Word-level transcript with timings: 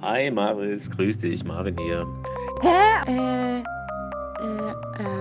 Hi 0.00 0.30
Maris, 0.30 0.90
grüß 0.90 1.18
dich, 1.18 1.44
Marvin 1.44 1.76
hier. 1.78 2.06
Hä? 2.62 3.06
Äh, 3.06 3.58
äh, 3.58 4.70
äh. 5.02 5.18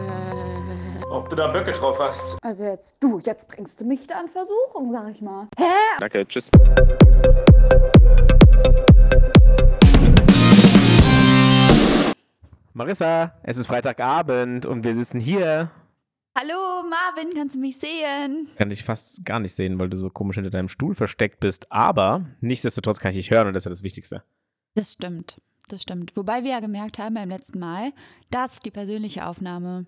Ob 1.09 1.29
du 1.29 1.35
da 1.35 1.47
Böcke 1.47 1.71
drauf 1.71 1.97
hast? 1.99 2.37
Also 2.43 2.65
jetzt, 2.65 2.95
du, 2.99 3.19
jetzt 3.19 3.49
bringst 3.49 3.81
du 3.81 3.85
mich 3.85 4.07
da 4.07 4.21
in 4.21 4.27
Versuchung, 4.27 4.91
sag 4.91 5.09
ich 5.09 5.21
mal. 5.21 5.47
Hä? 5.57 5.63
Danke, 5.99 6.27
tschüss. 6.27 6.49
Marissa, 12.73 13.31
es 13.43 13.57
ist 13.57 13.67
Freitagabend 13.67 14.65
und 14.65 14.83
wir 14.83 14.93
sitzen 14.93 15.19
hier. 15.19 15.69
Hallo 16.39 16.83
Marvin, 16.87 17.33
kannst 17.33 17.55
du 17.55 17.59
mich 17.59 17.77
sehen? 17.79 18.47
Kann 18.57 18.69
ich 18.69 18.83
fast 18.83 19.25
gar 19.25 19.39
nicht 19.39 19.55
sehen, 19.55 19.79
weil 19.79 19.89
du 19.89 19.97
so 19.97 20.09
komisch 20.11 20.35
hinter 20.35 20.51
deinem 20.51 20.67
Stuhl 20.67 20.93
versteckt 20.93 21.39
bist. 21.39 21.71
Aber 21.71 22.27
nichtsdestotrotz 22.41 22.99
kann 22.99 23.09
ich 23.09 23.15
dich 23.17 23.31
hören 23.31 23.47
und 23.47 23.55
das 23.55 23.61
ist 23.61 23.65
ja 23.65 23.69
das 23.71 23.81
Wichtigste. 23.81 24.23
Das 24.75 24.93
stimmt, 24.93 25.41
das 25.67 25.81
stimmt. 25.81 26.15
Wobei 26.15 26.43
wir 26.43 26.51
ja 26.51 26.59
gemerkt 26.59 26.99
haben 26.99 27.15
beim 27.15 27.29
letzten 27.29 27.57
Mal, 27.57 27.91
dass 28.29 28.59
die 28.59 28.69
persönliche 28.69 29.25
Aufnahme 29.25 29.87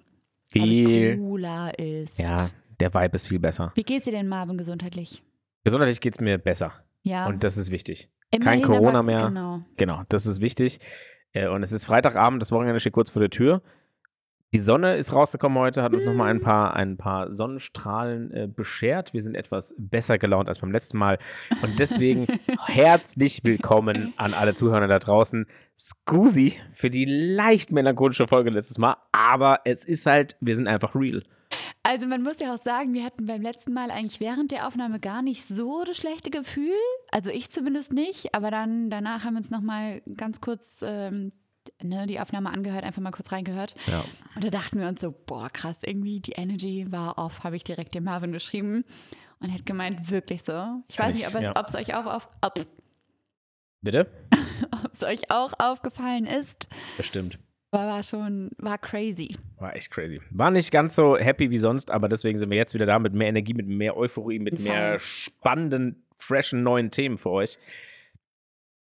Viel. 0.51 1.17
cooler 1.17 1.77
ist. 1.77 2.17
Ja, 2.17 2.49
der 2.79 2.95
Vibe 2.95 3.15
ist 3.15 3.27
viel 3.27 3.39
besser. 3.39 3.71
Wie 3.75 3.83
geht's 3.83 4.05
dir 4.05 4.11
denn, 4.11 4.27
Marvin, 4.27 4.57
gesundheitlich? 4.57 5.21
Gesundheitlich 5.65 6.01
geht 6.01 6.15
es 6.15 6.19
mir 6.19 6.39
besser. 6.39 6.73
Ja. 7.03 7.27
Und 7.27 7.43
das 7.43 7.57
ist 7.57 7.69
wichtig. 7.69 8.09
kein 8.31 8.41
Immerhin, 8.41 8.61
Corona 8.63 8.89
aber- 8.89 9.03
mehr. 9.03 9.27
Genau. 9.27 9.61
Genau, 9.77 10.01
das 10.09 10.25
ist 10.25 10.41
wichtig. 10.41 10.79
Äh, 11.31 11.47
Und 11.47 11.61
es 11.61 11.71
ist 11.71 11.85
Freitagabend, 11.85 12.41
das 12.41 12.51
Wochenende 12.51 12.79
steht 12.79 12.93
kurz 12.93 13.11
vor 13.11 13.19
der 13.19 13.29
Tür. 13.29 13.61
Die 14.51 14.59
Sonne 14.59 14.97
ist 14.97 15.13
rausgekommen 15.13 15.59
heute, 15.59 15.83
hat 15.83 15.93
uns 15.93 16.05
nochmal 16.05 16.31
ein 16.31 16.41
paar, 16.41 16.75
ein 16.75 16.97
paar 16.97 17.31
Sonnenstrahlen 17.31 18.31
äh, 18.31 18.47
beschert. 18.47 19.13
Wir 19.13 19.21
sind 19.21 19.35
etwas 19.35 19.75
besser 19.77 20.17
gelaunt 20.17 20.49
als 20.49 20.57
beim 20.57 20.71
letzten 20.71 20.97
Mal. 20.97 21.19
Und 21.61 21.77
deswegen 21.77 22.25
herzlich 22.65 23.43
willkommen 23.43 24.11
an 24.17 24.33
alle 24.33 24.55
Zuhörer 24.55 24.87
da 24.87 24.97
draußen. 24.97 25.45
Scusi 25.77 26.59
für 26.73 26.89
die 26.89 27.05
leicht 27.05 27.71
melancholische 27.71 28.27
Folge 28.27 28.49
letztes 28.49 28.79
Mal. 28.79 28.97
Aber 29.11 29.59
es 29.65 29.85
ist 29.85 30.07
halt, 30.07 30.35
wir 30.41 30.55
sind 30.55 30.67
einfach 30.67 30.95
real. 30.95 31.21
Also 31.83 32.07
man 32.07 32.23
muss 32.23 32.39
ja 32.39 32.55
auch 32.55 32.59
sagen, 32.59 32.95
wir 32.95 33.03
hatten 33.03 33.27
beim 33.27 33.43
letzten 33.43 33.73
Mal 33.73 33.91
eigentlich 33.91 34.19
während 34.19 34.49
der 34.49 34.67
Aufnahme 34.67 34.99
gar 34.99 35.21
nicht 35.21 35.47
so 35.47 35.83
das 35.85 35.97
schlechte 35.97 36.31
Gefühl. 36.31 36.73
Also 37.11 37.29
ich 37.29 37.51
zumindest 37.51 37.93
nicht. 37.93 38.33
Aber 38.33 38.49
dann 38.49 38.89
danach 38.89 39.25
haben 39.25 39.35
wir 39.35 39.39
uns 39.39 39.51
noch 39.51 39.61
mal 39.61 40.01
ganz 40.17 40.41
kurz 40.41 40.79
ähm, 40.81 41.33
ne, 41.81 42.07
die 42.07 42.19
Aufnahme 42.19 42.51
angehört, 42.51 42.83
einfach 42.83 43.01
mal 43.01 43.11
kurz 43.11 43.31
reingehört. 43.31 43.75
Ja. 43.87 44.03
Und 44.35 44.43
da 44.43 44.49
dachten 44.49 44.79
wir 44.79 44.87
uns 44.87 45.01
so, 45.01 45.13
boah, 45.25 45.49
krass, 45.49 45.83
irgendwie 45.83 46.19
die 46.19 46.33
Energy 46.33 46.85
war 46.89 47.17
off, 47.17 47.43
habe 47.43 47.55
ich 47.55 47.63
direkt 47.63 47.95
dem 47.95 48.05
Marvin 48.05 48.31
geschrieben. 48.31 48.85
Und 49.39 49.49
er 49.49 49.55
hat 49.55 49.65
gemeint, 49.65 50.11
wirklich 50.11 50.43
so. 50.43 50.83
Ich 50.87 50.99
weiß 50.99 51.15
ich, 51.15 51.21
nicht, 51.21 51.27
ob 51.27 51.35
es 51.35 51.41
ja. 51.41 51.53
ob's 51.55 51.75
euch 51.75 51.95
auch 51.95 52.05
auf, 52.05 52.29
ob, 52.41 52.65
Bitte? 53.81 54.07
ob's 54.83 55.03
euch 55.03 55.31
auch 55.31 55.53
aufgefallen 55.57 56.25
ist. 56.25 56.67
Bestimmt. 56.97 57.39
Aber 57.71 57.83
war 57.83 58.03
schon, 58.03 58.49
war 58.57 58.77
crazy. 58.77 59.37
War 59.57 59.75
echt 59.75 59.91
crazy. 59.91 60.19
War 60.31 60.49
nicht 60.49 60.71
ganz 60.71 60.95
so 60.95 61.17
happy 61.17 61.51
wie 61.51 61.59
sonst, 61.59 61.91
aber 61.91 62.09
deswegen 62.09 62.39
sind 62.39 62.49
wir 62.49 62.57
jetzt 62.57 62.73
wieder 62.73 62.87
da 62.87 62.97
mit 62.97 63.13
mehr 63.13 63.27
Energie, 63.27 63.53
mit 63.53 63.67
mehr 63.67 63.95
Euphorie, 63.95 64.39
mit 64.39 64.55
Fall. 64.55 64.63
mehr 64.63 64.99
spannenden, 64.99 66.03
freshen 66.15 66.63
neuen 66.63 66.89
Themen 66.89 67.17
für 67.17 67.29
euch. 67.29 67.59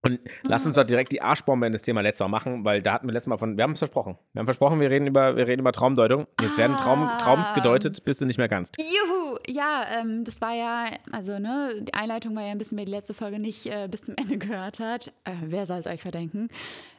Und 0.06 0.20
lass 0.42 0.64
uns 0.66 0.76
doch 0.76 0.84
direkt 0.84 1.12
die 1.12 1.20
Arschbombe 1.20 1.66
in 1.66 1.72
das 1.72 1.82
Thema 1.82 2.00
letztes 2.00 2.20
Mal 2.24 2.28
machen, 2.28 2.64
weil 2.64 2.80
da 2.82 2.92
hatten 2.94 3.06
wir 3.08 3.12
letztes 3.12 3.28
Mal 3.28 3.38
von, 3.38 3.56
wir 3.56 3.64
haben 3.64 3.72
es 3.72 3.78
versprochen. 3.80 4.16
Wir 4.32 4.40
haben 4.40 4.46
versprochen, 4.46 4.80
wir 4.80 4.90
reden 4.90 5.06
über, 5.06 5.36
wir 5.36 5.46
reden 5.46 5.60
über 5.60 5.72
Traumdeutung. 5.72 6.26
Jetzt 6.40 6.56
werden 6.58 6.76
Traum, 6.76 7.02
Ah. 7.02 7.18
Traums 7.18 7.52
gedeutet, 7.54 8.04
bis 8.04 8.18
du 8.18 8.26
nicht 8.26 8.38
mehr 8.38 8.48
kannst. 8.48 8.76
Juhu! 8.78 9.38
Ja, 9.48 9.84
ähm, 10.00 10.24
das 10.24 10.40
war 10.40 10.54
ja, 10.54 10.86
also 11.12 11.38
ne, 11.38 11.82
die 11.82 11.94
Einleitung 11.94 12.34
war 12.36 12.42
ja 12.44 12.50
ein 12.52 12.58
bisschen, 12.58 12.78
wer 12.78 12.84
die 12.84 12.90
letzte 12.92 13.14
Folge 13.14 13.38
nicht 13.38 13.66
äh, 13.66 13.88
bis 13.90 14.02
zum 14.02 14.14
Ende 14.16 14.38
gehört 14.38 14.80
hat. 14.80 15.08
Äh, 15.24 15.32
wer 15.46 15.66
soll 15.66 15.78
es 15.78 15.86
euch 15.86 16.02
verdenken? 16.02 16.48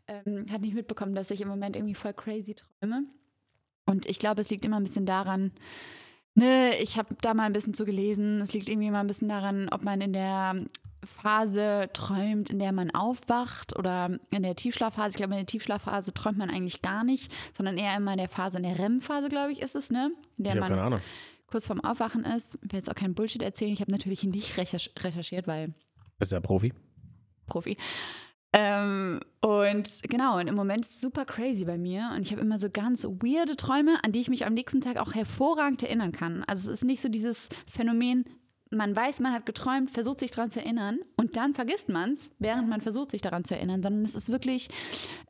Ähm, 0.08 0.46
hat 0.52 0.62
nicht 0.62 0.74
mitbekommen, 0.76 1.16
dass 1.16 1.32
ich 1.32 1.42
im 1.42 1.48
Moment 1.48 1.76
irgendwie 1.76 1.96
voll 1.96 2.14
crazy 2.14 2.56
träume. 2.56 3.04
Und 3.86 4.06
ich 4.06 4.20
glaube, 4.20 4.42
es 4.42 4.50
liegt 4.50 4.66
immer 4.66 4.78
ein 4.80 4.84
bisschen 4.84 5.06
daran, 5.06 5.52
ne, 6.36 6.78
ich 6.80 6.98
habe 6.98 7.16
da 7.22 7.34
mal 7.34 7.44
ein 7.44 7.54
bisschen 7.54 7.74
zu 7.74 7.86
gelesen. 7.86 8.42
Es 8.42 8.54
liegt 8.54 8.70
irgendwie 8.70 8.88
immer 8.88 9.00
ein 9.00 9.08
bisschen 9.08 9.30
daran, 9.30 9.70
ob 9.72 9.84
man 9.84 10.02
in 10.02 10.14
der 10.14 10.56
Phase 11.04 11.90
träumt, 11.94 12.50
in 12.50 12.60
der 12.60 12.72
man 12.72 12.92
aufwacht 12.92 13.78
oder 13.78 14.18
in 14.32 14.44
der 14.44 14.56
Tiefschlafphase. 14.56 15.10
Ich 15.12 15.16
glaube, 15.18 15.34
in 15.34 15.40
der 15.40 15.46
Tiefschlafphase 15.46 16.14
träumt 16.14 16.38
man 16.38 16.50
eigentlich 16.50 16.82
gar 16.82 17.04
nicht, 17.04 17.32
sondern 17.56 17.78
eher 17.78 17.96
immer 17.96 18.12
in 18.12 18.18
der 18.18 18.30
Phase, 18.30 18.58
in 18.58 18.64
der 18.64 18.80
REM-Phase, 18.80 19.30
glaube 19.30 19.52
ich, 19.52 19.62
ist 19.62 19.76
es, 19.76 19.92
ne? 19.92 20.12
In 20.38 20.44
der 20.44 20.54
Ich 20.56 20.60
man 20.60 20.70
keine 20.70 20.82
Ahnung. 20.82 21.00
kurz 21.48 21.66
vorm 21.68 21.82
Aufwachen 21.82 22.24
ist. 22.24 22.56
Ich 22.56 22.72
will 22.72 22.80
jetzt 22.80 22.90
auch 22.90 22.96
keinen 22.96 23.14
Bullshit 23.16 23.42
erzählen. 23.42 23.72
Ich 23.74 23.82
habe 23.82 23.92
natürlich 23.92 24.24
nicht 24.24 24.58
recherch 24.58 24.92
recherchiert, 25.00 25.48
weil 25.48 25.74
Bist 26.20 26.32
ja 26.32 26.40
Profi. 26.40 26.74
Profi. 27.46 27.78
Ähm, 28.54 29.20
und 29.42 30.00
genau, 30.04 30.40
und 30.40 30.48
im 30.48 30.56
Moment 30.56 30.86
ist 30.86 30.96
es 30.96 31.02
super 31.02 31.26
crazy 31.26 31.66
bei 31.66 31.78
mir. 31.78 32.12
Und 32.16 32.22
ich 32.22 32.32
habe 32.32 32.42
immer 32.42 32.58
so 32.58 32.70
ganz 32.70 33.04
weirde 33.04 33.56
Träume, 33.56 34.04
an 34.04 34.14
die 34.14 34.20
ich 34.20 34.30
mich 34.30 34.46
am 34.46 34.54
nächsten 34.54 34.82
Tag 34.82 34.98
auch 34.98 35.14
hervorragend 35.14 35.84
erinnern 35.84 36.12
kann. 36.12 36.44
Also 36.48 36.72
es 36.72 36.80
ist 36.82 36.86
nicht 36.86 37.02
so 37.02 37.10
dieses 37.10 37.50
Phänomen, 37.70 38.26
man 38.72 38.96
weiß, 38.96 39.20
man 39.20 39.34
hat 39.34 39.46
geträumt, 39.46 39.90
versucht 39.92 40.20
sich 40.20 40.32
daran 40.32 40.50
zu 40.50 40.60
erinnern 40.60 41.00
und 41.16 41.38
dann 41.38 41.54
vergisst 41.54 41.90
man 41.90 42.12
es, 42.14 42.30
während 42.40 42.70
man 42.70 42.82
versucht, 42.82 43.12
sich 43.12 43.22
daran 43.22 43.44
zu 43.44 43.56
erinnern, 43.56 43.82
sondern 43.82 44.04
es 44.06 44.16
ist 44.16 44.30
wirklich, 44.32 44.70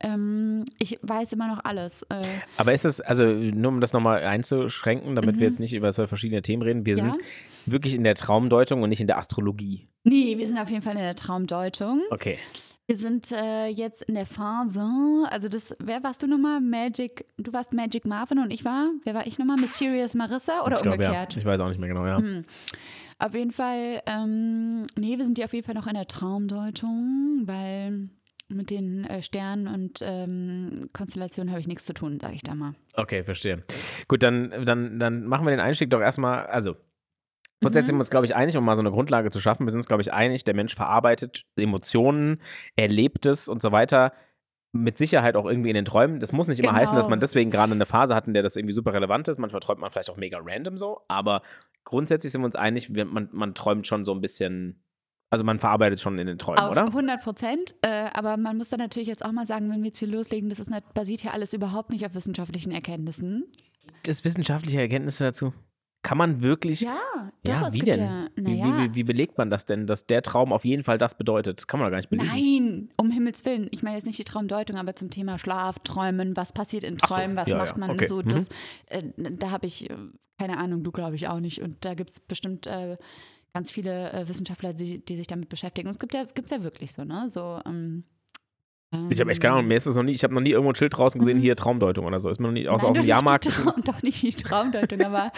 ähm, 0.00 0.64
ich 0.78 0.98
weiß 1.02 1.32
immer 1.32 1.48
noch 1.48 1.64
alles. 1.64 2.02
Äh, 2.10 2.22
Aber 2.56 2.72
ist 2.72 2.84
es, 2.84 3.00
also 3.00 3.24
nur 3.24 3.70
um 3.72 3.80
das 3.80 3.92
nochmal 3.92 4.22
einzuschränken, 4.24 5.14
damit 5.14 5.36
Mhm. 5.36 5.40
wir 5.40 5.46
jetzt 5.46 5.60
nicht 5.60 5.74
über 5.74 5.92
zwei 5.92 6.06
verschiedene 6.06 6.42
Themen 6.42 6.62
reden, 6.62 6.86
wir 6.86 6.96
Ja. 6.96 7.02
sind 7.02 7.18
wirklich 7.66 7.94
in 7.94 8.04
der 8.04 8.14
Traumdeutung 8.14 8.82
und 8.82 8.88
nicht 8.88 9.00
in 9.00 9.06
der 9.06 9.18
Astrologie. 9.18 9.88
nee, 10.04 10.38
wir 10.38 10.46
sind 10.46 10.58
auf 10.58 10.70
jeden 10.70 10.80
Fall 10.82 10.94
in 10.94 11.02
der 11.02 11.14
Traumdeutung. 11.16 12.00
Okay. 12.10 12.38
Wir 12.86 12.96
sind 12.96 13.30
äh, 13.32 13.66
jetzt 13.66 14.00
in 14.00 14.14
der 14.14 14.24
Phase, 14.24 14.80
also 15.28 15.50
das, 15.50 15.76
wer 15.78 16.02
warst 16.02 16.22
du 16.22 16.26
nochmal? 16.26 16.62
Magic, 16.62 17.26
du 17.36 17.52
warst 17.52 17.74
Magic 17.74 18.06
Marvin 18.06 18.38
und 18.38 18.50
ich 18.50 18.64
war, 18.64 18.88
wer 19.04 19.12
war 19.12 19.26
ich 19.26 19.38
nochmal? 19.38 19.56
Mysterious 19.60 20.14
Marissa 20.14 20.64
oder 20.64 20.76
ich 20.76 20.82
glaub, 20.82 20.94
umgekehrt? 20.94 21.34
Ja. 21.34 21.38
Ich 21.38 21.44
weiß 21.44 21.60
auch 21.60 21.68
nicht 21.68 21.78
mehr 21.78 21.88
genau, 21.90 22.06
ja. 22.06 22.16
Hm. 22.16 22.46
Auf 23.18 23.34
jeden 23.34 23.50
Fall, 23.50 24.00
ähm, 24.06 24.86
nee, 24.96 25.18
wir 25.18 25.24
sind 25.24 25.38
ja 25.38 25.46
auf 25.46 25.52
jeden 25.52 25.66
Fall 25.66 25.74
noch 25.74 25.86
in 25.88 25.94
der 25.94 26.06
Traumdeutung, 26.06 27.42
weil 27.46 28.08
mit 28.48 28.70
den 28.70 29.04
äh, 29.04 29.22
Sternen 29.22 29.66
und 29.66 29.98
ähm, 30.02 30.88
Konstellationen 30.92 31.50
habe 31.50 31.60
ich 31.60 31.66
nichts 31.68 31.84
zu 31.84 31.92
tun, 31.92 32.18
sage 32.20 32.34
ich 32.34 32.42
da 32.42 32.54
mal. 32.54 32.74
Okay, 32.94 33.24
verstehe. 33.24 33.64
Gut, 34.06 34.22
dann, 34.22 34.64
dann, 34.64 34.98
dann 34.98 35.24
machen 35.26 35.44
wir 35.44 35.50
den 35.50 35.60
Einstieg 35.60 35.90
doch 35.90 36.00
erstmal, 36.00 36.46
also 36.46 36.76
grundsätzlich 37.60 37.86
sind 37.88 37.94
Mhm. 37.96 37.98
wir 37.98 38.02
uns, 38.02 38.10
glaube 38.10 38.26
ich, 38.26 38.34
einig, 38.36 38.56
um 38.56 38.64
mal 38.64 38.76
so 38.76 38.80
eine 38.80 38.90
Grundlage 38.92 39.30
zu 39.30 39.40
schaffen. 39.40 39.66
Wir 39.66 39.70
sind 39.72 39.80
uns, 39.80 39.88
glaube 39.88 40.00
ich, 40.02 40.12
einig, 40.12 40.44
der 40.44 40.54
Mensch 40.54 40.74
verarbeitet 40.74 41.44
Emotionen, 41.56 42.40
erlebt 42.76 43.26
es 43.26 43.48
und 43.48 43.60
so 43.60 43.72
weiter. 43.72 44.12
Mit 44.72 44.98
Sicherheit 44.98 45.34
auch 45.36 45.46
irgendwie 45.46 45.70
in 45.70 45.74
den 45.74 45.86
Träumen. 45.86 46.20
Das 46.20 46.32
muss 46.32 46.46
nicht 46.46 46.58
immer 46.58 46.68
Genau. 46.68 46.80
heißen, 46.80 46.94
dass 46.96 47.08
man 47.08 47.20
deswegen 47.20 47.50
gerade 47.50 47.72
eine 47.72 47.86
Phase 47.86 48.14
hat, 48.14 48.26
in 48.26 48.34
der 48.34 48.42
das 48.42 48.54
irgendwie 48.54 48.74
super 48.74 48.92
relevant 48.92 49.26
ist. 49.28 49.38
Manchmal 49.38 49.60
träumt 49.60 49.80
man 49.80 49.90
vielleicht 49.90 50.10
auch 50.10 50.16
mega 50.18 50.38
random 50.42 50.76
so, 50.76 51.00
aber 51.08 51.42
grundsätzlich 51.84 52.32
sind 52.32 52.42
wir 52.42 52.46
uns 52.46 52.56
einig, 52.56 52.90
man, 52.90 53.28
man 53.32 53.54
träumt 53.54 53.86
schon 53.86 54.04
so 54.04 54.12
ein 54.12 54.20
bisschen, 54.20 54.82
also 55.30 55.42
man 55.42 55.58
verarbeitet 55.58 56.00
schon 56.00 56.18
in 56.18 56.26
den 56.26 56.36
Träumen, 56.38 56.60
Auf 56.60 56.72
oder? 56.72 56.84
100 56.84 57.22
Prozent. 57.22 57.74
Äh, 57.82 58.10
aber 58.12 58.36
man 58.36 58.58
muss 58.58 58.68
dann 58.68 58.80
natürlich 58.80 59.08
jetzt 59.08 59.24
auch 59.24 59.32
mal 59.32 59.46
sagen, 59.46 59.70
wenn 59.70 59.78
wir 59.80 59.86
jetzt 59.86 59.98
hier 59.98 60.08
loslegen, 60.08 60.50
das 60.50 60.58
ist 60.58 60.68
nicht, 60.70 60.92
basiert 60.92 61.22
ja 61.22 61.30
alles 61.30 61.54
überhaupt 61.54 61.90
nicht 61.90 62.04
auf 62.04 62.14
wissenschaftlichen 62.14 62.70
Erkenntnissen. 62.70 63.44
Das 64.04 64.22
wissenschaftliche 64.24 64.80
Erkenntnisse 64.80 65.24
dazu. 65.24 65.54
Kann 66.02 66.16
man 66.16 66.42
wirklich 66.42 66.80
Ja, 66.82 66.96
doch, 67.44 67.52
Ja, 67.52 67.72
wie 67.72 67.78
denn? 67.80 67.98
ja, 68.00 68.28
Wie, 68.36 68.42
naja, 68.42 68.64
wie, 68.66 68.90
wie, 68.90 68.94
wie 68.94 69.04
belegt 69.04 69.36
man 69.36 69.50
das 69.50 69.66
denn, 69.66 69.86
dass 69.86 70.06
der 70.06 70.22
Traum 70.22 70.52
auf 70.52 70.64
jeden 70.64 70.84
Fall 70.84 70.96
das 70.96 71.16
bedeutet? 71.16 71.58
Das 71.58 71.66
kann 71.66 71.80
man 71.80 71.86
doch 71.86 71.90
gar 71.90 71.96
nicht 71.98 72.08
belegen. 72.10 72.28
Nein, 72.30 72.88
um 72.96 73.10
Himmels 73.10 73.44
Willen. 73.44 73.66
Ich 73.72 73.82
meine 73.82 73.96
jetzt 73.96 74.06
nicht 74.06 74.18
die 74.18 74.24
Traumdeutung, 74.24 74.76
aber 74.76 74.94
zum 74.94 75.10
Thema 75.10 75.38
Schlaf, 75.38 75.80
Träumen, 75.80 76.36
was 76.36 76.52
passiert 76.52 76.84
in 76.84 76.96
Ach 77.02 77.08
so, 77.08 77.14
Träumen, 77.16 77.36
was 77.36 77.48
ja, 77.48 77.58
macht 77.58 77.72
ja, 77.72 77.78
man 77.78 77.90
okay. 77.90 78.06
so, 78.06 78.18
Mhm. 78.18 78.28
das, 78.28 78.48
äh, 78.86 79.02
da 79.16 79.50
habe 79.50 79.66
ich, 79.66 79.90
äh, 79.90 79.96
keine 80.38 80.58
Ahnung, 80.58 80.84
du 80.84 80.92
glaube 80.92 81.16
ich 81.16 81.26
auch 81.26 81.40
nicht. 81.40 81.62
Und 81.62 81.84
da 81.84 81.94
gibt 81.94 82.10
es 82.10 82.20
bestimmt 82.20 82.68
äh, 82.68 82.96
ganz 83.52 83.70
viele 83.70 84.12
äh, 84.12 84.28
Wissenschaftler, 84.28 84.72
die, 84.74 85.04
die 85.04 85.16
sich 85.16 85.26
damit 85.26 85.48
beschäftigen. 85.48 85.88
Und 85.88 85.94
es 85.94 85.98
gibt 85.98 86.14
ja, 86.14 86.24
gibt's 86.32 86.52
ja 86.52 86.62
wirklich 86.62 86.92
so, 86.92 87.02
ne? 87.04 87.28
So, 87.28 87.60
ähm, 87.66 88.04
Ich 89.10 89.20
habe 89.20 89.30
echt 89.30 89.42
keine 89.42 89.54
Ahnung, 89.56 89.68
mir 89.68 89.76
ist 89.76 89.86
das 89.86 89.96
noch 89.96 90.02
nie, 90.02 90.12
ich 90.12 90.24
habe 90.24 90.32
noch 90.32 90.40
nie 90.40 90.50
irgendwo 90.50 90.70
ein 90.70 90.74
Schild 90.74 90.96
draußen 90.96 91.18
gesehen, 91.18 91.36
Mhm. 91.38 91.42
hier 91.42 91.56
Traumdeutung 91.56 92.06
oder 92.06 92.20
so. 92.20 92.30
Ist 92.30 92.40
mir 92.40 92.46
noch 92.46 92.54
nie, 92.54 92.66
außer 92.68 92.86
Nein, 92.86 92.90
auf 92.96 93.02
dem 93.04 93.06
Jahrmarkt. 93.08 93.44
Traum, 93.52 93.84
doch 93.84 94.02
nicht 94.02 94.22
die 94.22 94.32
Traumdeutung, 94.32 95.02
aber 95.02 95.30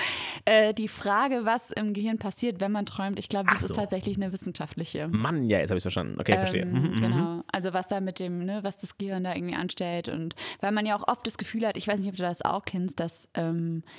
äh, 0.44 0.72
die 0.72 0.86
Frage, 0.86 1.40
was 1.44 1.72
im 1.72 1.92
Gehirn 1.92 2.18
passiert, 2.18 2.60
wenn 2.60 2.70
man 2.70 2.86
träumt, 2.86 3.18
ich 3.18 3.28
glaube, 3.28 3.48
das 3.50 3.62
so. 3.62 3.66
ist 3.66 3.76
tatsächlich 3.76 4.16
eine 4.16 4.32
wissenschaftliche. 4.32 5.08
Mann, 5.08 5.44
ja, 5.44 5.58
jetzt 5.58 5.70
habe 5.70 5.78
ich 5.78 5.82
verstanden. 5.82 6.20
Okay, 6.20 6.34
verstehe. 6.38 6.62
Ähm, 6.62 6.70
Mhm, 6.72 6.78
mhm, 6.80 6.88
mhm. 6.90 7.00
Genau. 7.00 7.42
Also 7.50 7.72
was 7.74 7.88
da 7.88 8.00
mit 8.00 8.20
dem, 8.20 8.44
ne, 8.44 8.60
was 8.62 8.78
das 8.78 8.96
Gehirn 8.98 9.24
da 9.24 9.34
irgendwie 9.34 9.56
anstellt 9.56 10.08
und 10.08 10.36
weil 10.60 10.70
man 10.70 10.86
ja 10.86 10.96
auch 10.96 11.08
oft 11.08 11.26
das 11.26 11.36
Gefühl 11.36 11.66
hat, 11.66 11.76
ich 11.76 11.88
weiß 11.88 11.98
nicht, 11.98 12.08
ob 12.10 12.16
du 12.16 12.22
das 12.22 12.42
auch 12.42 12.62
kennst, 12.64 13.00
dass 13.00 13.28
ähm, 13.34 13.82
äh, 13.82 13.90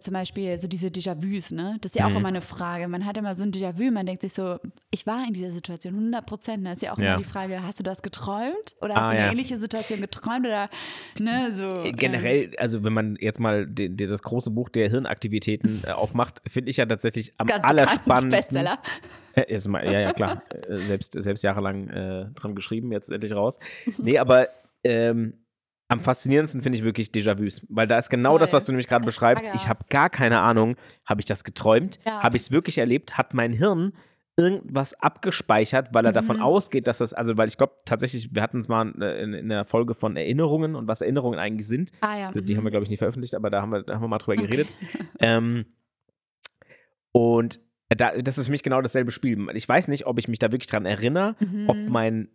zum 0.00 0.14
Beispiel 0.14 0.58
so 0.58 0.66
diese 0.66 0.88
Déjà-vus, 0.88 1.52
ne? 1.54 1.76
Das 1.80 1.92
ist 1.92 1.94
ja 1.98 2.06
auch 2.06 2.10
Mhm. 2.10 2.16
immer 2.16 2.28
eine 2.28 2.40
Frage. 2.40 2.88
Man 2.88 3.06
hat 3.06 3.16
immer 3.16 3.36
so 3.36 3.44
ein 3.44 3.52
Déjà-vu, 3.52 3.92
man 3.92 4.04
denkt 4.04 4.22
sich 4.22 4.32
so, 4.32 4.58
ich 4.90 5.06
war 5.06 5.24
in 5.26 5.32
dieser 5.32 5.52
Situation 5.52 5.94
100 5.94 6.26
Prozent. 6.26 6.66
Da 6.66 6.72
ist 6.72 6.82
ja 6.82 6.92
auch 6.92 6.98
Ja. 6.98 7.10
immer 7.14 7.18
die 7.18 7.28
Frage, 7.28 7.62
hast 7.62 7.78
du 7.78 7.84
das 7.84 8.02
geträumt? 8.02 8.74
Oder 8.80 8.94
hast 8.96 9.02
Ah, 9.04 9.10
du 9.10 9.16
eine 9.16 9.26
ja. 9.26 9.30
ähnliche 9.30 9.58
Situation 9.58 10.00
geträumt? 10.00 10.44
Oder, 10.44 10.68
ne, 11.20 11.52
so. 11.54 11.84
Äh, 11.84 11.88
ähm, 11.90 11.96
Generell, 11.96 12.50
also 12.58 12.82
wenn 12.82 12.92
man 12.92 13.16
jetzt 13.20 13.38
mal 13.38 13.64
den, 13.66 13.96
den, 13.96 14.10
das 14.10 14.22
große 14.22 14.50
Buch 14.50 14.70
der 14.70 14.90
Hirnaktivitäten 14.90 15.82
äh, 15.86 15.92
aufmacht, 15.92 16.42
finde 16.48 16.70
ich 16.70 16.78
ja 16.78 16.86
tatsächlich 16.86 17.32
am 17.38 17.46
ganz 17.46 17.62
allerspannendsten. 17.64 18.30
Bestseller. 18.30 18.78
Äh, 19.34 19.52
jetzt 19.52 19.68
mal, 19.68 19.84
ja, 19.84 20.00
ja, 20.00 20.12
klar. 20.12 20.42
Äh, 20.68 20.78
selbst, 20.78 21.12
selbst 21.12 21.44
jahrelang 21.44 21.88
äh, 21.90 22.26
dran 22.34 22.56
geschrieben, 22.56 22.90
jetzt 22.90 23.12
endlich 23.12 23.32
raus. 23.34 23.60
Nee, 23.98 24.18
aber 24.18 24.48
ähm, 24.82 25.34
am 25.98 26.04
faszinierendsten 26.04 26.60
finde 26.62 26.78
ich 26.78 26.84
wirklich 26.84 27.08
Déjà-vus, 27.08 27.66
weil 27.68 27.86
da 27.86 27.98
ist 27.98 28.08
genau 28.10 28.38
das, 28.38 28.50
Voll. 28.50 28.58
was 28.58 28.64
du 28.64 28.72
nämlich 28.72 28.86
gerade 28.88 29.02
Ich 29.02 29.06
beschreibst. 29.06 29.46
sag 29.46 29.54
Ich 29.54 29.62
ja. 29.64 29.68
habe 29.70 29.84
gar 29.90 30.10
keine 30.10 30.40
Ahnung, 30.40 30.76
habe 31.04 31.20
ich 31.20 31.24
das 31.26 31.44
geträumt? 31.44 31.98
Ja. 32.06 32.22
Habe 32.22 32.36
ich 32.36 32.42
es 32.44 32.50
wirklich 32.50 32.78
erlebt? 32.78 33.16
Hat 33.18 33.34
mein 33.34 33.52
Hirn 33.52 33.92
irgendwas 34.38 34.92
abgespeichert, 35.00 35.94
weil 35.94 36.04
er 36.04 36.12
davon 36.12 36.36
Mhm. 36.36 36.42
ausgeht, 36.42 36.86
dass 36.86 36.98
das, 36.98 37.14
also 37.14 37.38
weil 37.38 37.48
ich 37.48 37.56
glaube 37.56 37.72
tatsächlich, 37.86 38.34
wir 38.34 38.42
hatten 38.42 38.58
es 38.60 38.68
mal 38.68 38.92
äh, 39.00 39.22
in, 39.22 39.32
in 39.32 39.48
der 39.48 39.64
Folge 39.64 39.94
von 39.94 40.14
Erinnerungen 40.16 40.74
und 40.74 40.86
was 40.88 41.00
Erinnerungen 41.00 41.38
eigentlich 41.38 41.66
sind. 41.66 41.90
Ah 42.02 42.18
ja. 42.18 42.26
Also, 42.28 42.42
Die 42.42 42.52
mhm. 42.52 42.58
haben 42.58 42.64
wir, 42.64 42.70
glaube 42.70 42.84
ich, 42.84 42.90
nie 42.90 42.98
veröffentlicht, 42.98 43.34
aber 43.34 43.48
da 43.48 43.62
haben 43.62 43.70
wir, 43.72 43.82
da 43.82 43.94
haben 43.94 44.02
wir 44.02 44.08
mal 44.08 44.18
drüber 44.18 44.36
geredet. 44.42 44.68
Ähm, 45.20 45.64
und 47.12 47.60
da, 47.88 48.16
das 48.18 48.36
ist 48.38 48.46
für 48.46 48.50
mich 48.52 48.62
genau 48.62 48.82
dasselbe 48.82 49.10
Spiel. 49.12 49.46
Ich 49.54 49.68
weiß 49.68 49.88
nicht, 49.88 50.06
ob 50.06 50.18
ich 50.18 50.28
mich 50.28 50.38
da 50.38 50.52
wirklich 50.52 50.66
dran 50.68 50.86
erinnere, 50.86 51.36
Mhm. 51.40 51.64
ob 51.68 51.76
mein 51.88 52.28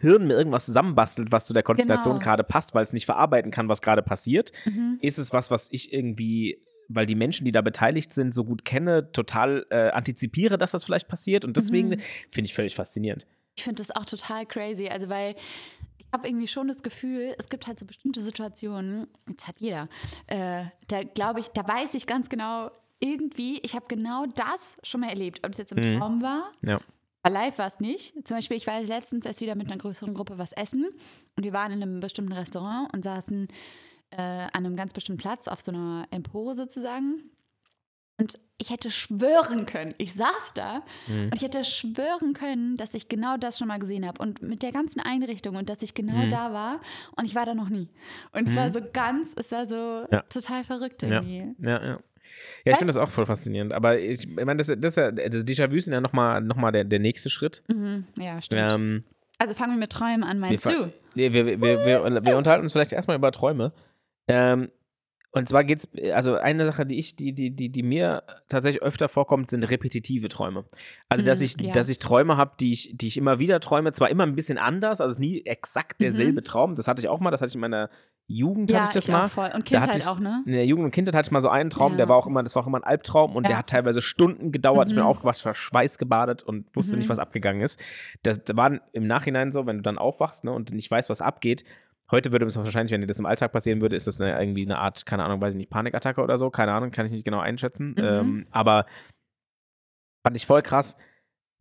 Hirn 0.00 0.26
mir 0.26 0.34
irgendwas 0.34 0.66
zusammenbastelt, 0.66 1.32
was 1.32 1.44
zu 1.46 1.52
der 1.52 1.62
Konstellation 1.62 2.14
Genau. 2.14 2.24
gerade 2.24 2.44
passt, 2.44 2.74
weil 2.74 2.82
es 2.82 2.92
nicht 2.92 3.06
verarbeiten 3.06 3.50
kann, 3.50 3.68
was 3.68 3.82
gerade 3.82 4.02
passiert. 4.02 4.52
Mhm. 4.64 4.98
Ist 5.00 5.18
es 5.18 5.32
was, 5.32 5.50
was 5.50 5.68
ich 5.70 5.92
irgendwie, 5.92 6.58
weil 6.88 7.06
die 7.06 7.14
Menschen, 7.14 7.44
die 7.44 7.52
da 7.52 7.60
beteiligt 7.62 8.12
sind, 8.12 8.32
so 8.34 8.44
gut 8.44 8.64
kenne, 8.64 9.12
total 9.12 9.66
äh, 9.70 9.90
antizipiere, 9.90 10.58
dass 10.58 10.70
das 10.72 10.84
vielleicht 10.84 11.08
passiert? 11.08 11.44
Und 11.44 11.56
deswegen 11.56 11.90
Mhm. 11.90 12.00
finde 12.30 12.46
ich 12.46 12.54
völlig 12.54 12.74
faszinierend. 12.74 13.26
Ich 13.56 13.64
finde 13.64 13.82
das 13.82 13.90
auch 13.90 14.04
total 14.04 14.46
crazy. 14.46 14.88
Also, 14.88 15.08
weil 15.08 15.34
ich 15.98 16.06
habe 16.12 16.28
irgendwie 16.28 16.46
schon 16.48 16.68
das 16.68 16.82
Gefühl, 16.82 17.34
es 17.38 17.48
gibt 17.48 17.66
halt 17.66 17.78
so 17.78 17.86
bestimmte 17.86 18.20
Situationen, 18.22 19.06
jetzt 19.28 19.46
hat 19.48 19.56
jeder, 19.58 19.88
äh, 20.26 20.64
da 20.88 21.02
glaube 21.04 21.40
ich, 21.40 21.48
da 21.48 21.66
weiß 21.66 21.94
ich 21.94 22.06
ganz 22.06 22.28
genau, 22.28 22.70
irgendwie, 23.00 23.58
ich 23.62 23.74
habe 23.74 23.86
genau 23.88 24.26
das 24.36 24.76
schon 24.84 25.00
mal 25.00 25.08
erlebt. 25.10 25.40
Ob 25.44 25.52
es 25.52 25.58
jetzt 25.58 25.72
im 25.72 25.78
Mhm. 25.78 25.98
Traum 25.98 26.22
war, 26.22 26.52
Ja. 26.62 26.80
Live 27.30 27.58
war 27.58 27.66
es 27.68 27.78
nicht. 27.80 28.14
Zum 28.26 28.36
Beispiel, 28.36 28.56
ich 28.56 28.66
war 28.66 28.80
letztens 28.80 29.24
erst 29.26 29.40
wieder 29.40 29.54
mit 29.54 29.68
einer 29.68 29.78
größeren 29.78 30.14
Gruppe 30.14 30.38
was 30.38 30.52
essen 30.52 30.86
und 31.36 31.44
wir 31.44 31.52
waren 31.52 31.72
in 31.72 31.82
einem 31.82 32.00
bestimmten 32.00 32.32
Restaurant 32.32 32.92
und 32.94 33.04
saßen 33.04 33.48
äh, 34.10 34.16
an 34.16 34.50
einem 34.54 34.76
ganz 34.76 34.92
bestimmten 34.92 35.20
Platz 35.20 35.48
auf 35.48 35.60
so 35.62 35.72
einer 35.72 36.06
Empore 36.10 36.54
sozusagen. 36.54 37.30
Und 38.18 38.38
ich 38.58 38.70
hätte 38.70 38.90
schwören 38.90 39.64
können, 39.66 39.94
ich 39.98 40.12
saß 40.14 40.52
da 40.54 40.82
Mhm. 41.08 41.24
und 41.24 41.34
ich 41.34 41.42
hätte 41.42 41.64
schwören 41.64 42.34
können, 42.34 42.76
dass 42.76 42.94
ich 42.94 43.08
genau 43.08 43.36
das 43.36 43.58
schon 43.58 43.66
mal 43.68 43.78
gesehen 43.78 44.06
habe 44.06 44.20
und 44.22 44.42
mit 44.42 44.62
der 44.62 44.70
ganzen 44.70 45.00
Einrichtung 45.00 45.56
und 45.56 45.68
dass 45.68 45.82
ich 45.82 45.94
genau 45.94 46.26
Mhm. 46.26 46.28
da 46.28 46.52
war 46.52 46.80
und 47.16 47.24
ich 47.24 47.34
war 47.34 47.46
da 47.46 47.54
noch 47.54 47.68
nie. 47.70 47.88
Und 48.32 48.46
es 48.48 48.54
war 48.54 48.70
so 48.70 48.80
ganz, 48.92 49.32
es 49.36 49.50
war 49.50 49.66
so 49.66 50.06
Ja. 50.12 50.22
total 50.28 50.62
verrückt 50.62 51.02
irgendwie. 51.02 51.54
Ja, 51.58 51.82
ja. 51.82 51.90
Ja, 51.90 51.98
ich 52.64 52.72
Weißt- 52.72 52.78
finde 52.78 52.92
das 52.92 52.96
auch 52.96 53.10
voll 53.10 53.26
faszinierend. 53.26 53.72
Aber 53.72 53.98
ich, 53.98 54.28
ich 54.28 54.34
meine, 54.34 54.56
das, 54.56 54.66
das, 54.68 54.76
ist 54.78 54.96
ja- 54.96 55.10
das 55.12 55.44
Déjà-vu 55.44 55.74
ist 55.76 55.88
ja 55.88 56.00
nochmal 56.00 56.40
noch 56.40 56.56
mal 56.56 56.70
der, 56.72 56.84
der 56.84 56.98
nächste 56.98 57.30
Schritt. 57.30 57.62
Mhm. 57.68 58.06
Ja, 58.16 58.40
stimmt. 58.40 58.72
Ähm, 58.72 59.04
also 59.38 59.54
fangen 59.54 59.72
wir 59.74 59.78
mit 59.78 59.90
Träumen 59.90 60.22
an, 60.22 60.38
wir, 60.38 60.46
meinst 60.48 60.64
fa- 60.64 60.70
du? 60.72 60.92
Nee, 61.14 61.32
wir, 61.32 61.46
wir, 61.46 61.60
wir, 61.60 62.24
wir 62.24 62.36
unterhalten 62.36 62.62
uns 62.64 62.72
vielleicht 62.72 62.92
erstmal 62.92 63.16
über 63.16 63.32
Träume. 63.32 63.72
Ähm, 64.28 64.68
und 65.34 65.48
zwar 65.48 65.64
geht 65.64 65.78
es, 65.78 66.12
also 66.12 66.34
eine 66.34 66.66
Sache, 66.66 66.84
die 66.84 66.98
ich, 66.98 67.16
die, 67.16 67.32
die, 67.32 67.50
die, 67.56 67.70
die 67.70 67.82
mir 67.82 68.22
tatsächlich 68.48 68.82
öfter 68.82 69.08
vorkommt, 69.08 69.48
sind 69.48 69.64
repetitive 69.64 70.28
Träume. 70.28 70.66
Also, 71.08 71.24
dass 71.24 71.38
Mhm, 71.38 71.44
ich, 71.46 71.56
ja. 71.60 71.72
dass 71.72 71.88
ich 71.88 71.98
Träume 71.98 72.36
habe, 72.36 72.52
die 72.60 72.72
ich, 72.74 72.90
die 72.94 73.06
ich 73.06 73.16
immer 73.16 73.38
wieder 73.38 73.58
träume, 73.60 73.92
zwar 73.92 74.10
immer 74.10 74.24
ein 74.24 74.36
bisschen 74.36 74.58
anders, 74.58 75.00
also 75.00 75.10
es 75.12 75.16
ist 75.16 75.20
nie 75.20 75.40
exakt 75.46 76.02
derselbe 76.02 76.42
Traum. 76.42 76.74
Das 76.74 76.86
hatte 76.86 77.00
ich 77.00 77.08
auch 77.08 77.18
mal, 77.18 77.30
das 77.30 77.40
hatte 77.40 77.48
ich 77.48 77.54
in 77.54 77.62
meiner 77.62 77.88
Jugend, 78.34 78.68
Mhm. 78.70 78.74
Ja, 78.74 78.80
hatte 78.82 78.90
ich 78.90 78.94
das 78.94 79.08
ich 79.08 79.12
mal. 79.12 79.24
auch 79.26 79.30
voll. 79.30 79.50
Und 79.54 79.64
Kindheit 79.64 79.96
ich, 79.96 80.06
auch, 80.06 80.18
ne? 80.20 80.42
In 80.46 80.52
der 80.52 80.66
Jugend 80.66 80.84
und 80.86 80.90
Kindheit 80.90 81.14
hatte 81.14 81.28
ich 81.28 81.30
mal 81.32 81.40
so 81.40 81.48
einen 81.48 81.70
Traum, 81.70 81.92
Ja. 81.92 81.98
der 81.98 82.08
war 82.08 82.16
auch 82.16 82.26
immer, 82.26 82.42
das 82.42 82.54
war 82.54 82.62
auch 82.62 82.66
immer 82.66 82.78
ein 82.78 82.84
Albtraum 82.84 83.36
und 83.36 83.44
Ja. 83.44 83.48
der 83.50 83.58
hat 83.58 83.68
teilweise 83.68 84.00
Stunden 84.02 84.52
gedauert. 84.52 84.88
Ich 84.88 84.94
bin 84.94 85.02
Mhm. 85.04 85.08
aufgewacht, 85.10 85.38
ich 85.38 85.44
war 85.44 85.54
schweißgebadet 85.54 86.42
und 86.42 86.66
wusste 86.74 86.96
Mhm. 86.96 87.00
nicht, 87.00 87.08
was 87.08 87.18
abgegangen 87.18 87.60
ist. 87.62 87.82
Das 88.22 88.40
war 88.54 88.80
im 88.92 89.06
Nachhinein 89.06 89.52
so, 89.52 89.66
wenn 89.66 89.76
du 89.76 89.82
dann 89.82 89.98
aufwachst 89.98 90.44
ne, 90.44 90.52
und 90.52 90.72
nicht 90.72 90.90
weißt, 90.90 91.10
was 91.10 91.20
abgeht. 91.20 91.64
Heute 92.10 92.30
würde 92.32 92.44
es 92.44 92.56
wahrscheinlich, 92.56 92.92
wenn 92.92 93.00
dir 93.00 93.06
das 93.06 93.18
im 93.18 93.26
Alltag 93.26 93.52
passieren 93.52 93.80
würde, 93.80 93.96
ist 93.96 94.06
das 94.06 94.20
eine, 94.20 94.38
irgendwie 94.38 94.64
eine 94.66 94.78
Art, 94.78 95.06
keine 95.06 95.24
Ahnung, 95.24 95.40
weiß 95.40 95.54
ich 95.54 95.58
nicht, 95.58 95.70
Panikattacke 95.70 96.20
oder 96.20 96.36
so, 96.36 96.50
keine 96.50 96.72
Ahnung, 96.72 96.90
kann 96.90 97.06
ich 97.06 97.12
nicht 97.12 97.24
genau 97.24 97.38
einschätzen. 97.40 97.94
Mhm. 97.96 98.04
Ähm, 98.04 98.44
aber 98.50 98.84
fand 100.26 100.36
ich 100.36 100.46
voll 100.46 100.62
krass, 100.62 100.96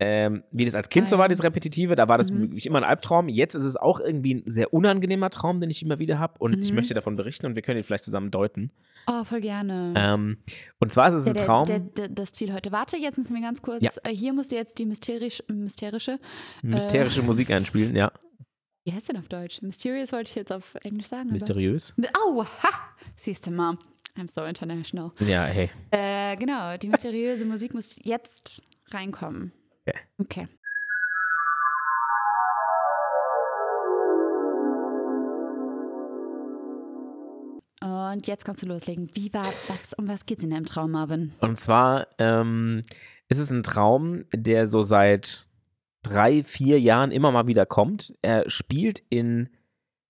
ähm, 0.04 0.44
wie 0.52 0.66
das 0.66 0.74
als 0.74 0.90
Kind 0.90 1.06
Ah, 1.06 1.10
so 1.12 1.18
war, 1.20 1.26
ja. 1.26 1.28
dieses 1.30 1.44
Repetitive. 1.44 1.96
Da 1.96 2.08
war 2.08 2.18
das 2.18 2.32
Mhm. 2.32 2.40
wirklich 2.42 2.66
immer 2.66 2.80
ein 2.80 2.84
Albtraum. 2.84 3.30
Jetzt 3.30 3.54
ist 3.54 3.64
es 3.64 3.78
auch 3.78 4.00
irgendwie 4.00 4.34
ein 4.36 4.44
sehr 4.48 4.74
unangenehmer 4.74 5.30
Traum, 5.30 5.62
den 5.62 5.70
ich 5.70 5.84
immer 5.84 6.00
wieder 6.00 6.18
habe. 6.18 6.34
Und 6.40 6.60
ich 6.60 6.72
Mhm. 6.72 6.76
möchte 6.78 6.96
davon 6.96 7.16
berichten 7.16 7.46
und 7.46 7.54
wir 7.56 7.62
können 7.62 7.78
ihn 7.78 7.84
vielleicht 7.84 8.04
zusammen 8.04 8.32
deuten. 8.32 8.72
Oh, 9.06 9.24
voll 9.24 9.42
gerne. 9.42 9.94
Ähm, 9.96 10.38
und 10.80 10.92
zwar 10.92 11.10
ist 11.10 11.14
es 11.14 11.26
Der- 11.26 11.36
ein 11.36 11.46
Traum. 11.46 11.66
Der, 11.68 11.80
der, 11.80 12.08
das 12.10 12.34
Ziel 12.34 12.52
heute. 12.52 12.72
Warte, 12.72 12.98
jetzt 12.98 13.18
müssen 13.20 13.36
wir 13.36 13.42
ganz 13.44 13.62
kurz. 13.62 13.84
Ja. 13.84 13.92
Äh, 14.04 14.14
hier 14.16 14.34
musst 14.34 14.52
du 14.52 14.56
jetzt 14.56 14.80
die 14.80 14.86
mysterisch, 14.88 15.44
mysterische. 15.48 16.20
Mysterische 16.64 17.22
Musik 17.22 17.50
einspielen, 17.52 17.96
ja. 17.96 18.12
Wie 18.84 18.92
heißt 18.94 19.10
denn 19.10 19.18
auf 19.18 19.28
Deutsch? 19.28 19.62
Mysterious 19.62 20.12
wollte 20.12 20.30
ich 20.32 20.36
jetzt 20.36 20.52
auf 20.52 20.74
Englisch 20.84 21.08
sagen. 21.08 21.30
Mysteriös. 21.32 21.94
Au, 22.26 22.44
ha! 22.44 22.70
Siehst 23.16 23.46
du 23.46 23.52
mal. 23.52 23.78
I'm 24.18 24.30
so 24.32 24.44
international. 24.44 25.12
Ja, 25.20 25.46
hey. 25.46 25.70
Äh, 25.92 26.36
genau, 26.38 26.76
die 26.78 26.88
mysteriöse 26.90 27.46
Musik 27.46 27.74
muss 27.76 27.96
jetzt 28.04 28.64
reinkommen. 28.90 29.52
Okay. 29.86 29.98
Okay. 30.20 30.48
Und 37.84 38.28
jetzt 38.28 38.46
kannst 38.46 38.62
du 38.62 38.68
loslegen. 38.68 39.10
Wie 39.14 39.34
war 39.34 39.46
was? 39.46 39.94
Um 39.98 40.08
was 40.08 40.26
geht's 40.26 40.44
in 40.44 40.52
deinem 40.52 40.66
Traum, 40.66 40.92
Marvin? 40.92 41.34
Und 41.40 41.58
zwar 41.58 42.08
ähm, 42.20 42.84
ist 43.30 43.40
es 43.40 43.50
ein 43.50 43.64
Traum, 43.64 44.26
der 44.34 44.68
so 44.68 44.82
seit 44.82 45.48
drei, 46.04 46.44
vier 46.44 46.80
Jahren 46.80 47.12
immer 47.12 47.32
mal 47.32 47.48
wieder 47.48 47.66
kommt. 47.66 48.14
Er 48.22 48.50
spielt 48.50 49.02
in 49.10 49.50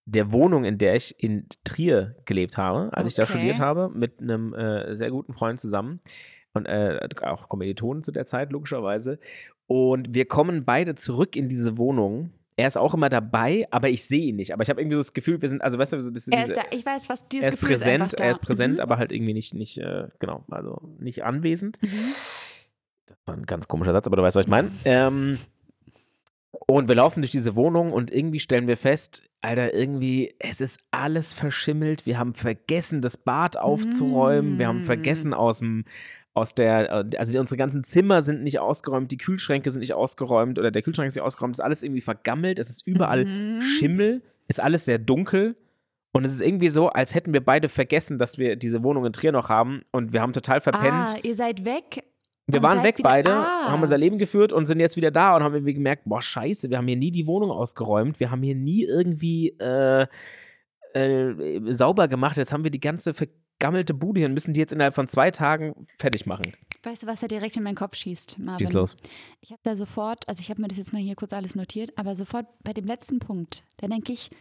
der 0.05 0.33
Wohnung, 0.33 0.65
in 0.65 0.77
der 0.77 0.95
ich 0.95 1.15
in 1.23 1.47
Trier 1.63 2.15
gelebt 2.25 2.57
habe, 2.57 2.89
als 2.91 3.07
ich 3.07 3.13
da 3.13 3.23
Okay. 3.23 3.33
studiert 3.33 3.59
habe, 3.59 3.89
mit 3.93 4.19
einem 4.19 4.53
äh, 4.53 4.95
sehr 4.95 5.11
guten 5.11 5.33
Freund 5.33 5.59
zusammen. 5.59 6.01
Und 6.53 6.65
äh, 6.65 6.99
auch 7.21 7.47
Kommilitonen 7.47 8.03
zu 8.03 8.11
der 8.11 8.25
Zeit, 8.25 8.51
logischerweise. 8.51 9.19
Und 9.73 10.13
wir 10.13 10.25
kommen 10.25 10.65
beide 10.65 10.95
zurück 10.95 11.37
in 11.37 11.47
diese 11.47 11.77
Wohnung. 11.77 12.31
Er 12.57 12.67
ist 12.67 12.77
auch 12.77 12.93
immer 12.93 13.07
dabei, 13.07 13.65
aber 13.71 13.89
ich 13.89 14.03
sehe 14.05 14.23
ihn 14.27 14.35
nicht. 14.35 14.53
Aber 14.53 14.63
ich 14.63 14.69
habe 14.69 14.81
irgendwie 14.81 14.95
so 14.95 14.99
das 14.99 15.13
Gefühl, 15.13 15.41
wir 15.41 15.47
sind, 15.47 15.61
also 15.61 15.77
weißt 15.77 15.93
du, 15.93 15.97
das 15.97 16.27
ist 16.27 16.27
Er 16.27 16.43
ist 16.45 16.57
da, 16.57 16.63
ich 16.71 16.85
weiß, 16.85 17.07
was 17.07 17.25
dieses 17.29 17.45
er 17.45 17.49
ist 17.53 17.59
Gefühl 17.61 17.75
präsent, 17.77 18.03
ist 18.07 18.19
er 18.19 18.31
ist 18.31 18.41
präsent, 18.41 18.73
Mhm. 18.79 18.81
aber 18.83 18.97
halt 18.97 19.13
irgendwie 19.13 19.33
nicht, 19.33 19.53
nicht 19.53 19.77
äh, 19.77 20.09
genau, 20.19 20.43
also 20.51 20.81
nicht 20.99 21.23
anwesend. 21.23 21.81
Mhm. 21.81 21.87
Das 23.05 23.17
war 23.25 23.35
ein 23.37 23.45
ganz 23.45 23.69
komischer 23.69 23.93
Satz, 23.93 24.07
aber 24.07 24.17
du 24.17 24.23
weißt, 24.23 24.35
was 24.35 24.43
ich 24.45 24.49
meine. 24.51 24.71
Ähm, 24.83 25.37
und 26.67 26.89
wir 26.89 26.95
laufen 26.95 27.21
durch 27.21 27.31
diese 27.31 27.55
Wohnung 27.55 27.93
und 27.93 28.11
irgendwie 28.11 28.41
stellen 28.41 28.67
wir 28.67 28.75
fest, 28.77 29.23
Alter, 29.39 29.73
irgendwie, 29.73 30.35
es 30.37 30.59
ist 30.59 30.79
alles 30.91 31.33
verschimmelt. 31.33 32.05
Wir 32.05 32.19
haben 32.19 32.33
vergessen, 32.35 33.01
das 33.01 33.15
Bad 33.17 33.55
aufzuräumen. 33.55 34.59
Wir 34.59 34.67
haben 34.67 34.81
Mm. 34.81 34.85
vergessen, 34.85 35.33
aus 35.33 35.59
dem, 35.59 35.85
aus 36.33 36.55
der, 36.55 36.89
äh, 37.13 37.17
also 37.17 37.37
unsere 37.39 37.57
ganzen 37.57 37.83
Zimmer 37.83 38.21
sind 38.21 38.43
nicht 38.43 38.59
ausgeräumt, 38.59 39.11
die 39.11 39.17
Kühlschränke 39.17 39.69
sind 39.69 39.81
nicht 39.81 39.93
ausgeräumt 39.93 40.57
oder 40.59 40.71
der 40.71 40.81
Kühlschrank 40.81 41.07
ist 41.07 41.15
nicht 41.15 41.23
ausgeräumt. 41.23 41.55
Es 41.55 41.59
ist 41.59 41.65
alles 41.65 41.83
irgendwie 41.83 42.01
vergammelt. 42.01 42.57
Es 42.59 42.69
ist 42.69 42.87
überall 42.87 43.25
Mhm. 43.25 43.61
Schimmel, 43.61 44.21
ist 44.47 44.59
alles 44.61 44.85
sehr 44.85 44.97
dunkel. 44.99 45.55
Und 46.13 46.25
es 46.25 46.33
ist 46.33 46.41
irgendwie 46.41 46.69
so, 46.69 46.89
als 46.89 47.15
hätten 47.15 47.31
wir 47.33 47.43
beide 47.43 47.69
vergessen, 47.69 48.17
dass 48.17 48.37
wir 48.37 48.55
diese 48.57 48.83
Wohnung 48.83 49.05
in 49.05 49.13
Trier 49.13 49.31
noch 49.31 49.47
haben. 49.49 49.83
Und 49.91 50.11
wir 50.13 50.21
haben 50.21 50.33
total 50.33 50.59
verpennt. 50.61 50.91
Ah, 50.93 51.15
ihr 51.23 51.35
seid 51.35 51.63
weg. 51.63 52.03
Wir 52.47 52.61
waren 52.63 52.83
weg 52.83 52.97
wieder- 52.97 53.09
beide, 53.09 53.31
Ah. 53.33 53.69
haben 53.69 53.81
unser 53.81 53.97
Leben 53.97 54.17
geführt 54.17 54.51
und 54.51 54.65
sind 54.65 54.81
jetzt 54.81 54.97
wieder 54.97 55.11
da 55.11 55.35
und 55.37 55.43
haben 55.43 55.53
irgendwie 55.53 55.73
gemerkt, 55.73 56.03
boah, 56.05 56.21
scheiße, 56.21 56.69
wir 56.69 56.77
haben 56.77 56.87
hier 56.87 56.97
nie 56.97 57.11
die 57.11 57.27
Wohnung 57.27 57.49
ausgeräumt, 57.49 58.19
wir 58.19 58.29
haben 58.29 58.41
hier 58.43 58.55
nie 58.55 58.83
irgendwie 58.83 59.55
äh, 59.59 60.05
äh, 60.93 61.61
sauber 61.73 62.07
gemacht, 62.09 62.35
jetzt 62.35 62.51
haben 62.51 62.63
wir 62.65 62.71
die 62.71 62.79
ganze 62.81 63.13
vergammelte 63.61 63.93
Bude 63.93 64.19
hier 64.19 64.27
und 64.27 64.33
müssen 64.33 64.53
die 64.53 64.59
jetzt 64.59 64.73
innerhalb 64.73 64.95
von 64.95 65.07
zwei 65.07 65.29
Tagen 65.29 65.85
fertig 65.99 66.25
machen. 66.25 66.51
Weißt 66.81 67.03
du, 67.03 67.07
was 67.07 67.19
da 67.19 67.27
direkt 67.27 67.57
in 67.57 67.63
meinen 67.63 67.75
Kopf 67.75 67.95
schießt, 67.95 68.39
Marvin? 68.39 68.65
Schieß 68.65 68.73
los. 68.73 68.95
Ich 69.39 69.51
habe 69.51 69.61
da 69.63 69.75
sofort, 69.75 70.27
also 70.27 70.39
ich 70.41 70.49
habe 70.49 70.61
mir 70.61 70.67
das 70.67 70.79
jetzt 70.79 70.93
mal 70.93 71.01
hier 71.01 71.15
kurz 71.15 71.31
alles 71.31 71.55
notiert, 71.55 71.91
aber 71.95 72.15
sofort 72.15 72.47
bei 72.63 72.73
dem 72.73 72.85
letzten 72.85 73.19
Punkt, 73.19 73.63
da 73.77 73.87
denke 73.87 74.11
ich, 74.11 74.31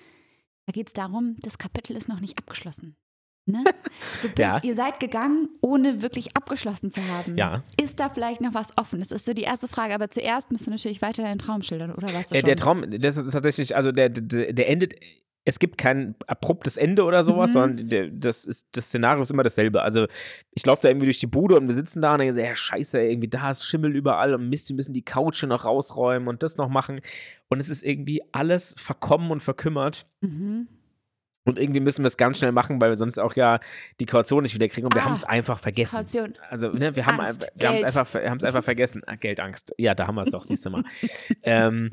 da 0.67 0.73
geht 0.73 0.87
es 0.87 0.95
darum, 0.95 1.37
das 1.43 1.59
Kapitel 1.59 1.97
ist 1.97 2.09
noch 2.09 2.21
nicht 2.21 2.39
abgeschlossen. 2.39 2.97
Ne? 3.45 3.63
Bist, 4.23 4.39
Ja. 4.39 4.59
Ihr 4.63 4.75
seid 4.75 5.01
gegangen, 5.01 5.49
ohne 5.61 6.01
wirklich 6.01 6.35
abgeschlossen 6.35 6.91
zu 6.91 7.03
haben. 7.09 7.37
Ja. 7.37 7.63
Ist 7.79 8.01
da 8.01 8.09
vielleicht 8.09 8.41
noch 8.41 8.55
was 8.55 8.77
offen? 8.79 9.01
Das 9.01 9.11
ist 9.11 9.27
so 9.27 9.35
die 9.35 9.43
erste 9.43 9.69
Frage, 9.69 9.95
aber 9.95 10.11
zuerst 10.11 10.51
musst 10.51 10.67
du 10.67 10.71
natürlich 10.71 11.03
weiter 11.03 11.23
deinen 11.25 11.39
Traum 11.39 11.61
schildern, 11.61 11.93
oder 11.93 12.09
was? 12.15 12.33
Äh, 12.33 12.43
der 12.43 12.57
Traum, 12.57 12.85
das 12.89 13.19
ist 13.19 13.33
tatsächlich, 13.33 13.77
also 13.77 13.93
der, 13.93 14.09
der, 14.09 14.55
der 14.55 14.69
endet 14.71 14.95
es 15.45 15.59
gibt 15.59 15.79
kein 15.79 16.15
abruptes 16.27 16.77
Ende 16.77 17.03
oder 17.05 17.23
sowas, 17.25 17.51
Mhm. 17.51 17.53
sondern 17.55 17.89
der, 17.89 18.09
das, 18.09 18.45
ist, 18.45 18.69
das 18.73 18.87
Szenario 18.87 19.23
ist 19.23 19.31
immer 19.31 19.43
dasselbe. 19.43 19.83
Also 19.83 20.07
ich 20.53 20.67
laufe 20.67 20.83
da 20.83 20.89
irgendwie 20.91 21.07
durch 21.07 21.19
die 21.21 21.27
Bude 21.27 21.57
und 21.57 21.67
wir 21.67 21.75
sitzen 21.75 22.03
da 22.03 22.13
und 22.13 22.19
denken 22.21 22.35
so, 22.35 22.41
ja, 22.41 22.55
scheiße, 22.55 23.01
irgendwie 23.03 23.29
da 23.29 23.51
ist 23.51 23.65
Schimmel 23.65 23.97
überall 23.97 24.35
und 24.35 24.49
Mist, 24.51 24.69
wir 24.69 24.77
müssen 24.77 24.93
die 24.93 25.05
Couch 25.05 25.43
noch 25.45 25.65
rausräumen 25.65 26.29
und 26.29 26.43
das 26.43 26.57
noch 26.59 26.69
machen. 26.69 27.01
Und 27.49 27.59
es 27.59 27.69
ist 27.71 27.83
irgendwie 27.83 28.23
alles 28.33 28.75
verkommen 28.79 29.31
und 29.31 29.43
verkümmert. 29.43 30.07
Mhm. 30.21 30.69
Und 31.47 31.59
irgendwie 31.59 31.81
müssen 31.81 32.05
wir 32.05 32.09
es 32.09 32.19
ganz 32.19 32.37
schnell 32.39 32.53
machen, 32.53 32.79
weil 32.83 32.91
wir 32.91 32.97
sonst 32.97 33.19
auch 33.19 33.35
ja 33.35 33.61
die 33.99 34.05
Kaution 34.07 34.43
nicht 34.43 34.55
wieder 34.55 34.69
kriegen 34.69 34.87
und 34.87 34.95
wir 34.95 35.01
Ah, 35.01 35.07
haben 35.07 35.15
es 35.15 35.25
einfach 35.25 35.59
vergessen. 35.59 35.97
Kaution. 35.97 36.35
Also, 36.51 36.69
ne, 36.69 36.95
wir 36.95 37.07
haben 37.07 37.19
einfach- 37.19 37.49
es 37.57 37.65
einfach, 38.15 38.15
einfach 38.15 38.63
vergessen. 38.65 39.03
Ah, 39.07 39.15
Geldangst. 39.17 39.75
Ja, 39.79 39.95
da 39.95 40.07
haben 40.07 40.17
wir 40.17 40.23
es 40.23 40.29
doch, 40.31 40.45
siehst 40.45 40.67
du 40.67 40.71
mal. 40.71 40.85
ähm, 41.43 41.93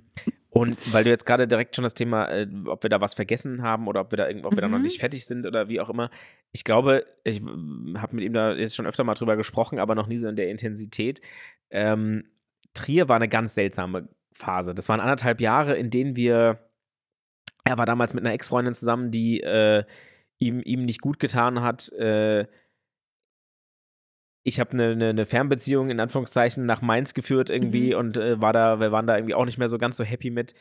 und 0.57 0.93
weil 0.93 1.03
du 1.03 1.09
jetzt 1.09 1.25
gerade 1.25 1.47
direkt 1.47 1.75
schon 1.75 1.83
das 1.83 1.93
Thema, 1.93 2.27
äh, 2.29 2.47
ob 2.65 2.83
wir 2.83 2.89
da 2.89 2.99
was 3.01 3.13
vergessen 3.13 3.61
haben 3.61 3.87
oder 3.87 4.01
ob 4.01 4.11
wir 4.11 4.17
da, 4.17 4.27
ob 4.43 4.55
wir 4.55 4.61
da 4.61 4.67
noch 4.67 4.77
Mhm. 4.77 4.83
nicht 4.83 4.99
fertig 4.99 5.25
sind 5.25 5.45
oder 5.45 5.69
wie 5.69 5.79
auch 5.79 5.89
immer. 5.89 6.09
Ich 6.51 6.63
glaube, 6.63 7.05
ich 7.23 7.41
habe 7.41 8.15
mit 8.15 8.23
ihm 8.25 8.33
da 8.33 8.53
jetzt 8.53 8.75
schon 8.75 8.85
öfter 8.87 9.03
mal 9.03 9.13
drüber 9.13 9.35
gesprochen, 9.37 9.79
aber 9.79 9.95
noch 9.95 10.07
nie 10.07 10.17
so 10.17 10.27
in 10.27 10.35
der 10.35 10.49
Intensität. 10.49 11.21
Ähm, 11.69 12.25
Trier 12.73 13.09
war 13.09 13.15
eine 13.15 13.27
ganz 13.29 13.53
seltsame 13.55 14.07
Phase. 14.33 14.73
Das 14.75 14.87
waren 14.89 14.99
anderthalb 14.99 15.41
Jahre, 15.41 15.75
in 15.75 15.89
denen 15.89 16.15
wir, 16.15 16.59
er 17.63 17.77
war 17.77 17.85
damals 17.85 18.13
mit 18.13 18.23
einer 18.23 18.33
Ex-Freundin 18.33 18.73
zusammen, 18.73 19.09
die 19.11 19.41
äh, 19.41 19.83
ihm, 20.37 20.61
ihm 20.63 20.85
nicht 20.85 21.01
gut 21.01 21.19
getan 21.19 21.61
hat. 21.61 21.91
Äh, 21.93 22.45
ich 24.47 24.61
habe 24.61 24.71
eine, 24.71 24.91
eine, 24.91 25.09
eine 25.09 25.25
Fernbeziehung 25.25 25.89
in 25.89 25.99
Anführungszeichen 25.99 26.65
nach 26.65 26.81
Mainz 26.81 27.13
geführt 27.13 27.49
irgendwie 27.49 27.91
Mhm. 27.91 27.99
und 27.99 28.17
äh, 28.17 28.41
war 28.41 28.53
da, 28.53 28.79
wir 28.79 28.93
waren 28.93 29.05
da 29.05 29.17
irgendwie 29.17 29.35
auch 29.35 29.43
nicht 29.43 29.57
mehr 29.57 29.67
so 29.67 29.77
ganz 29.77 29.97
so 29.97 30.05
happy 30.05 30.29
mit. 30.29 30.53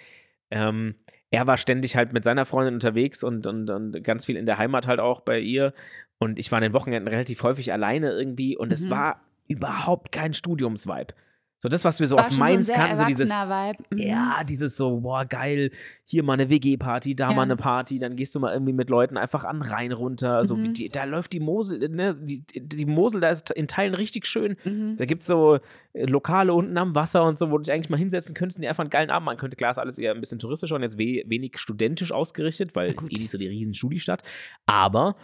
Ähm, 0.50 0.96
er 1.30 1.46
war 1.46 1.56
ständig 1.56 1.94
halt 1.94 2.12
mit 2.12 2.24
seiner 2.24 2.46
Freundin 2.46 2.74
unterwegs 2.74 3.22
und, 3.22 3.46
und, 3.46 3.70
und 3.70 4.02
ganz 4.02 4.24
viel 4.26 4.36
in 4.36 4.44
der 4.46 4.58
Heimat 4.58 4.88
halt 4.88 4.98
auch 4.98 5.20
bei 5.20 5.38
ihr. 5.38 5.72
Und 6.18 6.38
ich 6.40 6.50
war 6.50 6.56
an 6.56 6.62
den 6.64 6.72
Wochenenden 6.72 7.06
relativ 7.08 7.42
häufig 7.44 7.72
alleine 7.72 8.10
irgendwie 8.10 8.56
und 8.56 8.72
es 8.72 8.86
Mhm. 8.86 8.90
war 8.90 9.20
überhaupt 9.46 10.10
kein 10.10 10.34
Studiumsvibe. 10.34 11.14
So 11.58 11.70
das, 11.70 11.84
was 11.84 12.00
wir 12.00 12.06
so 12.06 12.16
War 12.16 12.26
aus 12.26 12.32
so 12.34 12.38
Mainz 12.38 12.66
sehr 12.66 12.76
kannten, 12.76 12.98
so 12.98 13.04
dieses, 13.06 13.30
Vibe. 13.30 13.82
Mhm. 13.90 13.98
ja, 13.98 14.44
dieses 14.44 14.76
so, 14.76 15.00
boah, 15.00 15.24
geil, 15.24 15.70
hier 16.04 16.22
mal 16.22 16.34
eine 16.34 16.50
WG-Party, 16.50 17.16
da 17.16 17.30
Ja. 17.30 17.34
mal 17.34 17.42
eine 17.44 17.56
Party, 17.56 17.98
dann 17.98 18.14
gehst 18.14 18.34
du 18.34 18.40
mal 18.40 18.52
irgendwie 18.52 18.74
mit 18.74 18.90
Leuten 18.90 19.16
einfach 19.16 19.44
an 19.44 19.62
Rhein 19.62 19.92
runter. 19.92 20.44
So 20.44 20.58
wie 20.62 20.68
Mhm. 20.68 20.74
die, 20.74 20.88
da 20.90 21.04
läuft 21.04 21.32
die 21.32 21.40
Mosel, 21.40 21.78
ne, 21.88 22.14
die, 22.14 22.44
die 22.54 22.84
Mosel, 22.84 23.22
da 23.22 23.30
ist 23.30 23.50
in 23.52 23.68
Teilen 23.68 23.94
richtig 23.94 24.26
schön. 24.26 24.56
Mhm. 24.64 24.96
Da 24.98 25.06
gibt 25.06 25.22
es 25.22 25.28
so 25.28 25.58
äh, 25.94 26.04
Lokale 26.04 26.52
unten 26.52 26.76
am 26.76 26.94
Wasser 26.94 27.24
und 27.24 27.38
so, 27.38 27.50
wo 27.50 27.56
du 27.56 27.62
dich 27.64 27.72
eigentlich 27.72 27.88
mal 27.90 27.96
hinsetzen 27.96 28.34
könntest 28.34 28.58
und 28.58 28.62
dir 28.62 28.68
einfach 28.68 28.82
einen 28.84 28.90
geilen 28.90 29.08
Abend 29.10 29.24
machen 29.24 29.38
könnte. 29.38 29.56
Klar, 29.56 29.70
ist 29.70 29.78
alles 29.78 29.98
eher 29.98 30.12
ein 30.14 30.20
bisschen 30.20 30.38
touristischer 30.38 30.74
und 30.76 30.82
jetzt 30.82 30.98
we 30.98 31.22
wenig 31.26 31.56
studentisch 31.58 32.12
ausgerichtet, 32.12 32.74
weil 32.76 32.90
es 32.94 33.02
eh 33.06 33.18
nicht 33.18 33.30
so 33.30 33.38
die 33.38 33.48
riesen 33.48 33.72
Studiestadt. 33.72 34.22
Aber 34.66 35.16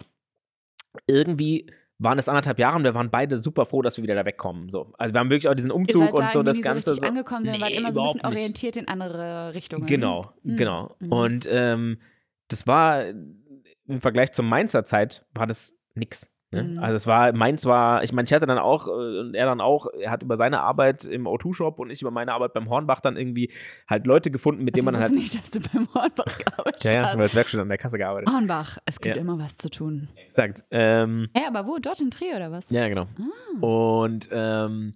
irgendwie 1.06 1.66
waren 1.98 2.18
es 2.18 2.28
anderthalb 2.28 2.58
Jahre 2.58 2.76
und 2.76 2.84
wir 2.84 2.94
waren 2.94 3.10
beide 3.10 3.36
super 3.38 3.64
froh, 3.66 3.82
dass 3.82 3.96
wir 3.96 4.02
wieder 4.02 4.14
da 4.14 4.24
wegkommen. 4.24 4.68
So. 4.70 4.92
Also 4.98 5.14
wir 5.14 5.20
haben 5.20 5.30
wirklich 5.30 5.48
auch 5.48 5.54
diesen 5.54 5.70
Umzug 5.70 6.14
da 6.16 6.24
und 6.24 6.32
so 6.32 6.42
das 6.42 6.56
nie 6.56 6.62
Ganze. 6.62 6.94
so 6.94 7.00
so. 7.00 7.06
angekommen, 7.06 7.44
sondern 7.44 7.60
wart 7.62 7.70
Nee, 7.70 7.76
immer 7.78 7.92
so 7.92 8.00
ein 8.00 8.06
bisschen 8.06 8.18
nicht. 8.20 8.26
orientiert 8.38 8.76
in 8.76 8.88
andere 8.88 9.54
Richtungen. 9.54 9.86
Genau, 9.86 10.32
Mhm. 10.42 10.56
genau. 10.56 10.96
Mhm. 10.98 11.12
Und 11.12 11.48
ähm, 11.50 11.98
das 12.48 12.66
war 12.66 13.04
im 13.06 14.00
Vergleich 14.00 14.32
zur 14.32 14.44
Mainzer 14.44 14.84
Zeit 14.84 15.24
war 15.34 15.46
das 15.46 15.76
nix. 15.94 16.31
Ne? 16.52 16.62
Mhm. 16.64 16.78
Also 16.78 16.96
es 16.96 17.06
war, 17.06 17.32
Mainz 17.32 17.64
war, 17.64 18.02
ich 18.04 18.12
meine, 18.12 18.26
ich 18.26 18.32
hatte 18.32 18.46
dann 18.46 18.58
auch, 18.58 18.86
äh, 18.86 18.90
und 19.20 19.34
er 19.34 19.46
dann 19.46 19.60
auch, 19.60 19.86
er 19.98 20.10
hat 20.10 20.22
über 20.22 20.36
seine 20.36 20.60
Arbeit 20.60 21.04
im 21.04 21.26
O2-Shop 21.26 21.78
und 21.80 21.90
ich 21.90 22.02
über 22.02 22.10
meine 22.10 22.32
Arbeit 22.34 22.52
beim 22.52 22.68
Hornbach 22.68 23.00
dann 23.00 23.16
irgendwie 23.16 23.50
halt 23.88 24.06
Leute 24.06 24.30
gefunden, 24.30 24.62
mit 24.64 24.74
Also 24.74 24.84
denen 24.84 24.92
man 24.94 25.00
ich 25.00 25.08
halt. 25.08 25.12
wusste 25.18 25.36
nicht, 25.38 25.42
dass 25.42 25.50
du 25.50 25.60
beim 25.78 25.88
Hornbach 25.94 26.38
gearbeitet 26.38 26.84
Ja, 26.84 26.90
ja, 26.92 27.00
ich 27.00 27.04
hast. 27.06 27.12
habe 27.14 27.22
als 27.22 27.34
Werkstudent 27.34 27.62
an 27.62 27.68
der 27.70 27.78
Kasse 27.78 27.96
gearbeitet. 27.98 28.28
Hornbach, 28.32 28.78
es 28.84 29.00
gibt 29.00 29.16
Ja. 29.16 29.22
immer 29.22 29.38
was 29.38 29.56
zu 29.56 29.70
tun. 29.70 30.08
Exakt. 30.14 30.64
Ähm, 30.70 31.28
Hä, 31.34 31.44
aber 31.48 31.66
wo? 31.66 31.78
Dort 31.78 32.00
in 32.00 32.10
Trier 32.10 32.36
oder 32.36 32.52
was? 32.52 32.68
ja, 32.70 32.86
genau. 32.88 33.06
Ah. 33.18 33.60
Und 33.66 34.28
ähm, 34.30 34.92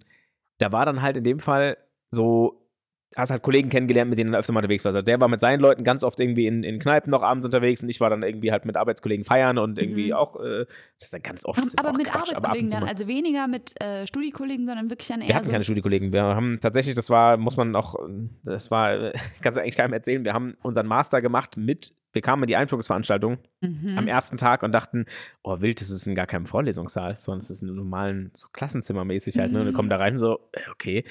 da 0.59 0.71
war 0.71 0.85
dann 0.85 1.01
halt 1.01 1.17
in 1.17 1.23
dem 1.23 1.39
Fall 1.39 1.77
so, 2.11 2.66
hast 3.15 3.31
halt 3.31 3.41
Kollegen 3.41 3.69
kennengelernt, 3.69 4.09
mit 4.09 4.19
denen 4.19 4.31
du 4.31 4.37
öfter 4.37 4.53
mal 4.53 4.59
unterwegs 4.59 4.85
warst. 4.85 4.95
Also 4.95 5.03
der 5.05 5.19
war 5.19 5.27
mit 5.27 5.39
seinen 5.41 5.59
Leuten 5.59 5.83
ganz 5.83 6.03
oft 6.03 6.19
irgendwie 6.19 6.45
in, 6.45 6.63
in 6.63 6.77
Kneipen 6.77 7.09
noch 7.09 7.23
abends 7.23 7.45
unterwegs 7.45 7.81
und 7.81 7.89
ich 7.89 7.99
war 7.99 8.09
dann 8.11 8.21
irgendwie 8.21 8.51
halt 8.51 8.65
mit 8.65 8.77
Arbeitskollegen 8.77 9.25
feiern 9.25 9.57
und 9.57 9.79
irgendwie 9.79 10.07
Mhm. 10.07 10.13
auch, 10.13 10.35
äh, 10.39 10.65
das 10.95 11.05
ist 11.05 11.13
dann 11.13 11.23
ganz 11.23 11.45
oft, 11.45 11.59
aber 11.77 11.89
auch 11.89 11.97
mit 11.97 12.05
Quatsch, 12.07 12.29
aber 12.35 12.49
Arbeitskollegen 12.49 12.69
zu 12.69 12.75
dann, 12.79 12.87
also 12.87 13.07
weniger 13.07 13.47
mit 13.47 13.79
äh, 13.81 14.05
Studiekollegen, 14.05 14.67
sondern 14.67 14.89
wirklich 14.89 15.07
dann 15.07 15.21
eher 15.21 15.29
Wir 15.29 15.35
hatten 15.35 15.45
so. 15.47 15.51
keine 15.51 15.63
Studiekollegen. 15.63 16.13
Wir 16.13 16.21
haben 16.23 16.59
tatsächlich, 16.61 16.93
das 16.95 17.09
war, 17.09 17.37
muss 17.37 17.57
man 17.57 17.75
auch, 17.75 17.95
das 18.43 18.69
war, 18.71 18.93
äh, 18.93 19.13
kannst 19.41 19.57
du 19.57 19.61
eigentlich 19.61 19.77
keinem 19.77 19.93
erzählen, 19.93 20.23
wir 20.23 20.33
haben 20.33 20.55
unseren 20.61 20.85
Master 20.87 21.21
gemacht 21.21 21.57
mit, 21.57 21.93
wir 22.13 22.21
kamen 22.21 22.43
in 22.43 22.47
die 22.47 22.55
Einführungsveranstaltung 22.55 23.37
Mhm. 23.61 23.97
am 23.97 24.07
ersten 24.07 24.37
Tag 24.37 24.61
und 24.61 24.71
dachten, 24.73 25.05
oh 25.43 25.59
wild, 25.61 25.81
das 25.81 25.89
ist 25.89 26.05
in 26.05 26.13
gar 26.13 26.27
keinem 26.27 26.45
Vorlesungssaal, 26.45 27.15
sondern 27.17 27.39
es 27.39 27.49
ist 27.49 27.63
in 27.63 27.69
einem 27.69 27.77
normalen, 27.77 28.29
so 28.33 28.47
Klassenzimmermäßig 28.53 29.39
halt. 29.39 29.51
Ne? 29.51 29.59
Und 29.61 29.65
wir 29.65 29.71
Mhm. 29.71 29.75
kommen 29.75 29.89
da 29.89 29.97
rein 29.97 30.17
so, 30.17 30.39
äh, 30.51 30.59
okay, 30.71 31.03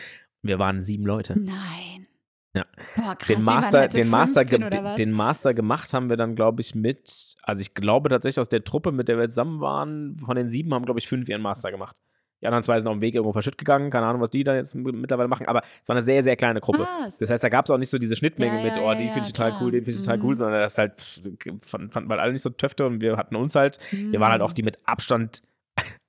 wir 0.47 0.59
waren 0.59 0.83
sieben 0.83 1.05
Leute. 1.07 1.39
Nein. 1.39 2.07
Ja. 2.55 2.65
Boah, 2.97 3.15
krass, 3.17 3.27
Den 3.29 3.45
Master, 3.45 3.79
halt 3.81 3.95
den, 3.95 4.09
Master 4.09 4.41
15 4.41 4.59
ge- 4.61 4.67
oder 4.69 4.85
was? 4.85 4.95
den 4.97 5.13
Master 5.13 5.53
gemacht 5.53 5.93
haben 5.93 6.09
wir 6.09 6.17
dann, 6.17 6.35
glaube 6.35 6.63
ich, 6.63 6.75
mit, 6.75 7.35
also 7.43 7.61
ich 7.61 7.75
glaube 7.75 8.09
tatsächlich 8.09 8.41
aus 8.41 8.49
der 8.49 8.65
Truppe, 8.65 8.93
mit 8.93 9.09
der 9.09 9.19
wir 9.19 9.29
zusammen 9.29 9.61
waren, 9.61 10.17
von 10.19 10.37
den 10.37 10.49
sieben 10.49 10.73
haben, 10.73 10.85
glaube 10.87 10.99
ich, 10.99 11.07
fünf 11.07 11.29
ihren 11.29 11.43
Master 11.43 11.71
gemacht. 11.71 11.97
Die 12.43 12.47
anderen 12.47 12.63
zwei 12.63 12.79
sind 12.79 12.87
auf 12.89 12.95
dem 12.95 13.01
Weg 13.03 13.15
irgendwo 13.15 13.33
verschütt 13.33 13.57
gegangen, 13.59 13.91
keine 13.91 14.07
Ahnung, 14.07 14.21
was 14.23 14.31
die 14.31 14.45
da 14.45 14.55
jetzt 14.55 14.75
mittlerweile 14.75 15.29
machen, 15.29 15.47
aber 15.47 15.63
es 15.83 15.89
war 15.89 15.97
eine 15.97 16.05
sehr, 16.05 16.23
sehr 16.23 16.37
kleine 16.37 16.61
Gruppe. 16.61 16.85
Krass. 16.85 17.17
Das 17.19 17.31
heißt, 17.31 17.43
da 17.45 17.49
gab 17.49 17.65
es 17.67 17.71
auch 17.71 17.79
nicht 17.79 17.89
so 17.91 17.99
diese 17.99 18.15
Schnittmenge 18.17 18.59
Ja, 18.59 18.65
mit, 18.65 18.77
oh, 18.79 18.91
ja, 18.91 18.95
die 18.95 19.05
ja, 19.07 19.13
finde 19.13 19.27
ich 19.29 19.33
total 19.35 19.55
cool, 19.61 19.71
den 19.71 19.85
finde 19.85 19.99
ich 20.01 20.05
total 20.07 20.21
cool, 20.23 20.31
Mhm. 20.33 20.37
sondern 20.37 20.61
das 20.61 20.79
halt, 20.79 21.01
pff, 21.01 21.23
fanden, 21.63 21.91
fanden 21.91 22.09
wir 22.11 22.19
alle 22.21 22.33
nicht 22.33 22.43
so 22.43 22.51
Töfte 22.51 22.87
und 22.87 23.01
wir 23.01 23.17
hatten 23.19 23.37
uns 23.37 23.55
halt, 23.55 23.79
wir 23.91 24.21
waren 24.21 24.33
halt 24.33 24.43
auch 24.43 24.53
die 24.53 24.63
mit 24.63 24.79
Abstand, 24.85 25.43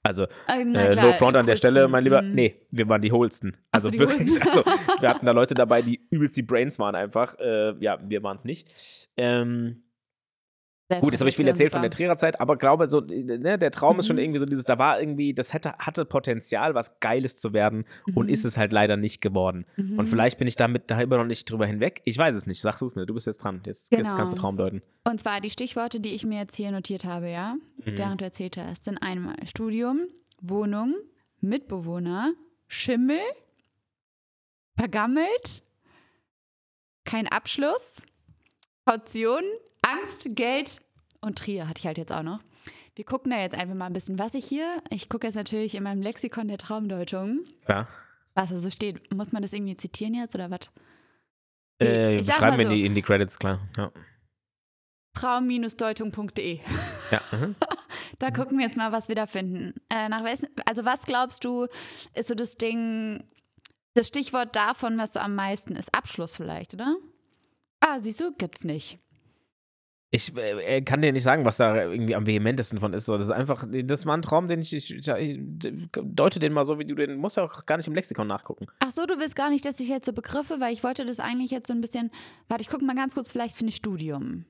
also 0.07 0.23
Äh, 0.47 0.61
äh, 0.61 0.91
klar, 0.91 1.05
no 1.07 1.13
front 1.13 1.37
an 1.37 1.45
der. 1.45 1.55
Stelle, 1.57 1.87
mein 1.87 2.03
Lieber. 2.03 2.21
Mhm. 2.21 2.31
Nee, 2.33 2.55
wir 2.71 2.87
waren 2.89 3.01
die 3.01 3.11
Holsten. 3.11 3.55
Ach 3.71 3.75
Also 3.77 3.87
so, 3.87 3.91
die 3.91 3.99
wirklich, 3.99 4.19
Hohlsten. 4.21 4.41
also 4.43 4.63
wir 4.99 5.09
hatten 5.09 5.25
da 5.25 5.31
Leute 5.39 5.53
dabei, 5.53 5.81
die 5.81 6.01
übelst 6.09 6.35
die 6.37 6.41
Brains 6.43 6.79
waren 6.79 6.95
einfach. 6.95 7.35
Äh, 7.39 7.75
ja, 7.79 7.99
wir 8.01 8.23
waren 8.23 8.37
es 8.37 8.45
nicht. 8.45 9.07
Ähm, 9.17 9.83
gut, 10.89 11.11
jetzt 11.11 11.19
habe 11.19 11.29
ich 11.29 11.35
viel 11.35 11.47
erzählt 11.47 11.71
von 11.73 11.81
der 11.81 11.91
Trierer 11.91 12.15
Zeit, 12.17 12.39
aber 12.39 12.55
glaube, 12.57 12.87
so, 12.89 13.01
ne, 13.01 13.57
der 13.57 13.71
Traum 13.71 13.99
ist 13.99 14.07
schon 14.07 14.15
Mhm. 14.15 14.21
irgendwie 14.21 14.39
so 14.39 14.45
dieses, 14.45 14.63
da 14.63 14.77
war 14.79 14.99
irgendwie, 14.99 15.33
das 15.33 15.53
hätte, 15.53 15.73
hatte 15.79 16.05
Potenzial, 16.05 16.75
was 16.75 16.99
Geiles 17.01 17.37
zu 17.39 17.51
werden 17.53 17.85
und 18.15 18.27
Mhm. 18.27 18.33
ist 18.33 18.45
es 18.45 18.57
halt 18.57 18.71
leider 18.71 18.95
nicht 18.97 19.21
geworden. 19.21 19.65
Mhm. 19.75 19.99
Und 19.99 20.07
vielleicht 20.07 20.37
bin 20.37 20.47
ich 20.47 20.55
damit 20.55 20.89
da 20.89 20.99
immer 21.01 21.17
noch 21.17 21.25
nicht 21.25 21.49
drüber 21.51 21.65
hinweg. 21.65 22.01
Ich 22.05 22.17
weiß 22.17 22.35
es 22.35 22.45
nicht. 22.47 22.61
Sag 22.61 22.79
du 22.79 22.89
mir, 22.95 23.05
du 23.05 23.13
bist 23.13 23.27
jetzt 23.27 23.43
dran. 23.43 23.61
Jetzt, 23.65 23.91
jetzt 23.91 24.01
Genau. 24.01 24.15
kannst 24.15 24.33
du 24.33 24.39
Traum 24.39 24.55
deuten. 24.57 24.81
Und 25.03 25.19
zwar 25.19 25.41
die 25.41 25.49
Stichworte, 25.49 25.99
die 25.99 26.13
ich 26.13 26.25
mir 26.25 26.39
jetzt 26.39 26.55
hier 26.55 26.71
notiert 26.71 27.03
habe, 27.05 27.29
ja, 27.29 27.55
Mhm. 27.77 27.97
während 27.97 28.21
du 28.21 28.25
erzählt 28.25 28.55
hast, 28.57 28.85
sind 28.85 28.97
einmal 28.97 29.35
Studium, 29.45 30.07
Wohnung, 30.41 30.95
Mitbewohner, 31.41 32.33
Schimmel, 32.67 33.19
vergammelt, 34.77 35.63
kein 37.03 37.27
Abschluss, 37.27 37.95
Kaution, 38.85 39.41
Angst, 39.87 40.27
Geld 40.35 40.81
und 41.21 41.37
Trier 41.39 41.67
hatte 41.67 41.79
ich 41.79 41.85
halt 41.87 41.97
jetzt 41.97 42.11
auch 42.11 42.23
noch. 42.23 42.39
Wir 42.95 43.05
gucken 43.05 43.31
da 43.31 43.39
jetzt 43.39 43.55
einfach 43.55 43.75
mal 43.75 43.85
ein 43.85 43.93
bisschen, 43.93 44.17
was 44.17 44.33
ich 44.33 44.45
hier, 44.47 44.81
ich 44.89 45.07
gucke 45.07 45.27
jetzt 45.27 45.35
natürlich 45.35 45.75
in 45.75 45.83
meinem 45.83 46.01
Lexikon 46.01 46.47
der 46.47 46.57
Traumdeutung, 46.57 47.41
Ja. 47.67 47.87
was 48.33 48.49
da 48.49 48.59
so 48.59 48.69
steht. 48.71 49.13
Muss 49.13 49.31
man 49.31 49.41
das 49.43 49.53
irgendwie 49.53 49.77
zitieren 49.77 50.15
jetzt 50.15 50.33
oder 50.33 50.49
was? 50.49 50.71
Äh, 51.79 52.23
schreiben 52.23 52.57
wir 52.57 52.63
in 52.63 52.67
so. 52.69 52.73
die, 52.73 52.85
in 52.85 52.95
die 52.95 53.01
Credits, 53.03 53.37
klar. 53.37 53.59
Ja. 53.77 53.91
Traum-deutung.de. 55.13 56.59
ja. 57.11 57.21
mhm. 57.31 57.55
Da 58.19 58.31
gucken 58.31 58.57
wir 58.57 58.65
jetzt 58.65 58.77
mal, 58.77 58.91
was 58.91 59.09
wir 59.09 59.15
da 59.15 59.27
finden. 59.27 59.75
Äh, 59.89 60.09
nach 60.09 60.23
wessen, 60.23 60.47
also 60.65 60.85
was 60.85 61.05
glaubst 61.05 61.43
du, 61.43 61.67
ist 62.15 62.29
so 62.29 62.33
das 62.35 62.55
Ding, 62.55 63.23
das 63.93 64.07
Stichwort 64.07 64.55
davon, 64.55 64.97
was 64.97 65.13
so 65.13 65.19
am 65.19 65.35
meisten 65.35 65.75
ist? 65.75 65.93
Abschluss 65.93 66.35
vielleicht, 66.35 66.73
oder? 66.73 66.95
Ah, 67.79 67.99
siehst 68.01 68.19
du, 68.21 68.31
gibt's 68.31 68.63
nicht. 68.63 68.97
Ich 70.09 70.35
äh, 70.37 70.81
kann 70.83 71.01
dir 71.01 71.11
nicht 71.11 71.23
sagen, 71.23 71.43
was 71.43 71.57
da 71.57 71.83
irgendwie 71.83 72.15
am 72.15 72.25
vehementesten 72.25 72.79
von 72.79 72.93
ist. 72.93 73.05
So, 73.05 73.15
Das 73.17 73.25
ist 73.25 73.31
einfach, 73.31 73.65
das 73.69 74.05
war 74.05 74.15
ein 74.15 74.21
Traum, 74.21 74.47
den 74.47 74.61
ich, 74.61 74.73
ich, 74.73 74.91
ich, 74.95 75.07
ich 75.09 75.39
deute 75.91 76.39
den 76.39 76.53
mal 76.53 76.63
so, 76.63 76.79
wie 76.79 76.85
du 76.85 76.95
den, 76.95 77.17
musst 77.17 77.35
ja 77.35 77.43
auch 77.43 77.65
gar 77.65 77.75
nicht 77.75 77.87
im 77.87 77.93
Lexikon 77.95 78.25
nachgucken. 78.27 78.67
Ach 78.79 78.91
so, 78.93 79.05
du 79.05 79.19
willst 79.19 79.35
gar 79.35 79.49
nicht, 79.49 79.65
dass 79.65 79.79
ich 79.81 79.89
jetzt 79.89 80.05
so 80.05 80.13
Begriffe, 80.13 80.61
weil 80.61 80.73
ich 80.73 80.81
wollte 80.83 81.05
das 81.05 81.19
eigentlich 81.19 81.51
jetzt 81.51 81.67
so 81.67 81.73
ein 81.73 81.81
bisschen, 81.81 82.09
warte, 82.47 82.61
ich 82.61 82.69
gucke 82.69 82.85
mal 82.85 82.95
ganz 82.95 83.15
kurz 83.15 83.31
vielleicht 83.31 83.55
für 83.57 83.65
ein 83.65 83.71
Studium. 83.71 84.45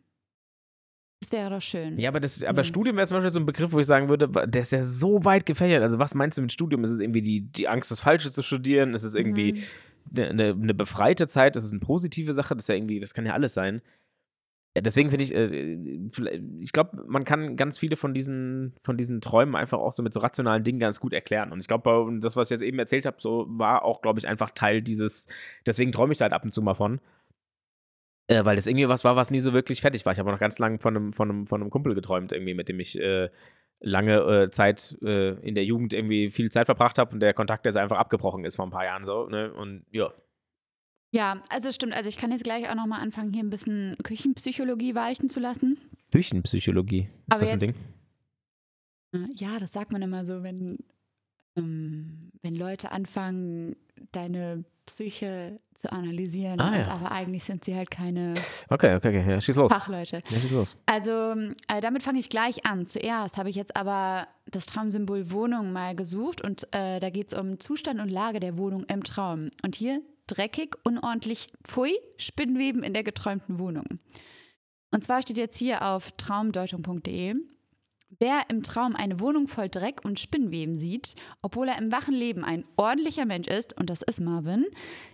Das 1.22 1.32
wäre 1.32 1.50
doch 1.50 1.62
schön. 1.62 1.98
Ja, 1.98 2.10
aber, 2.10 2.20
das, 2.20 2.44
aber 2.44 2.62
Mhm. 2.62 2.66
Studium 2.68 2.96
wäre 2.98 3.08
zum 3.08 3.16
Beispiel 3.18 3.32
so 3.32 3.40
ein 3.40 3.46
Begriff, 3.48 3.72
wo 3.72 3.80
ich 3.80 3.88
sagen 3.88 4.08
würde, 4.10 4.28
der 4.48 4.62
ist 4.62 4.72
ja 4.72 4.84
so 4.84 5.26
weit 5.26 5.48
gefächert. 5.48 5.82
Also, 5.82 5.98
was 5.98 6.14
meinst 6.14 6.38
du 6.38 6.44
mit 6.44 6.52
Studium? 6.52 6.84
Ist 6.84 6.92
es 6.92 7.00
irgendwie 7.00 7.24
die, 7.24 7.42
die 7.42 7.68
Angst, 7.68 7.90
das 7.90 8.00
Falsche 8.02 8.32
zu 8.32 8.44
studieren? 8.44 8.94
Ist 8.94 9.02
es 9.04 9.16
irgendwie 9.16 9.54
Mhm. 9.54 9.64
eine, 10.16 10.30
eine, 10.30 10.44
eine 10.52 10.74
befreite 10.76 11.28
Zeit? 11.28 11.56
Ist 11.56 11.64
es 11.64 11.72
eine 11.72 11.80
positive 11.80 12.36
Sache? 12.36 12.54
Das 12.56 12.66
ist 12.66 12.70
ja 12.70 12.76
irgendwie, 12.76 13.00
das 13.00 13.16
kann 13.16 13.26
ja 13.26 13.34
alles 13.34 13.56
sein. 13.56 13.82
Deswegen 14.82 15.10
finde 15.10 15.24
ich, 15.24 15.34
äh, 15.34 15.78
ich 16.60 16.72
glaube, 16.72 17.04
man 17.08 17.24
kann 17.24 17.56
ganz 17.56 17.80
viele 17.80 17.96
von 17.96 18.14
diesen, 18.14 18.76
von 18.82 18.98
diesen 18.98 19.22
Träumen 19.22 19.56
einfach 19.56 19.80
auch 19.80 19.92
so 19.92 20.04
mit 20.04 20.14
so 20.14 20.20
rationalen 20.20 20.64
Dingen 20.64 20.80
ganz 20.80 21.00
gut 21.00 21.14
erklären. 21.14 21.52
Und 21.52 21.60
ich 21.60 21.68
glaube, 21.68 22.18
das, 22.20 22.36
was 22.36 22.48
ich 22.48 22.52
jetzt 22.52 22.62
eben 22.62 22.80
erzählt 22.80 23.06
habe, 23.06 23.18
so 23.20 23.46
war 23.50 23.84
auch, 23.84 24.02
glaube 24.02 24.20
ich, 24.20 24.28
einfach 24.28 24.52
Teil 24.52 24.82
dieses, 24.82 25.28
deswegen 25.66 25.92
träume 25.92 26.12
ich 26.12 26.18
da 26.18 26.24
halt 26.24 26.34
ab 26.34 26.44
und 26.44 26.54
zu 26.54 26.62
mal 26.62 26.76
von. 26.76 27.00
Äh, 28.28 28.44
weil 28.44 28.56
das 28.58 28.68
irgendwie 28.68 28.90
was 28.90 29.04
war, 29.04 29.16
was 29.16 29.32
nie 29.32 29.40
so 29.40 29.54
wirklich 29.54 29.82
fertig 29.82 30.06
war. 30.06 30.14
Ich 30.14 30.20
habe 30.20 30.32
noch 30.32 30.40
ganz 30.40 30.60
lange 30.60 30.80
von 30.80 30.96
einem, 30.96 31.14
von, 31.14 31.30
einem, 31.30 31.48
von 31.48 31.62
einem 31.62 31.70
Kumpel 31.70 31.96
geträumt, 31.96 32.32
irgendwie, 32.32 32.54
mit 32.54 32.68
dem 32.68 32.80
ich 32.80 33.00
äh, 33.00 33.30
lange 33.80 34.18
äh, 34.18 34.52
Zeit 34.52 34.98
in 35.02 35.56
der 35.56 35.64
Jugend 35.64 35.94
irgendwie 35.94 36.32
viel 36.32 36.50
Zeit 36.50 36.66
verbracht 36.66 36.98
habe 36.98 37.14
und 37.14 37.20
der 37.20 37.34
Kontakt 37.34 37.66
jetzt 37.66 37.78
einfach 37.78 37.98
abgebrochen 37.98 38.44
ist 38.44 38.56
vor 38.56 38.66
ein 38.66 38.72
paar 38.72 38.86
Jahren 38.86 39.06
so. 39.06 39.28
Ne? 39.28 39.54
Und 39.54 39.86
ja. 39.92 40.12
Ja, 41.12 41.42
also 41.50 41.72
stimmt. 41.72 41.94
Also 41.94 42.10
ich 42.10 42.18
kann 42.18 42.32
jetzt 42.32 42.44
gleich 42.44 42.70
auch 42.70 42.76
nochmal 42.76 43.02
anfangen, 43.02 43.34
hier 43.34 43.44
ein 43.44 43.50
bisschen 43.50 43.96
Küchenpsychologie 44.04 44.94
walten 44.96 45.30
zu 45.30 45.40
lassen. 45.40 45.78
Küchenpsychologie. 46.12 47.02
Ist 47.04 47.12
Aber 47.30 47.40
das 47.42 47.52
ein 47.52 47.60
Ding? 47.60 47.76
Äh, 49.14 49.28
Ja, 49.36 49.60
das 49.60 49.72
sagt 49.74 49.92
man 49.92 50.02
immer 50.02 50.26
so, 50.26 50.44
wenn, 50.44 50.78
wenn 51.62 52.56
Leute 52.56 52.92
anfangen, 52.92 53.76
deine 54.12 54.64
Psyche 54.86 55.60
zu 55.76 55.92
analysieren, 55.92 56.60
Ah, 56.60 56.70
und 56.70 56.76
ja. 56.78 56.88
aber 56.88 57.12
eigentlich 57.12 57.44
sind 57.44 57.64
sie 57.66 57.76
halt 57.76 57.92
keine 57.92 58.34
Okay, 58.70 58.96
okay, 58.96 59.10
okay. 59.20 59.32
Ja, 59.32 59.42
schieß 59.42 59.58
los. 59.58 59.72
Fachleute. 59.72 60.24
Ja, 60.30 60.40
schieß 60.40 60.52
los. 60.52 60.76
Also 60.88 61.36
äh, 61.68 61.82
damit 61.82 62.02
fange 62.04 62.20
ich 62.20 62.30
gleich 62.30 62.66
an. 62.66 62.86
Zuerst 62.86 63.38
habe 63.38 63.50
ich 63.50 63.56
jetzt 63.56 63.76
aber 63.76 64.28
das 64.50 64.66
Traumsymbol 64.66 65.30
Wohnung 65.30 65.72
mal 65.74 65.96
gesucht 65.96 66.42
und 66.42 66.64
äh, 66.74 67.00
da 67.00 67.10
geht 67.10 67.32
es 67.32 67.38
um 67.40 67.60
Zustand 67.60 68.00
und 68.00 68.10
Lage 68.10 68.40
der 68.40 68.58
Wohnung 68.58 68.86
im 68.86 69.04
Traum. 69.04 69.50
Und 69.64 69.76
hier 69.76 70.02
dreckig, 70.26 70.76
unordentlich, 70.84 71.50
pfui, 71.64 71.94
Spinnweben 72.18 72.82
in 72.82 72.94
der 72.94 73.04
geträumten 73.04 73.60
Wohnung. 73.60 73.86
Und 74.92 75.04
zwar 75.04 75.22
steht 75.22 75.38
jetzt 75.38 75.58
hier 75.58 75.84
auf 75.86 76.12
traumdeutung.de, 76.14 77.36
wer 78.20 78.42
im 78.50 78.64
Traum 78.64 78.96
eine 78.96 79.20
Wohnung 79.20 79.48
voll 79.48 79.70
Dreck 79.70 80.04
und 80.04 80.20
Spinnweben 80.20 80.78
sieht, 80.78 81.16
obwohl 81.42 81.68
er 81.68 81.78
im 81.78 81.92
wachen 81.92 82.14
Leben 82.14 82.44
ein 82.44 82.66
ordentlicher 82.76 83.26
Mensch 83.26 83.48
ist, 83.48 83.78
und 83.78 83.90
das 83.90 84.02
ist 84.02 84.20
Marvin, 84.20 84.66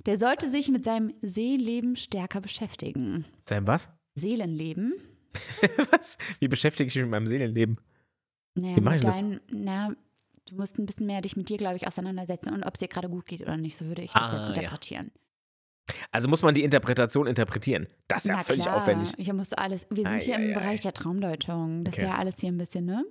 der 0.05 0.17
sollte 0.17 0.50
sich 0.50 0.69
mit 0.69 0.83
seinem 0.83 1.13
Seelenleben 1.22 1.95
stärker 1.95 2.41
beschäftigen. 2.41 3.25
Sam, 3.48 3.67
was? 3.67 3.89
Seelenleben? 4.15 4.93
was? 5.91 6.17
Wie 6.39 6.48
beschäftige 6.48 6.88
ich 6.88 6.95
mich 6.95 7.03
mit 7.03 7.12
meinem 7.12 7.27
Seelenleben? 7.27 7.77
Naja, 8.55 8.75
Wie 8.77 8.81
mach 8.81 8.93
ich 8.93 9.01
mit 9.01 9.07
das? 9.10 9.15
dein, 9.15 9.39
na, 9.50 9.95
du 10.48 10.55
musst 10.55 10.77
ein 10.77 10.86
bisschen 10.86 11.07
mehr 11.07 11.22
dich 11.22 11.36
mit 11.36 11.50
dir, 11.50 11.57
glaube 11.57 11.75
ich, 11.77 11.88
auseinandersetzen 11.88 12.53
und 12.53 12.63
ob 12.63 12.74
es 12.75 12.79
dir 12.79 12.88
gerade 12.88 13.10
gut 13.10 13.25
geht 13.25 13.41
oder 13.41 13.57
nicht, 13.57 13.75
so 13.75 13.86
würde 13.86 14.03
ich 14.03 14.12
das 14.12 14.22
Ah, 14.22 14.53
jetzt 14.53 14.89
ja. 14.89 15.03
Also 16.11 16.27
muss 16.29 16.41
man 16.41 16.53
die 16.55 16.63
Interpretation 16.63 17.27
interpretieren. 17.27 17.87
Das 18.07 18.23
ist 18.25 18.29
ja 18.29 18.37
Na 18.37 18.43
völlig 18.43 18.63
klar, 18.63 18.77
aufwendig. 18.77 19.11
Hier 19.17 19.33
musst 19.33 19.51
du 19.51 19.57
alles. 19.57 19.85
Wir 19.89 20.03
sind 20.03 20.15
Ei, 20.15 20.21
hier 20.21 20.35
ei, 20.35 20.43
im 20.45 20.51
ei. 20.51 20.53
Bereich 20.53 20.81
der 20.81 20.93
Traumdeutung. 20.93 21.83
Das 21.83 21.95
Okay. 21.95 22.03
ist 22.03 22.07
ja 22.09 22.15
alles 22.17 22.39
hier 22.39 22.51
ein 22.51 22.57
bisschen, 22.57 22.85
ne? 22.85 23.03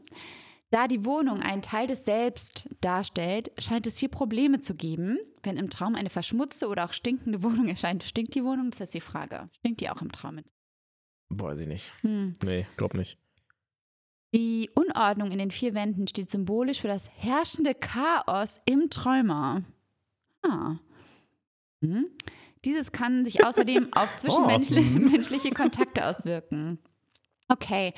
Da 0.70 0.88
die 0.88 1.04
Wohnung 1.04 1.42
einen 1.42 1.60
Teil 1.60 1.86
des 1.86 2.06
Selbst 2.06 2.66
darstellt, 2.80 3.52
scheint 3.58 3.86
es 3.86 3.98
hier 3.98 4.08
Probleme 4.08 4.60
zu 4.60 4.74
geben, 4.74 5.18
wenn 5.42 5.58
im 5.58 5.68
Traum 5.68 5.94
eine 5.94 6.08
verschmutzte 6.08 6.66
oder 6.66 6.86
auch 6.86 6.94
stinkende 6.94 7.42
Wohnung 7.42 7.68
erscheint. 7.68 8.04
Stinkt 8.04 8.34
die 8.34 8.42
Wohnung? 8.42 8.70
Das 8.70 8.80
ist 8.80 8.94
die 8.94 9.02
Frage. 9.02 9.50
Stinkt 9.58 9.80
die 9.80 9.90
auch 9.90 10.00
im 10.00 10.10
Traum 10.10 10.36
mit? 10.36 10.46
Weiß 11.28 11.60
ich 11.60 11.66
nicht. 11.66 11.92
Hm. 12.02 12.36
Nee, 12.42 12.66
glaub 12.78 12.94
nicht. 12.94 13.18
Die 14.34 14.70
Unordnung 14.74 15.30
in 15.30 15.36
den 15.38 15.50
vier 15.50 15.74
Wänden 15.74 16.08
steht 16.08 16.30
symbolisch 16.30 16.80
für 16.80 16.88
das 16.88 17.10
herrschende 17.16 17.74
Chaos 17.74 18.58
im 18.64 18.88
Träumer. 18.88 19.62
Ah. 20.42 20.76
Hm. 21.82 22.06
Dieses 22.64 22.92
kann 22.92 23.24
sich 23.24 23.44
außerdem 23.44 23.88
auf 23.92 24.16
zwischenmenschliche 24.18 25.50
Kontakte 25.50 26.06
auswirken. 26.06 26.78
Okay, 27.48 27.92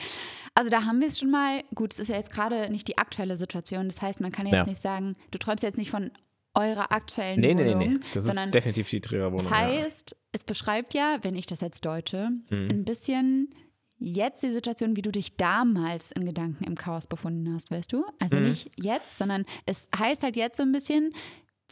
also 0.54 0.70
da 0.70 0.84
haben 0.84 1.00
wir 1.00 1.06
es 1.08 1.18
schon 1.18 1.30
mal. 1.30 1.62
Gut, 1.74 1.92
es 1.92 1.98
ist 2.00 2.08
ja 2.08 2.16
jetzt 2.16 2.32
gerade 2.32 2.70
nicht 2.70 2.88
die 2.88 2.98
aktuelle 2.98 3.36
Situation. 3.36 3.88
Das 3.88 4.02
heißt, 4.02 4.20
man 4.20 4.32
kann 4.32 4.46
ja 4.46 4.56
jetzt 4.56 4.66
Ja. 4.66 4.70
nicht 4.72 4.82
sagen, 4.82 5.16
du 5.30 5.38
träumst 5.38 5.62
jetzt 5.62 5.78
nicht 5.78 5.90
von 5.90 6.10
eurer 6.54 6.92
aktuellen 6.92 7.40
Nee, 7.40 7.52
nee, 7.54 7.64
nee, 7.64 7.74
Wohnung, 7.74 7.92
nee. 7.94 8.00
Das 8.14 8.24
ist 8.26 8.54
definitiv 8.54 8.88
die 8.88 9.00
Trägerwohnung. 9.00 9.44
das 9.48 9.52
heißt, 9.52 10.16
es 10.32 10.44
beschreibt 10.44 10.94
ja, 10.94 11.18
wenn 11.22 11.34
ich 11.34 11.46
das 11.46 11.60
jetzt 11.60 11.84
deute, 11.84 12.30
ja. 12.50 12.56
Mhm. 12.56 12.70
ein 12.70 12.84
bisschen 12.84 13.54
jetzt 13.98 14.42
die 14.42 14.50
Situation, 14.50 14.96
wie 14.96 15.02
du 15.02 15.10
dich 15.12 15.36
damals 15.36 16.10
in 16.12 16.24
Gedanken 16.26 16.64
im 16.64 16.74
Chaos 16.74 17.06
befunden 17.06 17.52
hast, 17.54 17.70
weißt 17.70 17.92
du? 17.92 18.04
Also 18.20 18.36
Mhm. 18.36 18.42
nicht 18.48 18.70
jetzt, 18.76 19.18
sondern 19.18 19.44
es 19.66 19.88
heißt 19.96 20.22
halt 20.22 20.36
jetzt 20.36 20.56
so 20.56 20.62
ein 20.62 20.72
bisschen, 20.72 21.12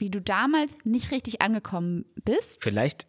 wie 0.03 0.11
du 0.11 0.21
damals 0.21 0.73
nicht 0.83 1.13
richtig 1.13 1.41
angekommen 1.43 2.05
bist. 2.25 2.61
Vielleicht, 2.61 3.07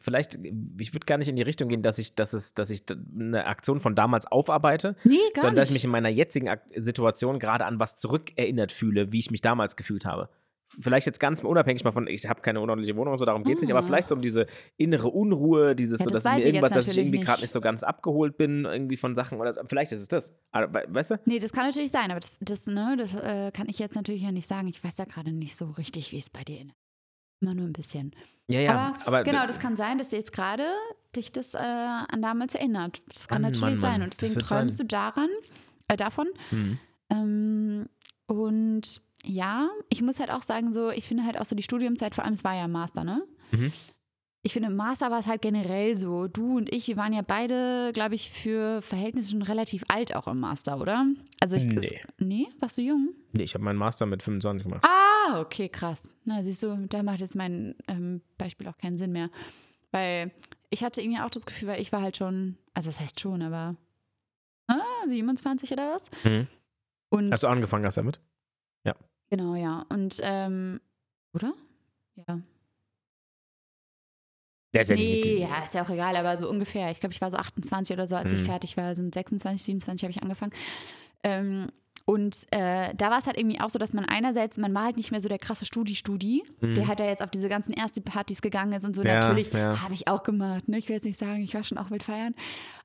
vielleicht, 0.00 0.34
ich 0.78 0.92
würde 0.92 1.06
gar 1.06 1.16
nicht 1.16 1.28
in 1.28 1.36
die 1.36 1.42
Richtung 1.42 1.68
gehen, 1.68 1.80
dass 1.80 1.98
ich, 1.98 2.16
dass 2.16 2.32
es, 2.32 2.54
dass 2.54 2.70
ich 2.70 2.82
eine 3.14 3.46
Aktion 3.46 3.78
von 3.78 3.94
damals 3.94 4.26
aufarbeite, 4.26 4.96
Nee, 5.04 5.16
gar 5.32 5.42
sondern 5.42 5.54
dass 5.54 5.68
ich 5.68 5.74
nicht. 5.74 5.82
mich 5.82 5.84
in 5.84 5.90
meiner 5.92 6.08
jetzigen 6.08 6.50
Situation 6.74 7.38
gerade 7.38 7.64
an 7.66 7.78
was 7.78 7.96
zurückerinnert 7.96 8.72
fühle, 8.72 9.12
wie 9.12 9.20
ich 9.20 9.30
mich 9.30 9.42
damals 9.42 9.76
gefühlt 9.76 10.04
habe. 10.04 10.28
Vielleicht 10.80 11.06
jetzt 11.06 11.20
ganz 11.20 11.42
unabhängig 11.44 11.84
mal 11.84 11.92
von, 11.92 12.06
ich 12.08 12.26
habe 12.28 12.40
keine 12.42 12.60
unordentliche 12.60 12.96
Wohnung, 12.96 13.16
so 13.18 13.24
darum 13.24 13.44
geht 13.44 13.54
es 13.56 13.60
nicht, 13.60 13.70
aber 13.70 13.80
Ah. 13.80 13.82
vielleicht 13.86 14.08
so 14.08 14.14
um 14.16 14.20
diese 14.20 14.46
innere 14.76 15.08
Unruhe, 15.08 15.76
dieses, 15.76 16.00
Ja, 16.00 16.04
so, 16.06 16.10
das 16.10 16.24
dass 16.24 16.36
mir 16.36 16.44
irgendwas, 16.46 16.72
dass 16.72 16.88
ich 16.88 16.98
irgendwie 16.98 17.20
gerade 17.20 17.40
nicht. 17.42 17.52
so 17.52 17.60
ganz 17.60 17.82
abgeholt 17.84 18.36
bin, 18.36 18.64
irgendwie 18.64 18.96
von 18.96 19.14
Sachen 19.14 19.40
oder 19.40 19.54
so. 19.54 19.60
vielleicht 19.68 19.92
ist 19.92 20.00
es 20.02 20.08
das. 20.08 20.34
Aber, 20.50 20.72
we- 20.74 20.86
weißt 20.92 21.12
du? 21.12 21.20
Nee, 21.24 21.38
das 21.38 21.52
kann 21.52 21.66
natürlich 21.66 21.92
sein, 21.92 22.10
aber 22.10 22.18
das, 22.20 22.36
das, 22.40 22.66
ne, 22.66 22.96
das 22.98 23.14
äh, 23.14 23.52
kann 23.52 23.68
ich 23.68 23.78
jetzt 23.78 23.94
natürlich 23.94 24.22
ja 24.22 24.32
nicht 24.32 24.48
sagen. 24.48 24.66
Ich 24.66 24.82
weiß 24.82 24.98
ja 24.98 25.04
gerade 25.04 25.30
nicht 25.32 25.56
so 25.56 25.70
richtig, 25.70 26.10
wie 26.12 26.18
es 26.18 26.30
bei 26.30 26.42
dir 26.42 26.60
ist. 26.62 26.70
Immer 27.40 27.54
nur 27.54 27.66
ein 27.66 27.72
bisschen. 27.72 28.12
Ja, 28.48 28.60
ja. 28.60 28.72
aber, 28.72 29.06
aber 29.06 29.22
genau, 29.24 29.46
das 29.46 29.60
kann 29.60 29.76
sein, 29.76 29.98
dass 29.98 30.10
jetzt 30.10 30.32
gerade 30.32 30.64
dich 31.14 31.30
das 31.32 31.54
äh, 31.54 31.58
an 31.58 32.22
damals 32.22 32.54
erinnert. 32.54 33.02
Das 33.14 33.28
kann 33.28 33.42
Mann, 33.42 33.52
natürlich 33.52 33.74
Mann, 33.78 33.80
sein. 33.80 34.02
Und 34.02 34.20
deswegen 34.20 34.40
träumst 34.40 34.78
sein. 34.78 34.88
du 34.88 34.94
daran, 34.96 35.28
äh, 35.88 35.96
davon. 35.96 36.26
Hm. 36.50 36.78
Ähm, 37.10 37.88
und 38.26 39.00
ja, 39.26 39.68
ich 39.88 40.02
muss 40.02 40.20
halt 40.20 40.30
auch 40.30 40.42
sagen, 40.42 40.72
so, 40.72 40.90
ich 40.90 41.06
finde 41.08 41.24
halt 41.24 41.38
auch 41.38 41.44
so 41.44 41.56
die 41.56 41.62
Studiumzeit, 41.62 42.14
vor 42.14 42.24
allem, 42.24 42.34
es 42.34 42.44
war 42.44 42.54
ja 42.54 42.68
Master, 42.68 43.04
ne? 43.04 43.22
Mhm. 43.50 43.72
Ich 44.42 44.52
finde, 44.52 44.68
im 44.68 44.76
Master 44.76 45.10
war 45.10 45.18
es 45.18 45.26
halt 45.26 45.42
generell 45.42 45.96
so. 45.96 46.28
Du 46.28 46.56
und 46.56 46.72
ich, 46.72 46.86
wir 46.86 46.96
waren 46.96 47.12
ja 47.12 47.22
beide, 47.22 47.90
glaube 47.92 48.14
ich, 48.14 48.30
für 48.30 48.80
Verhältnisse 48.80 49.32
schon 49.32 49.42
relativ 49.42 49.82
alt 49.88 50.14
auch 50.14 50.28
im 50.28 50.38
Master, 50.38 50.80
oder? 50.80 51.04
Also 51.40 51.56
ich, 51.56 51.64
Nee. 51.64 51.78
Es, 51.84 51.92
nee, 52.18 52.46
warst 52.60 52.78
du 52.78 52.82
jung? 52.82 53.08
Nee, 53.32 53.42
ich 53.42 53.54
habe 53.54 53.64
meinen 53.64 53.78
Master 53.78 54.06
mit 54.06 54.22
25 54.22 54.62
gemacht. 54.62 54.84
Ah, 54.84 55.40
okay, 55.40 55.68
krass. 55.68 55.98
Na, 56.24 56.44
siehst 56.44 56.62
du, 56.62 56.86
da 56.88 57.02
macht 57.02 57.18
jetzt 57.18 57.34
mein 57.34 57.74
ähm, 57.88 58.20
Beispiel 58.38 58.68
auch 58.68 58.78
keinen 58.78 58.96
Sinn 58.96 59.10
mehr. 59.10 59.30
Weil 59.90 60.30
ich 60.70 60.84
hatte 60.84 61.00
irgendwie 61.00 61.20
auch 61.20 61.30
das 61.30 61.44
Gefühl, 61.44 61.68
weil 61.68 61.80
ich 61.80 61.90
war 61.90 62.02
halt 62.02 62.16
schon, 62.16 62.56
also 62.72 62.90
das 62.90 63.00
heißt 63.00 63.18
schon, 63.18 63.42
aber 63.42 63.74
ah, 64.68 64.80
27 65.08 65.72
oder 65.72 65.96
was? 65.96 66.04
Mhm. 66.22 66.46
Und 67.08 67.32
Hast 67.32 67.42
du 67.42 67.48
angefangen 67.48 67.84
hast 67.84 67.96
damit? 67.96 68.20
Genau, 69.30 69.54
ja. 69.54 69.84
Und, 69.88 70.20
ähm, 70.22 70.80
oder? 71.34 71.52
Ja. 72.28 72.40
Der 74.74 74.82
ist 74.82 74.88
ja 74.88 74.94
nicht- 74.96 75.24
Nee, 75.24 75.38
ja, 75.40 75.64
ist 75.64 75.74
ja 75.74 75.84
auch 75.84 75.88
egal, 75.90 76.16
aber 76.16 76.36
so 76.38 76.48
ungefähr. 76.50 76.90
Ich 76.90 77.00
glaube, 77.00 77.12
ich 77.14 77.20
war 77.20 77.30
so 77.30 77.36
28 77.36 77.94
oder 77.94 78.06
so, 78.06 78.14
als 78.14 78.32
ich 78.32 78.40
Mhm. 78.40 78.44
fertig 78.46 78.76
war. 78.76 78.84
Also 78.84 79.02
mit 79.02 79.14
26, 79.14 79.62
27 79.62 80.02
habe 80.04 80.10
ich 80.10 80.22
angefangen. 80.22 80.52
Ähm, 81.22 81.68
und 82.04 82.46
äh, 82.52 82.94
da 82.94 83.10
war 83.10 83.18
es 83.18 83.26
halt 83.26 83.36
irgendwie 83.36 83.60
auch 83.60 83.70
so, 83.70 83.78
dass 83.78 83.92
man 83.92 84.04
einerseits, 84.04 84.58
man 84.58 84.72
war 84.74 84.84
halt 84.84 84.96
nicht 84.96 85.10
mehr 85.10 85.20
so 85.20 85.28
der 85.28 85.38
krasse 85.38 85.64
Studi-Studi, 85.64 86.44
Mhm. 86.60 86.74
der 86.74 86.86
halt 86.88 87.00
da 87.00 87.04
jetzt 87.04 87.22
auf 87.22 87.30
diese 87.30 87.48
ganzen 87.48 87.72
ersten 87.72 88.02
Partys 88.04 88.42
gegangen 88.42 88.72
ist 88.74 88.84
und 88.84 88.94
so. 88.94 89.02
Ja, 89.02 89.14
Natürlich 89.20 89.52
ja. 89.52 89.80
habe 89.82 89.94
ich 89.94 90.06
auch 90.08 90.22
gemacht. 90.22 90.68
Ne? 90.68 90.78
Ich 90.78 90.88
will 90.88 90.94
jetzt 90.96 91.04
nicht 91.04 91.18
sagen, 91.18 91.40
ich 91.42 91.54
war 91.54 91.64
schon 91.64 91.78
auch 91.78 91.90
mit 91.90 92.02
feiern. 92.04 92.34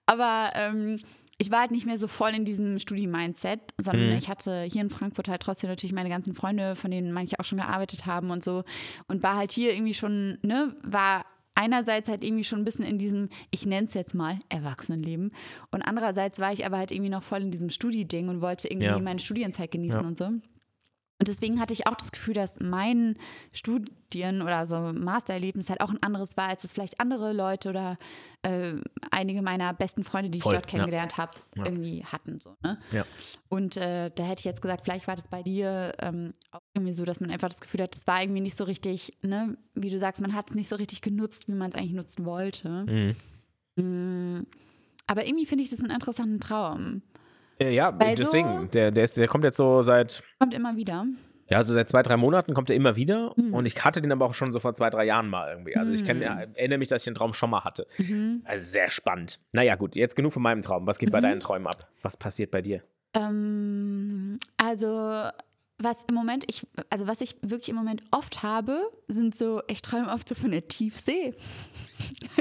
Aber 0.08 0.52
ähm, 0.56 0.98
ich 1.42 1.50
war 1.52 1.62
halt 1.62 1.72
nicht 1.72 1.86
mehr 1.88 1.98
so 1.98 2.08
voll 2.08 2.32
in 2.36 2.46
diesem 2.46 2.78
Studi-Mindset, 2.78 3.60
sondern 3.80 4.10
Mhm. 4.10 4.16
ich 4.16 4.30
hatte 4.30 4.62
hier 4.64 4.82
in 4.82 4.90
Frankfurt 4.90 5.28
halt 5.28 5.42
trotzdem 5.42 5.70
natürlich 5.70 5.94
meine 5.94 6.10
ganzen 6.10 6.34
Freunde, 6.36 6.76
von 6.76 6.92
denen 6.92 7.12
manche 7.12 7.40
auch 7.40 7.46
schon 7.46 7.58
gearbeitet 7.58 8.06
haben 8.06 8.30
und 8.30 8.44
so. 8.44 8.64
Und 9.08 9.24
war 9.24 9.36
halt 9.38 9.52
hier 9.52 9.74
irgendwie 9.74 9.94
schon, 9.96 10.38
ne, 10.44 10.76
war 10.84 11.26
einerseits 11.56 12.10
halt 12.10 12.24
irgendwie 12.24 12.44
schon 12.44 12.60
ein 12.60 12.66
bisschen 12.66 12.86
in 12.86 12.98
diesem, 12.98 13.30
ich 13.50 13.66
nenne 13.66 13.88
es 13.88 13.94
jetzt 13.94 14.14
mal, 14.14 14.38
Erwachsenenleben. 14.50 15.32
Und 15.72 15.82
andererseits 15.82 16.40
war 16.40 16.54
ich 16.54 16.66
aber 16.66 16.78
halt 16.78 16.92
irgendwie 16.92 17.10
noch 17.10 17.24
voll 17.24 17.42
in 17.42 17.52
diesem 17.52 17.70
Studi-Ding 17.70 18.30
und 18.30 18.42
wollte 18.42 18.68
irgendwie 18.68 18.86
Ja. 18.88 19.00
meine 19.00 19.20
Studienzeit 19.20 19.72
genießen 19.72 20.02
Ja. 20.02 20.08
und 20.08 20.18
so. 20.18 20.30
Und 21.22 21.28
deswegen 21.28 21.60
hatte 21.60 21.72
ich 21.74 21.86
auch 21.86 21.94
das 21.94 22.12
Gefühl, 22.12 22.34
dass 22.34 22.60
mein 22.60 23.16
Studien- 23.52 24.42
oder 24.42 24.66
so 24.66 24.92
Mastererlebnis 24.92 25.70
halt 25.70 25.80
auch 25.82 25.92
ein 25.92 26.02
anderes 26.02 26.36
war, 26.36 26.48
als 26.50 26.64
es 26.64 26.74
vielleicht 26.74 27.00
andere 27.00 27.32
Leute 27.32 27.70
oder 27.70 28.00
äh, 28.42 28.74
einige 29.12 29.44
meiner 29.44 29.72
besten 29.72 30.04
Freunde, 30.04 30.32
die 30.32 30.40
ich 30.40 30.44
Voll, 30.44 30.54
dort 30.54 30.66
ja. 30.66 30.72
kennengelernt 30.72 31.18
habe, 31.18 31.38
Ja. 31.56 31.66
irgendwie 31.66 32.04
hatten. 32.04 32.40
So, 32.42 32.56
ne? 32.64 32.80
Ja. 32.92 33.06
Und 33.50 33.78
äh, 33.78 34.10
da 34.10 34.24
hätte 34.24 34.40
ich 34.40 34.46
jetzt 34.46 34.64
gesagt, 34.64 34.84
vielleicht 34.84 35.08
war 35.08 35.16
das 35.16 35.28
bei 35.28 35.44
dir 35.44 35.94
ähm, 36.00 36.34
auch 36.50 36.62
irgendwie 36.74 36.94
so, 36.94 37.06
dass 37.06 37.20
man 37.20 37.30
einfach 37.30 37.50
das 37.50 37.62
Gefühl 37.62 37.84
hat, 37.84 37.94
das 37.96 38.08
war 38.08 38.20
irgendwie 38.24 38.42
nicht 38.42 38.58
so 38.58 38.64
richtig, 38.64 39.16
ne, 39.22 39.56
wie 39.76 39.92
du 39.92 40.00
sagst, 40.00 40.22
man 40.22 40.34
hat 40.34 40.50
es 40.50 40.56
nicht 40.56 40.70
so 40.70 40.76
richtig 40.76 41.02
genutzt, 41.02 41.48
wie 41.48 41.54
man 41.54 41.70
es 41.70 41.76
eigentlich 41.76 41.94
nutzen 41.94 42.26
wollte. 42.26 42.86
Mhm. 42.88 43.16
Mm, 43.76 44.48
Aber 45.06 45.26
irgendwie 45.28 45.46
finde 45.46 45.64
ich 45.64 45.70
das 45.70 45.80
einen 45.82 45.92
interessanten 45.92 46.40
Traum. 46.40 47.04
Äh, 47.62 47.74
ja, 47.74 47.98
Weil 48.00 48.18
so- 48.18 48.24
deswegen. 48.24 48.70
Der, 48.72 48.92
der, 48.92 49.04
ist, 49.04 49.18
der 49.18 49.28
kommt 49.28 49.44
jetzt 49.44 49.58
so 49.58 49.82
seit, 49.82 50.24
Kommt 50.40 50.54
immer 50.54 50.76
wieder. 50.76 51.06
ja, 51.50 51.62
so 51.64 51.74
seit 51.74 51.90
zwei, 51.90 52.02
drei 52.02 52.18
Monaten 52.18 52.54
kommt 52.54 52.70
er 52.70 52.76
immer 52.76 52.96
wieder. 52.96 53.34
Mhm. 53.36 53.54
Und 53.54 53.66
ich 53.66 53.84
hatte 53.84 54.02
den 54.02 54.12
aber 54.12 54.26
auch 54.26 54.34
schon 54.34 54.52
so 54.52 54.60
vor 54.60 54.74
zwei, 54.76 54.90
drei 54.90 55.06
Jahren 55.06 55.30
mal 55.30 55.50
irgendwie. 55.52 55.76
Also 55.76 55.94
ich 55.94 56.04
kenn, 56.06 56.18
Mhm. 56.18 56.24
ja, 56.24 56.40
erinnere 56.56 56.80
mich, 56.80 56.88
dass 56.88 57.02
ich 57.02 57.06
den 57.06 57.16
Traum 57.16 57.34
schon 57.34 57.50
mal 57.50 57.64
hatte. 57.64 57.86
Mhm. 57.98 58.42
Also 58.46 58.66
sehr 58.66 58.90
spannend. 58.90 59.40
Naja, 59.52 59.76
gut, 59.76 59.96
jetzt 59.96 60.16
genug 60.16 60.34
von 60.34 60.42
meinem 60.42 60.62
Traum. 60.62 60.88
Was 60.88 60.98
geht 61.00 61.12
bei 61.12 61.20
Mhm. 61.20 61.24
deinen 61.24 61.40
Träumen 61.40 61.68
ab? 61.68 61.88
Was 62.02 62.18
passiert 62.18 62.52
bei 62.52 62.62
dir? 62.62 62.82
Ähm, 63.14 64.40
also, 64.58 65.30
was 65.84 66.04
im 66.08 66.16
Moment, 66.16 66.44
ich, 66.48 66.66
also 66.90 67.08
was 67.08 67.22
ich 67.22 67.36
wirklich 67.42 67.70
im 67.70 67.76
Moment 67.76 68.04
oft 68.12 68.44
habe, 68.44 68.82
sind 69.08 69.36
so, 69.36 69.62
ich 69.68 69.82
träume 69.82 70.10
oft 70.12 70.28
so 70.28 70.36
von 70.36 70.52
der 70.52 70.68
Tiefsee. 70.68 71.34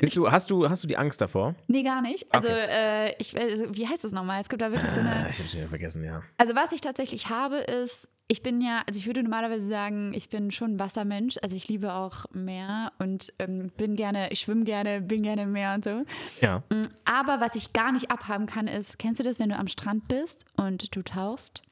Bist 0.01 0.17
du, 0.17 0.31
hast, 0.31 0.51
du, 0.51 0.69
hast 0.69 0.83
du 0.85 0.89
die 0.89 0.97
Angst 0.97 1.21
davor? 1.21 1.55
Nee, 1.67 1.83
gar 1.83 2.01
nicht. 2.03 2.27
Also, 2.35 2.49
Okay. 2.49 2.67
äh, 2.69 3.15
ich, 3.19 3.35
weiß- 3.35 3.69
wie 3.77 3.87
heißt 3.89 4.05
das 4.05 4.13
nochmal? 4.13 4.41
Es 4.41 4.49
gibt 4.49 4.63
da 4.63 4.71
wirklich 4.73 4.91
so 4.93 5.01
eine. 5.01 5.27
Äh, 5.27 5.31
ich 5.31 5.39
hab's 5.39 5.55
wieder 5.55 5.69
vergessen, 5.69 6.05
ja. 6.05 6.23
Also 6.39 6.55
was 6.55 6.73
ich 6.73 6.81
tatsächlich 6.81 7.29
habe, 7.29 7.57
ist, 7.57 8.09
ich 8.29 8.43
bin 8.43 8.61
ja, 8.61 8.83
also 8.87 8.99
ich 8.99 9.07
würde 9.07 9.23
normalerweise 9.23 9.67
sagen, 9.69 10.13
ich 10.15 10.29
bin 10.29 10.51
schon 10.53 10.75
ein 10.75 10.79
Wassermensch. 10.79 11.37
Also 11.43 11.57
ich 11.57 11.69
liebe 11.69 11.93
auch 11.93 12.27
Meer 12.33 12.93
und 12.99 13.33
ähm, 13.39 13.71
bin 13.77 13.97
gerne, 13.97 14.31
ich 14.33 14.41
schwimme 14.41 14.65
gerne, 14.65 15.01
bin 15.01 15.23
gerne 15.23 15.43
im 15.43 15.53
Meer 15.53 15.75
und 15.75 15.85
so. 15.85 16.05
Ja. 16.41 16.63
Mm, 16.71 16.83
Aber 17.05 17.41
was 17.41 17.55
ich 17.57 17.73
gar 17.73 17.91
nicht 17.93 18.11
abhaben 18.11 18.47
kann, 18.47 18.67
ist, 18.69 18.99
kennst 18.99 19.19
du 19.21 19.25
das, 19.25 19.39
wenn 19.41 19.49
du 19.51 19.57
am 19.59 19.67
Strand 19.69 20.07
bist 20.09 20.45
und 20.57 20.95
du 20.95 21.03
tauchst 21.03 21.63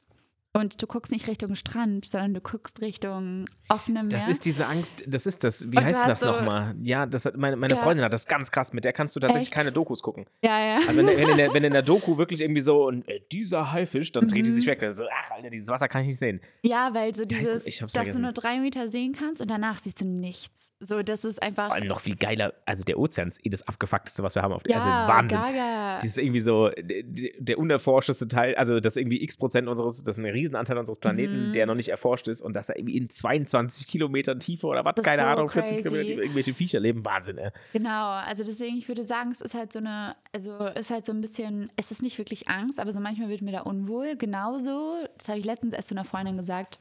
und 0.53 0.81
du 0.81 0.87
guckst 0.87 1.11
nicht 1.11 1.27
Richtung 1.27 1.53
Strand, 1.55 2.05
sondern 2.05 2.33
du 2.33 2.41
guckst 2.41 2.81
Richtung 2.81 3.45
offenem 3.69 4.07
Meer? 4.07 4.17
Das 4.17 4.27
ist 4.27 4.45
diese 4.45 4.65
Angst, 4.65 5.03
das 5.07 5.25
ist 5.27 5.43
das, 5.43 5.71
wie 5.71 5.77
Und 5.77 5.85
heißt 5.85 6.01
das 6.07 6.21
so- 6.21 6.25
nochmal? 6.25 6.75
Ja, 6.81 7.05
das 7.05 7.25
hat 7.25 7.37
meine, 7.37 7.55
meine 7.55 7.75
Ja. 7.75 7.79
Freundin 7.81 8.03
hat 8.03 8.11
das 8.13 8.25
ganz 8.25 8.49
krass, 8.49 8.73
mit 8.73 8.83
der 8.83 8.91
kannst 8.91 9.15
du 9.15 9.19
tatsächlich 9.19 9.49
Echt? 9.49 9.53
keine 9.55 9.71
Dokus 9.71 10.01
gucken. 10.01 10.25
ja, 10.43 10.59
ja. 10.59 10.75
Also 10.87 10.97
wenn, 10.97 11.05
wenn, 11.07 11.29
in 11.29 11.37
der, 11.37 11.53
wenn 11.53 11.63
in 11.63 11.73
der 11.73 11.81
Doku 11.83 12.17
wirklich 12.17 12.41
irgendwie 12.41 12.61
so, 12.61 12.87
und, 12.87 13.07
äh, 13.07 13.21
dieser 13.31 13.71
Haifisch, 13.71 14.11
dann 14.11 14.27
dreht 14.27 14.45
die 14.45 14.49
Mhm. 14.49 14.55
sich 14.55 14.65
weg. 14.65 14.83
So, 14.91 15.03
ach, 15.21 15.31
Alter, 15.31 15.49
dieses 15.51 15.67
Wasser 15.67 15.87
kann 15.87 16.01
ich 16.01 16.07
nicht 16.07 16.19
sehen. 16.19 16.41
Ja, 16.63 16.93
weil 16.93 17.13
so 17.13 17.25
dieses, 17.25 17.63
das? 17.65 17.77
Dass 17.77 17.91
vergessen. 17.93 18.17
du 18.17 18.23
nur 18.23 18.31
drei 18.33 18.59
Meter 18.59 18.89
sehen 18.89 19.13
kannst 19.13 19.41
und 19.41 19.51
danach 19.51 19.77
siehst 19.79 20.01
du 20.01 20.05
nichts. 20.05 20.73
So, 20.79 21.03
das 21.03 21.25
ist 21.25 21.41
einfach. 21.43 21.67
Vor 21.67 21.75
allem 21.75 21.87
noch 21.87 21.99
viel 22.01 22.15
geiler, 22.15 22.53
also 22.65 22.83
der 22.83 22.97
Ozean 22.97 23.27
ist 23.27 23.45
eh 23.45 23.49
das 23.49 23.67
abgefuckteste, 23.67 24.23
was 24.23 24.33
wir 24.35 24.41
haben 24.41 24.53
auf 24.53 24.63
der 24.63 24.77
ja, 24.77 24.81
also 24.83 25.13
Wahnsinn. 25.13 25.37
Gaga. 25.39 25.95
Das 25.97 26.05
ist 26.05 26.17
irgendwie 26.17 26.39
so 26.39 26.69
der, 26.69 27.03
der 27.37 27.59
unerforschteste 27.59 28.27
Teil, 28.27 28.55
also 28.55 28.79
das 28.79 28.95
irgendwie 28.97 29.21
x 29.21 29.37
Prozent 29.37 29.67
unseres, 29.67 30.01
das 30.03 30.17
ist 30.17 30.23
ein 30.23 30.25
Riesenanteil 30.39 30.77
unseres 30.77 30.97
Planeten, 30.99 31.49
Mhm. 31.49 31.53
der 31.53 31.65
noch 31.65 31.75
nicht 31.75 31.89
erforscht 31.89 32.27
ist 32.27 32.41
und 32.41 32.55
dass 32.55 32.67
da 32.67 32.73
irgendwie 32.75 32.97
in 32.97 33.09
22 33.09 33.87
Kilometern 33.87 34.39
Tiefe 34.39 34.67
oder 34.67 34.83
was, 34.85 34.95
keine 35.03 35.21
so 35.21 35.27
Ahnung, 35.27 35.49
40 35.49 35.77
crazy. 35.77 35.83
Kilometer, 35.83 36.21
irgendwelche 36.21 36.53
Viecher 36.53 36.79
leben. 36.79 37.05
Wahnsinn, 37.05 37.37
ey. 37.37 37.49
Genau, 37.73 38.09
also 38.11 38.43
deswegen, 38.43 38.77
ich 38.77 38.87
würde 38.87 39.05
sagen, 39.05 39.31
es 39.31 39.41
ist 39.41 39.53
halt 39.53 39.71
so 39.73 39.79
eine, 39.79 40.15
also 40.33 40.57
ist 40.75 40.89
halt 40.89 41.05
so 41.05 41.11
ein 41.11 41.21
bisschen, 41.21 41.71
es 41.75 41.91
ist 41.91 42.01
nicht 42.01 42.17
wirklich 42.17 42.47
Angst, 42.47 42.79
aber 42.79 42.93
so 42.93 42.99
manchmal 42.99 43.29
wird 43.29 43.41
mir 43.41 43.51
da 43.51 43.61
unwohl. 43.61 44.15
Genauso, 44.15 44.95
das 45.17 45.27
habe 45.27 45.39
ich 45.39 45.45
letztens 45.45 45.73
erst 45.73 45.89
zu 45.89 45.93
einer 45.95 46.05
Freundin 46.05 46.37
gesagt. 46.37 46.79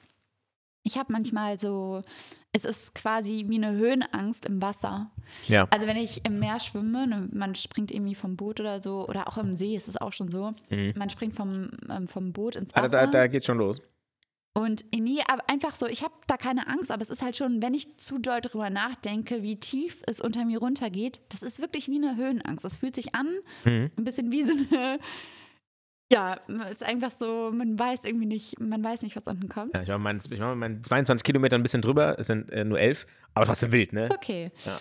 Ich 0.85 0.97
habe 0.97 1.13
manchmal 1.13 1.59
so, 1.59 2.03
es 2.53 2.65
ist 2.65 2.95
quasi 2.95 3.45
wie 3.49 3.57
eine 3.57 3.73
Höhenangst 3.73 4.47
im 4.47 4.63
Wasser. 4.63 5.11
Ja. 5.47 5.67
Also 5.71 5.87
wenn 5.87 5.97
ich 5.99 6.25
im 6.25 6.39
Meer 6.39 6.61
schwimme, 6.61 7.07
ne, 7.07 7.29
man 7.33 7.55
springt 7.55 7.91
irgendwie 7.91 8.15
vom 8.15 8.37
Boot 8.37 8.59
oder 8.61 8.81
so, 8.83 9.07
oder 9.07 9.29
auch 9.29 9.37
im 9.39 9.55
See 9.55 9.77
ist 9.77 9.89
es 9.89 9.97
auch 9.97 10.13
schon 10.13 10.29
so, 10.29 10.55
Mhm. 10.71 10.95
man 10.97 11.11
springt 11.11 11.35
vom, 11.35 11.71
ähm, 11.91 12.09
vom 12.09 12.33
Boot 12.33 12.57
ins 12.57 12.73
Ah, 12.75 12.83
Wasser. 12.85 12.89
da, 12.91 13.07
da 13.07 13.27
geht 13.27 13.45
schon 13.45 13.59
los. 13.59 13.83
Und 14.55 14.87
nee, 14.93 15.21
aber 15.29 15.49
einfach 15.49 15.77
so, 15.77 15.87
ich 15.87 16.03
habe 16.03 16.15
da 16.27 16.37
keine 16.37 16.67
Angst, 16.67 16.91
aber 16.91 17.03
es 17.03 17.11
ist 17.11 17.23
halt 17.23 17.37
schon, 17.37 17.63
wenn 17.63 17.75
ich 17.75 17.97
zu 17.99 18.19
doll 18.19 18.41
drüber 18.41 18.71
nachdenke, 18.71 19.43
wie 19.43 19.61
tief 19.61 20.03
es 20.07 20.21
unter 20.21 20.45
mir 20.45 20.59
runtergeht, 20.59 21.21
das 21.29 21.43
ist 21.43 21.61
wirklich 21.61 21.87
wie 21.89 21.97
eine 21.97 22.17
Höhenangst. 22.17 22.65
Das 22.65 22.77
fühlt 22.77 22.97
sich 22.97 23.15
an, 23.15 23.29
Mhm. 23.65 23.91
ein 23.97 24.05
bisschen 24.05 24.33
wie 24.33 24.43
so 24.45 24.53
eine, 24.53 24.99
ja, 26.11 26.39
es 26.67 26.81
ist 26.81 26.83
einfach 26.83 27.11
so, 27.11 27.51
man 27.53 27.79
weiß 27.79 28.05
irgendwie 28.05 28.27
nicht, 28.27 28.59
man 28.61 28.83
weiß 28.83 29.03
nicht, 29.03 29.15
was 29.17 29.27
unten 29.27 29.49
kommt. 29.49 29.77
Ja, 29.77 29.83
ich 29.83 29.89
war, 29.89 29.99
mein, 29.99 30.19
ich 30.19 30.41
war 30.41 30.51
mit 30.55 30.59
meinen 30.59 30.85
22 30.85 31.25
Kilometer 31.25 31.57
ein 31.57 31.63
bisschen 31.63 31.83
drüber, 31.83 32.19
es 32.19 32.29
sind 32.29 32.51
äh, 32.51 32.65
nur 32.65 32.81
11, 32.81 33.07
aber 33.35 33.47
trotzdem 33.47 33.73
wild, 33.73 33.93
ne? 33.93 34.09
Okay. 34.13 34.51
Ja. 34.65 34.79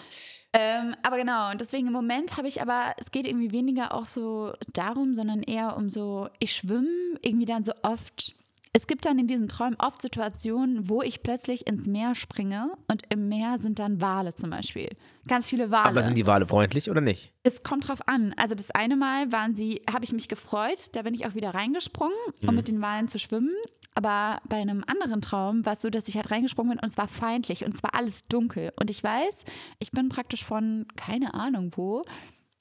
Ähm, 0.54 0.96
aber 1.04 1.18
genau, 1.18 1.52
und 1.52 1.60
deswegen 1.60 1.88
im 1.88 1.94
Moment 1.94 2.38
habe 2.38 2.48
ich 2.48 2.62
aber, 2.62 2.94
es 2.98 3.12
geht 3.12 3.28
irgendwie 3.28 3.52
weniger 3.52 3.94
auch 3.94 4.08
so 4.08 4.54
darum, 4.74 5.16
sondern 5.16 5.44
eher 5.44 5.76
um 5.76 5.90
so, 5.90 6.30
ich 6.40 6.56
schwimme 6.56 6.88
irgendwie 7.22 7.46
dann 7.46 7.66
so 7.66 7.74
oft. 7.84 8.36
Es 8.78 8.86
gibt 8.86 9.06
dann 9.06 9.18
in 9.18 9.26
diesen 9.26 9.48
Träumen 9.48 9.76
oft 9.80 10.04
Situationen, 10.04 10.88
wo 10.88 11.02
ich 11.02 11.24
plötzlich 11.24 11.66
ins 11.66 11.88
Meer 11.88 12.14
springe 12.14 12.74
und 12.88 13.02
im 13.10 13.28
Meer 13.28 13.58
sind 13.58 13.80
dann 13.80 14.02
Wale 14.02 14.36
zum 14.36 14.52
Beispiel. 14.52 14.90
Ganz 15.28 15.50
viele 15.50 15.72
Wale. 15.72 15.90
Aber 15.90 16.04
sind 16.04 16.16
die 16.16 16.28
Wale 16.28 16.46
freundlich 16.46 16.88
oder 16.92 17.02
nicht? 17.02 17.34
Es 17.42 17.64
kommt 17.64 17.88
drauf 17.88 18.08
an. 18.08 18.36
Also 18.38 18.54
das 18.54 18.70
eine 18.70 18.96
Mal 18.96 19.32
waren 19.32 19.56
sie, 19.56 19.82
habe 19.92 20.06
ich 20.06 20.14
mich 20.14 20.28
gefreut, 20.28 20.90
da 20.96 21.02
bin 21.02 21.16
ich 21.16 21.26
auch 21.26 21.34
wieder 21.34 21.56
reingesprungen, 21.56 22.14
um 22.44 22.50
Mhm. 22.50 22.56
mit 22.56 22.68
den 22.68 22.80
Walen 22.80 23.08
zu 23.08 23.18
schwimmen. 23.18 23.50
Aber 23.96 24.40
bei 24.48 24.58
einem 24.58 24.84
anderen 24.86 25.24
Traum 25.24 25.66
war 25.66 25.74
es 25.74 25.82
so, 25.82 25.90
dass 25.90 26.08
ich 26.08 26.16
halt 26.16 26.30
reingesprungen 26.30 26.74
bin 26.74 26.80
und 26.80 26.88
es 26.88 27.00
war 27.00 27.08
feindlich 27.08 27.66
und 27.66 27.74
es 27.74 27.82
war 27.82 27.96
alles 27.96 28.28
dunkel. 28.28 28.74
Und 28.80 28.92
ich 28.92 29.04
weiß, 29.04 29.44
ich 29.80 29.90
bin 29.90 30.10
praktisch 30.10 30.46
von 30.46 30.86
keine 30.96 31.34
Ahnung 31.34 31.72
wo 31.76 32.06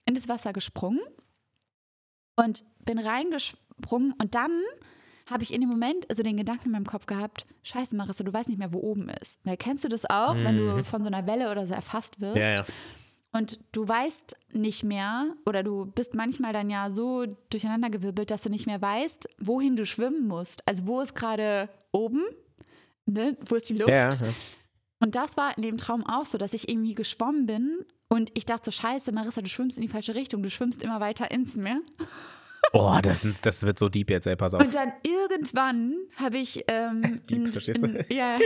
in 0.07 0.15
das 0.15 0.29
Wasser 0.31 0.55
gesprungen 0.55 1.01
und 2.37 2.65
bin 2.87 2.99
reingesprungen 2.99 4.15
und 4.19 4.35
dann 4.35 4.63
habe 5.27 5.43
ich 5.43 5.53
in 5.53 5.61
dem 5.61 5.69
Moment 5.71 6.09
also 6.09 6.23
den 6.23 6.37
Gedanken 6.37 6.67
in 6.67 6.73
meinem 6.73 6.87
Kopf 6.87 7.07
gehabt, 7.07 7.47
scheiße 7.63 7.95
Marissa, 7.97 8.25
du 8.25 8.33
weißt 8.33 8.49
nicht 8.49 8.59
mehr, 8.59 8.73
wo 8.73 8.79
oben 8.79 9.09
ist. 9.09 9.39
Weil 9.45 9.57
kennst 9.57 9.85
du 9.85 9.89
das 9.89 10.09
auch, 10.09 10.35
wenn 10.37 10.57
du 10.57 10.77
Mhm. 10.77 10.85
von 10.85 11.03
so 11.03 11.09
einer 11.09 11.27
Welle 11.27 11.51
oder 11.51 11.67
so 11.67 11.75
erfasst 11.75 12.21
wirst? 12.21 12.37
Ja, 12.37 12.55
ja. 12.57 12.65
Und 13.33 13.59
du 13.73 13.87
weißt 13.87 14.35
nicht 14.55 14.83
mehr 14.85 15.27
oder 15.45 15.63
du 15.63 15.85
bist 15.85 16.15
manchmal 16.15 16.53
dann 16.55 16.71
ja 16.71 16.91
so 16.91 17.27
durcheinandergewirbelt, 17.51 18.31
dass 18.31 18.43
du 18.43 18.49
nicht 18.51 18.67
mehr 18.67 18.81
weißt, 18.81 19.29
wohin 19.39 19.77
du 19.77 19.85
schwimmen 19.85 20.27
musst. 20.27 20.67
Also 20.67 20.87
wo 20.87 21.01
ist 21.01 21.15
gerade 21.15 21.69
oben, 21.93 22.23
ne? 23.05 23.37
wo 23.47 23.57
ist 23.57 23.69
die 23.69 23.75
Luft? 23.75 23.91
Ja, 23.91 24.09
ja. 24.09 24.33
Und 25.01 25.15
das 25.17 25.37
war 25.37 25.55
in 25.57 25.63
dem 25.63 25.77
Traum 25.77 26.07
auch 26.07 26.25
so, 26.25 26.39
dass 26.39 26.55
ich 26.55 26.69
irgendwie 26.71 26.95
geschwommen 26.95 27.45
bin 27.45 27.85
und 28.09 28.31
ich 28.35 28.47
dachte 28.47 28.71
so, 28.71 28.71
scheiße, 28.71 29.13
Marissa, 29.13 29.43
du 29.43 29.49
schwimmst 29.49 29.77
in 29.77 29.83
die 29.83 29.89
falsche 29.89 30.15
Richtung, 30.15 30.43
du 30.43 30.49
schwimmst 30.49 30.83
immer 30.83 31.01
weiter 31.01 31.31
ins 31.31 31.57
Meer. 31.57 31.81
Oh, 32.73 32.99
das, 33.03 33.21
sind, 33.23 33.37
das 33.43 33.63
wird 33.63 33.79
so 33.79 33.89
deep 33.89 34.11
jetzt, 34.11 34.27
ey, 34.27 34.37
pass 34.37 34.53
auf. 34.55 34.61
Und 34.63 34.75
dann 34.75 34.93
irgendwann 35.03 35.95
habe 36.17 36.39
ich. 36.39 36.65
Ähm, 36.69 37.21
Deep, 37.31 37.49
verstehst 37.51 37.83
du? 37.83 38.05
Ja. 38.15 38.39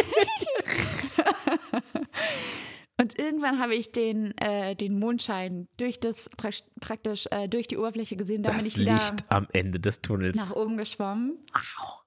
Und 3.01 3.19
irgendwann 3.19 3.59
habe 3.59 3.75
ich 3.75 3.93
den, 3.93 4.37
äh, 4.37 4.77
den 4.77 4.99
Mondschein 4.99 5.69
durch 5.79 6.01
das 6.01 6.31
prak- 6.33 6.65
praktisch 6.81 7.27
äh, 7.31 7.49
durch 7.49 7.67
die 7.67 7.79
Oberfläche 7.79 8.15
gesehen. 8.17 8.43
Da 8.43 8.51
bin 8.51 8.59
das 8.59 8.67
ich 8.69 8.79
wieder 8.79 8.93
Licht 8.93 9.25
am 9.31 9.47
Ende 9.55 9.81
des 9.81 10.03
Tunnels. 10.03 10.37
nach 10.37 10.53
oben 10.55 10.77
geschwommen. 10.77 11.39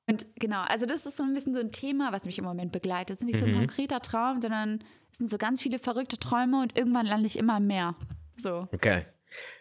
Und 0.06 0.28
genau, 0.36 0.62
also 0.62 0.86
das 0.86 1.08
ist 1.08 1.18
so 1.18 1.24
ein 1.24 1.34
bisschen 1.34 1.54
so 1.56 1.60
ein 1.62 1.72
Thema, 1.72 2.12
was 2.12 2.26
mich 2.26 2.38
im 2.38 2.46
Moment 2.46 2.72
begleitet. 2.72 3.16
Es 3.18 3.22
ist 3.22 3.26
nicht 3.28 3.40
so 3.40 3.46
ein 3.46 3.54
Mhm. 3.54 3.58
konkreter 3.60 4.02
Traum, 4.02 4.40
sondern 4.40 4.84
es 5.12 5.18
sind 5.18 5.32
so 5.32 5.40
ganz 5.40 5.62
viele 5.64 5.80
verrückte 5.80 6.20
Träume 6.20 6.62
und 6.62 6.78
irgendwann 6.78 7.08
lande 7.08 7.26
ich 7.26 7.40
immer 7.40 7.60
mehr. 7.60 7.96
So, 8.38 8.68
Okay. 8.72 9.06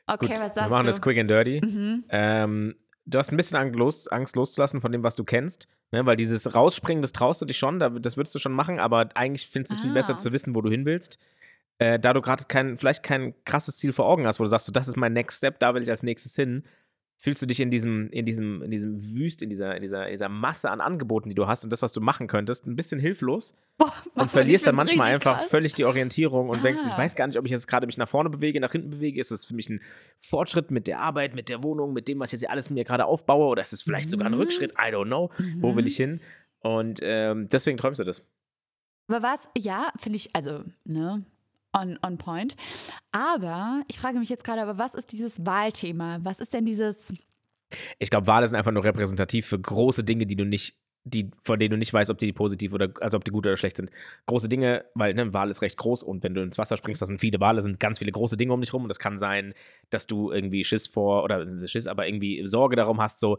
Okay, 0.06 0.26
Gut, 0.26 0.30
was 0.30 0.38
wir 0.40 0.50
sagst 0.50 0.70
machen 0.70 0.80
du? 0.82 0.86
das 0.86 1.00
quick 1.00 1.18
and 1.18 1.30
dirty. 1.30 1.60
Mhm. 1.64 2.04
Ähm, 2.08 2.74
du 3.06 3.18
hast 3.18 3.32
ein 3.32 3.36
bisschen 3.36 3.56
Angst, 3.58 3.78
los, 3.78 4.08
Angst 4.08 4.36
loszulassen 4.36 4.80
von 4.80 4.92
dem, 4.92 5.02
was 5.02 5.16
du 5.16 5.24
kennst. 5.24 5.68
Ne? 5.90 6.06
Weil 6.06 6.16
dieses 6.16 6.54
Rausspringen, 6.54 7.02
das 7.02 7.12
traust 7.12 7.40
du 7.42 7.46
dich 7.46 7.58
schon, 7.58 7.78
da- 7.78 7.90
das 7.90 8.16
würdest 8.16 8.34
du 8.34 8.38
schon 8.38 8.52
machen, 8.52 8.78
aber 8.78 9.08
eigentlich 9.14 9.46
findest 9.46 9.72
du 9.72 9.74
es 9.74 9.80
viel 9.80 9.90
Ah. 9.90 9.94
besser 9.94 10.16
zu 10.16 10.32
wissen, 10.32 10.54
wo 10.54 10.60
du 10.62 10.70
hin 10.70 10.84
willst. 10.86 11.18
Äh, 11.78 11.98
da 11.98 12.12
du 12.12 12.20
gerade 12.20 12.44
kein, 12.44 12.78
vielleicht 12.78 13.02
kein 13.02 13.34
krasses 13.44 13.76
Ziel 13.76 13.92
vor 13.92 14.06
Augen 14.06 14.26
hast, 14.26 14.38
wo 14.38 14.44
du 14.44 14.48
sagst, 14.48 14.66
so, 14.66 14.72
das 14.72 14.88
ist 14.88 14.96
mein 14.96 15.12
Next 15.12 15.38
Step, 15.38 15.58
da 15.58 15.74
will 15.74 15.82
ich 15.82 15.90
als 15.90 16.02
nächstes 16.02 16.34
hin, 16.36 16.64
fühlst 17.24 17.40
du 17.40 17.46
dich 17.46 17.60
in 17.60 17.70
diesem, 17.70 18.10
in 18.10 18.26
diesem, 18.26 18.62
in 18.62 18.70
diesem 18.72 19.00
Wüst, 19.14 19.42
in 19.42 19.48
dieser, 19.48 19.76
in 19.76 19.82
dieser, 19.82 20.06
in 20.06 20.12
dieser 20.12 20.28
Masse 20.28 20.68
an 20.70 20.80
Angeboten, 20.80 21.28
die 21.28 21.36
du 21.36 21.46
hast 21.46 21.62
und 21.62 21.72
das, 21.72 21.80
was 21.80 21.92
du 21.92 22.00
machen 22.00 22.26
könntest, 22.26 22.66
ein 22.66 22.74
bisschen 22.74 22.98
hilflos 22.98 23.54
Boah, 23.78 23.92
Mann, 24.14 24.24
und 24.24 24.30
verlierst 24.32 24.66
dann 24.66 24.74
manchmal 24.74 25.14
einfach 25.14 25.36
krass. 25.38 25.46
völlig 25.48 25.72
die 25.74 25.84
Orientierung 25.84 26.48
und 26.48 26.64
denkst, 26.64 26.82
ich 26.84 26.92
Ah. 26.94 26.98
weiß 26.98 27.14
gar 27.14 27.28
nicht, 27.28 27.38
ob 27.38 27.44
ich 27.44 27.52
jetzt 27.52 27.68
gerade 27.68 27.86
mich 27.86 27.96
nach 27.96 28.08
vorne 28.08 28.28
bewege, 28.28 28.58
nach 28.58 28.72
hinten 28.72 28.90
bewege. 28.90 29.20
Ist 29.20 29.30
das 29.30 29.44
für 29.44 29.54
mich 29.54 29.68
ein 29.70 29.80
Fortschritt 30.18 30.72
mit 30.72 30.88
der 30.88 30.98
Arbeit, 30.98 31.36
mit 31.36 31.48
der 31.48 31.62
Wohnung, 31.62 31.92
mit 31.92 32.08
dem, 32.08 32.18
was 32.18 32.30
ich 32.30 32.32
jetzt 32.32 32.40
hier 32.40 32.50
alles 32.50 32.70
mir 32.70 32.82
gerade 32.82 33.04
aufbaue? 33.04 33.46
Oder 33.46 33.62
ist 33.62 33.72
es 33.72 33.82
vielleicht 33.82 34.10
sogar 34.10 34.26
ein 34.26 34.32
Mhm. 34.32 34.38
Rückschritt? 34.40 34.72
I 34.72 34.92
don't 34.92 35.06
know. 35.06 35.30
Wo 35.60 35.76
will 35.76 35.82
Mhm. 35.84 35.88
ich 35.88 35.96
hin? 35.96 36.20
Und 36.60 36.98
ähm, 37.02 37.46
deswegen 37.52 37.78
träumst 37.78 38.00
du 38.00 38.04
das. 38.04 38.26
Aber 39.08 39.22
was, 39.22 39.48
ja, 39.56 39.92
finde 40.00 40.16
ich, 40.16 40.34
also, 40.34 40.64
ne, 40.84 41.24
on, 41.72 41.98
on 42.04 42.18
point. 42.18 42.56
Aber 43.12 43.82
ich 43.88 43.98
frage 43.98 44.18
mich 44.18 44.28
jetzt 44.28 44.44
gerade, 44.44 44.62
aber 44.62 44.78
was 44.78 44.94
ist 44.94 45.12
dieses 45.12 45.44
Wahlthema? 45.44 46.18
Was 46.22 46.40
ist 46.40 46.52
denn 46.52 46.64
dieses, 46.64 47.12
Ich 47.98 48.10
glaube, 48.10 48.26
Wale 48.26 48.46
sind 48.46 48.56
einfach 48.56 48.72
nur 48.72 48.84
repräsentativ 48.84 49.46
für 49.46 49.58
große 49.58 50.04
Dinge, 50.04 50.26
die 50.26 50.36
du 50.36 50.44
nicht, 50.44 50.76
die, 51.04 51.30
von 51.42 51.58
denen 51.58 51.72
du 51.72 51.78
nicht 51.78 51.92
weißt, 51.92 52.10
ob 52.10 52.18
die 52.18 52.32
positiv 52.32 52.72
oder, 52.72 52.92
also 53.00 53.16
ob 53.16 53.24
die 53.24 53.30
gut 53.30 53.46
oder 53.46 53.56
schlecht 53.56 53.76
sind. 53.76 53.90
Große 54.26 54.48
Dinge, 54.48 54.84
weil 54.94 55.14
ne, 55.14 55.22
ein 55.22 55.34
Wal 55.34 55.50
ist 55.50 55.62
recht 55.62 55.76
groß 55.76 56.02
und 56.02 56.22
wenn 56.22 56.34
du 56.34 56.42
ins 56.42 56.58
Wasser 56.58 56.76
springst, 56.76 57.02
das 57.02 57.08
sind 57.08 57.20
viele 57.20 57.40
Wale, 57.40 57.62
sind 57.62 57.80
ganz 57.80 57.98
viele 57.98 58.12
große 58.12 58.36
Dinge 58.36 58.52
um 58.52 58.60
dich 58.60 58.72
rum 58.72 58.82
und 58.82 58.88
das 58.88 58.98
kann 58.98 59.18
sein, 59.18 59.54
dass 59.90 60.06
du 60.06 60.30
irgendwie 60.30 60.64
Schiss 60.64 60.86
vor, 60.86 61.24
oder 61.24 61.46
Schiss, 61.66 61.86
aber 61.86 62.06
irgendwie 62.06 62.46
Sorge 62.46 62.76
darum 62.76 63.00
hast, 63.00 63.20
so, 63.20 63.38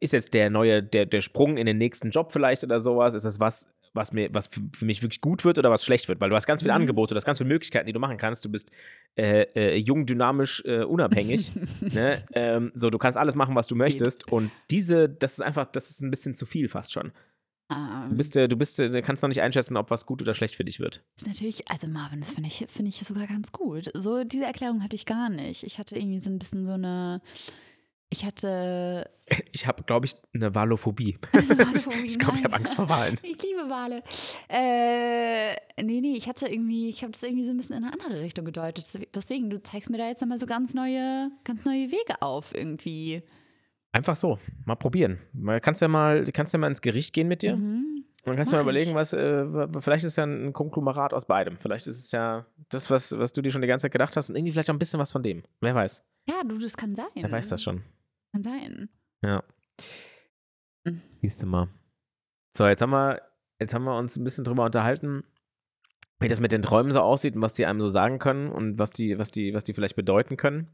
ist 0.00 0.12
jetzt 0.12 0.34
der 0.34 0.50
neue, 0.50 0.82
der, 0.82 1.06
der 1.06 1.20
Sprung 1.20 1.56
in 1.58 1.66
den 1.66 1.78
nächsten 1.78 2.10
Job 2.10 2.32
vielleicht 2.32 2.64
oder 2.64 2.80
sowas, 2.80 3.14
ist 3.14 3.24
das 3.24 3.40
was, 3.40 3.68
was 3.96 4.12
mir, 4.12 4.32
was 4.32 4.48
für 4.48 4.84
mich 4.84 5.02
wirklich 5.02 5.20
gut 5.20 5.44
wird 5.44 5.58
oder 5.58 5.70
was 5.70 5.84
schlecht 5.84 6.08
wird, 6.08 6.20
weil 6.20 6.30
du 6.30 6.36
hast 6.36 6.46
ganz 6.46 6.62
viele 6.62 6.74
Mhm. 6.74 6.82
Angebote, 6.82 7.14
du 7.14 7.16
hast 7.16 7.24
ganz 7.24 7.38
viele 7.38 7.48
Möglichkeiten, 7.48 7.86
die 7.86 7.92
du 7.92 7.98
machen 8.00 8.16
kannst. 8.18 8.44
Du 8.44 8.50
bist 8.50 8.70
äh, 9.16 9.42
äh, 9.54 9.76
jung, 9.76 10.06
dynamisch, 10.06 10.62
äh, 10.64 10.84
unabhängig. 10.84 11.50
ne? 11.80 12.22
ähm, 12.32 12.70
so, 12.74 12.90
du 12.90 12.98
kannst 12.98 13.18
alles 13.18 13.34
machen, 13.34 13.54
was 13.54 13.66
du 13.66 13.74
möchtest. 13.74 14.30
Und 14.30 14.52
diese, 14.70 15.08
das 15.08 15.32
ist 15.34 15.40
einfach, 15.40 15.66
das 15.72 15.90
ist 15.90 16.02
ein 16.02 16.10
bisschen 16.10 16.34
zu 16.34 16.46
viel 16.46 16.68
fast 16.68 16.92
schon. 16.92 17.12
Du 17.68 17.74
ähm, 17.74 18.16
bist, 18.16 18.36
äh, 18.36 18.46
du 18.46 18.56
bist, 18.56 18.78
äh, 18.78 18.88
du 18.88 19.02
kannst 19.02 19.24
noch 19.24 19.28
nicht 19.28 19.40
einschätzen, 19.42 19.76
ob 19.76 19.90
was 19.90 20.06
gut 20.06 20.22
oder 20.22 20.34
schlecht 20.34 20.54
für 20.54 20.64
dich 20.64 20.78
wird. 20.78 21.02
ist 21.16 21.26
natürlich, 21.26 21.68
also 21.68 21.88
Marvin, 21.88 22.20
das 22.20 22.30
finde 22.30 22.48
ich, 22.48 22.64
finde 22.70 22.90
ich 22.90 22.98
sogar 23.00 23.26
ganz 23.26 23.50
gut. 23.50 23.90
So, 23.94 24.22
diese 24.22 24.44
Erklärung 24.44 24.84
hatte 24.84 24.94
ich 24.94 25.04
gar 25.04 25.28
nicht. 25.30 25.64
Ich 25.64 25.78
hatte 25.78 25.96
irgendwie 25.96 26.20
so 26.20 26.30
ein 26.30 26.38
bisschen 26.38 26.64
so 26.64 26.72
eine, 26.72 27.20
ich 28.10 28.24
hatte. 28.24 29.10
Ich 29.52 29.66
habe, 29.66 29.82
glaube 29.82 30.06
ich, 30.06 30.14
eine 30.34 30.54
Walophobie. 30.54 31.18
Ich 32.04 32.18
glaube, 32.18 32.36
ich 32.36 32.44
habe 32.44 32.54
Angst 32.54 32.74
vor 32.74 32.88
Wahlen. 32.88 33.18
Ich 33.22 33.42
liebe 33.42 33.68
Wale. 33.68 34.02
Äh, 34.48 35.54
nee, 35.82 36.00
nee, 36.00 36.14
ich 36.14 36.28
hatte 36.28 36.46
irgendwie, 36.46 36.88
ich 36.88 37.02
habe 37.02 37.12
das 37.12 37.22
irgendwie 37.22 37.44
so 37.44 37.50
ein 37.50 37.56
bisschen 37.56 37.76
in 37.76 37.84
eine 37.84 37.92
andere 37.92 38.20
Richtung 38.20 38.44
gedeutet. 38.44 38.86
Deswegen, 39.14 39.50
du 39.50 39.60
zeigst 39.62 39.90
mir 39.90 39.98
da 39.98 40.06
jetzt 40.06 40.20
nochmal 40.20 40.38
so 40.38 40.46
ganz 40.46 40.74
neue, 40.74 41.30
ganz 41.42 41.64
neue 41.64 41.90
Wege 41.90 42.20
auf 42.20 42.54
irgendwie. 42.54 43.22
Einfach 43.92 44.14
so, 44.14 44.38
mal 44.64 44.76
probieren. 44.76 45.18
Mal, 45.32 45.60
kannst 45.60 45.80
ja 45.80 45.88
mal, 45.88 46.24
kannst 46.32 46.52
ja 46.52 46.58
mal 46.58 46.68
ins 46.68 46.82
Gericht 46.82 47.12
gehen 47.12 47.28
mit 47.28 47.42
dir. 47.42 47.56
Mhm. 47.56 48.04
Und 48.26 48.30
dann 48.30 48.36
kannst 48.36 48.50
du 48.50 48.56
mal 48.56 48.62
überlegen, 48.62 48.94
was, 48.94 49.12
äh, 49.12 49.46
vielleicht 49.80 50.04
ist 50.04 50.16
ja 50.16 50.24
ein 50.24 50.52
Konglomerat 50.52 51.14
aus 51.14 51.26
beidem. 51.26 51.58
Vielleicht 51.58 51.86
ist 51.86 51.98
es 51.98 52.10
ja 52.10 52.44
das, 52.70 52.90
was, 52.90 53.16
was 53.16 53.32
du 53.32 53.40
dir 53.40 53.50
schon 53.50 53.62
die 53.62 53.68
ganze 53.68 53.84
Zeit 53.84 53.92
gedacht 53.92 54.16
hast 54.16 54.30
und 54.30 54.36
irgendwie 54.36 54.50
vielleicht 54.50 54.68
auch 54.68 54.74
ein 54.74 54.80
bisschen 54.80 54.98
was 54.98 55.12
von 55.12 55.22
dem. 55.22 55.44
Wer 55.60 55.76
weiß. 55.76 56.04
Ja, 56.28 56.42
du, 56.44 56.58
das 56.58 56.76
kann 56.76 56.96
sein. 56.96 57.06
Wer 57.14 57.30
weiß 57.30 57.48
das 57.48 57.62
schon. 57.62 57.82
Kann 58.36 58.42
sein. 58.42 58.88
Ja. 59.24 59.42
Mhm. 60.84 61.00
Siehst 61.22 61.42
du 61.42 61.46
mal. 61.46 61.68
So, 62.56 62.66
jetzt 62.66 62.82
haben 62.82 62.90
wir, 62.90 63.22
jetzt 63.60 63.72
haben 63.74 63.84
wir 63.84 63.96
uns 63.96 64.16
ein 64.16 64.24
bisschen 64.24 64.44
drüber 64.44 64.64
unterhalten, 64.64 65.24
wie 66.20 66.28
das 66.28 66.40
mit 66.40 66.52
den 66.52 66.62
Träumen 66.62 66.92
so 66.92 67.00
aussieht 67.00 67.34
und 67.34 67.42
was 67.42 67.54
die 67.54 67.66
einem 67.66 67.80
so 67.80 67.88
sagen 67.88 68.18
können 68.18 68.50
und 68.50 68.78
was 68.78 68.90
die, 68.92 69.18
was 69.18 69.30
die, 69.30 69.54
was 69.54 69.64
die 69.64 69.74
vielleicht 69.74 69.96
bedeuten 69.96 70.36
können. 70.36 70.68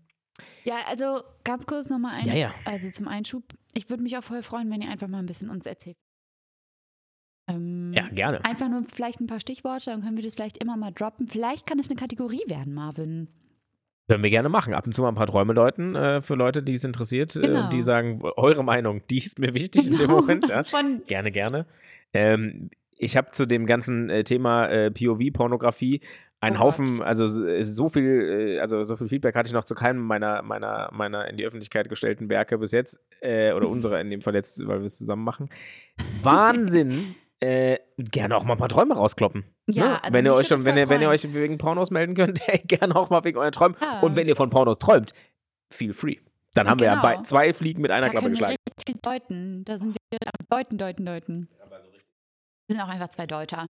Ja, 0.65 0.77
also 0.89 1.23
ganz 1.45 1.67
kurz 1.67 1.89
nochmal 1.89 2.15
ein, 2.21 2.27
Ja, 2.27 2.35
ja. 2.35 2.55
also 2.65 2.91
zum 2.91 3.07
Einschub. 3.07 3.45
Ich 3.75 3.91
würde 3.91 4.03
mich 4.03 4.17
auch 4.17 4.25
voll 4.25 4.43
freuen, 4.43 4.71
wenn 4.71 4.81
ihr 4.81 4.91
einfach 4.91 5.09
mal 5.09 5.19
ein 5.19 5.27
bisschen 5.27 5.51
uns 5.51 5.67
erzählt. 5.67 5.97
Ähm, 7.49 7.93
Ja, 7.95 8.09
gerne. 8.09 8.45
Einfach 8.45 8.69
nur 8.69 8.85
vielleicht 8.93 9.21
ein 9.21 9.27
paar 9.27 9.41
Stichworte, 9.41 9.91
dann 9.91 10.03
können 10.03 10.17
wir 10.17 10.25
das 10.25 10.35
vielleicht 10.35 10.59
immer 10.59 10.77
mal 10.77 10.93
droppen. 10.93 11.29
Vielleicht 11.29 11.67
kann 11.67 11.79
es 11.79 11.89
eine 11.89 11.97
Kategorie 11.97 12.45
werden, 12.49 12.75
Marvin. 12.75 13.29
Können 14.13 14.23
wir 14.23 14.31
gerne 14.31 14.49
machen. 14.49 14.75
Ab 14.75 14.87
und 14.87 14.93
zu 14.93 15.03
mal 15.03 15.09
ein 15.09 15.15
paar 15.15 15.27
Träume 15.27 15.55
deuten 15.55 15.95
äh, 15.97 16.21
für 16.23 16.35
Leute, 16.35 16.63
die 16.63 16.75
es 16.75 16.85
interessiert, 16.85 17.33
Genau. 17.33 17.67
äh, 17.67 17.71
die 17.71 17.83
sagen, 17.83 18.21
eure 18.37 18.63
Meinung, 18.63 19.01
die 19.11 19.19
ist 19.19 19.39
mir 19.39 19.55
wichtig 19.55 19.87
in 19.87 19.93
dem 19.99 20.09
Genau. 20.09 20.21
Moment. 20.21 20.49
Ja. 20.49 20.63
Gerne, 21.07 21.33
gerne. 21.33 21.67
Ähm, 22.13 22.71
ich 22.99 23.17
habe 23.17 23.29
zu 23.31 23.47
dem 23.47 23.67
ganzen 23.67 24.11
äh, 24.11 24.23
Thema 24.23 24.67
äh, 24.69 24.91
POV-Pornografie 24.91 26.01
einen 26.41 26.57
Oh 26.57 26.61
Haufen, 26.61 26.99
Gott. 26.99 27.07
also 27.07 27.25
s- 27.25 27.75
so 27.77 27.89
viel, 27.89 28.57
äh, 28.57 28.61
also 28.61 28.83
so 28.85 28.97
viel 28.97 29.07
Feedback 29.09 29.35
hatte 29.35 29.47
ich 29.47 29.53
noch 29.53 29.65
zu 29.65 29.75
keinem 29.75 30.01
meiner, 30.03 30.43
meiner, 30.43 30.91
meiner 30.93 31.29
in 31.29 31.37
die 31.37 31.45
Öffentlichkeit 31.47 31.89
gestellten 31.89 32.29
Werke 32.31 32.59
bis 32.59 32.73
jetzt, 32.73 32.99
äh, 33.21 33.53
oder 33.53 33.69
unsere 33.69 34.01
in 34.01 34.11
dem 34.11 34.21
Fall 34.21 34.35
jetzt, 34.35 34.67
weil 34.67 34.81
wir 34.81 34.87
es 34.87 34.99
zusammen 34.99 35.25
machen. 35.25 35.49
Wahnsinn! 36.23 37.15
Äh, 37.43 37.79
gerne 37.99 38.37
auch 38.37 38.45
mal 38.45 38.55
ein 38.55 38.59
paar 38.59 38.69
Träume 38.69 38.95
rauskloppen. 38.95 39.45
Ja, 39.67 39.85
ne? 39.85 40.03
also 40.05 40.15
wenn 40.15 40.25
ihr 40.25 40.33
euch 40.33 40.47
schon, 40.47 40.65
wenn 40.65 40.77
ihr, 40.77 40.89
wenn 40.89 41.03
ihr 41.03 41.09
euch 41.09 41.35
wegen 41.35 41.59
Pornos 41.59 41.91
melden 41.91 42.15
könnt, 42.15 42.41
gerne 42.69 42.95
auch 42.95 43.11
mal 43.11 43.25
wegen 43.25 43.37
euren 43.39 43.51
Träumen. 43.51 43.77
Ja. 43.81 44.01
Und 44.01 44.15
wenn 44.15 44.29
ihr 44.29 44.37
von 44.37 44.49
Pornos 44.49 44.79
träumt, 44.79 45.13
feel 45.71 45.93
free. 45.93 46.19
Dann 46.55 46.69
haben 46.69 46.79
wir 46.79 46.87
ja 46.87 46.93
Genau. 47.01 47.03
bei, 47.03 47.23
zwei 47.23 47.53
Fliegen 47.53 47.83
mit 47.83 47.91
einer 47.91 48.03
da 48.03 48.11
Klappe 48.11 48.27
können 48.27 48.37
wir 48.39 48.47
geschlagen. 48.47 48.57
richtig 48.69 48.95
viel 48.95 49.01
deuten. 49.03 49.65
Da 49.65 49.79
sind 49.79 49.97
wir 50.11 50.19
am 50.23 50.47
Deuten, 50.51 50.79
Deuten, 50.79 51.05
Deuten. 51.07 51.49
Wir 52.69 52.77
sind 52.77 52.81
auch 52.81 52.89
einfach 52.89 53.09
zwei 53.09 53.27
Deuter. 53.27 53.67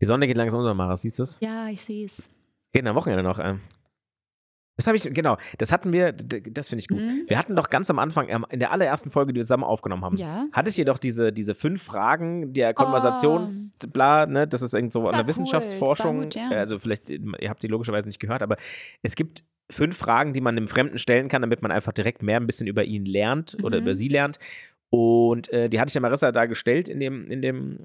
Die 0.00 0.06
Sonne 0.06 0.26
geht 0.26 0.38
langsam 0.38 0.60
unter, 0.60 0.72
Mara, 0.72 0.96
siehst 0.96 1.18
du 1.18 1.24
es? 1.24 1.38
Ja, 1.40 1.68
ich 1.68 1.84
sehe 1.84 2.06
es. 2.06 2.22
Geht 2.72 2.86
am 2.86 2.96
Wochenende 2.96 3.22
noch. 3.22 3.38
Ähm. 3.38 3.60
Das 4.80 4.86
habe 4.86 4.96
ich, 4.96 5.02
genau, 5.12 5.36
das 5.58 5.72
hatten 5.72 5.92
wir, 5.92 6.12
das 6.12 6.70
finde 6.70 6.80
ich 6.80 6.88
gut. 6.88 6.98
Mhm. 7.00 7.24
Wir 7.28 7.38
hatten 7.38 7.54
doch 7.54 7.68
ganz 7.68 7.90
am 7.90 7.98
Anfang, 7.98 8.28
ähm, 8.30 8.46
in 8.50 8.60
der 8.60 8.72
allerersten 8.72 9.10
Folge, 9.10 9.32
die 9.34 9.40
wir 9.40 9.44
zusammen 9.44 9.64
aufgenommen 9.64 10.04
haben, 10.04 10.16
Ja. 10.16 10.46
hatte 10.52 10.70
ich 10.70 10.76
jedoch 10.78 10.98
diese, 10.98 11.32
diese 11.32 11.54
fünf 11.54 11.82
Fragen 11.82 12.54
der 12.54 12.72
Konversations, 12.72 13.74
bla, 13.92 14.24
ne, 14.26 14.48
das 14.48 14.62
ist 14.62 14.72
irgend 14.72 14.92
so 14.92 15.00
an 15.00 15.12
der 15.12 15.20
cool, 15.20 15.26
Wissenschaftsforschung, 15.28 16.22
gut, 16.22 16.34
ja. 16.34 16.48
also 16.50 16.78
vielleicht, 16.78 17.10
ihr 17.10 17.50
habt 17.50 17.62
die 17.62 17.68
logischerweise 17.68 18.06
nicht 18.08 18.20
gehört, 18.20 18.42
aber 18.42 18.56
es 19.02 19.14
gibt 19.16 19.44
fünf 19.70 19.96
Fragen, 19.98 20.32
die 20.32 20.40
man 20.40 20.56
einem 20.56 20.66
Fremden 20.66 20.96
stellen 20.98 21.28
kann, 21.28 21.42
damit 21.42 21.60
man 21.62 21.70
einfach 21.72 21.92
direkt 21.92 22.22
mehr 22.22 22.38
ein 22.40 22.46
bisschen 22.46 22.66
über 22.66 22.84
ihn 22.84 23.04
lernt 23.04 23.56
oder 23.62 23.76
Mhm. 23.78 23.82
über 23.84 23.94
sie 23.94 24.08
lernt. 24.08 24.38
Und 24.88 25.52
äh, 25.52 25.68
die 25.68 25.78
hatte 25.78 25.90
ich 25.90 25.94
ja 25.94 26.00
Marissa 26.00 26.32
da 26.32 26.46
gestellt 26.46 26.88
in 26.88 26.98
dem, 26.98 27.26
in 27.30 27.42
dem, 27.42 27.78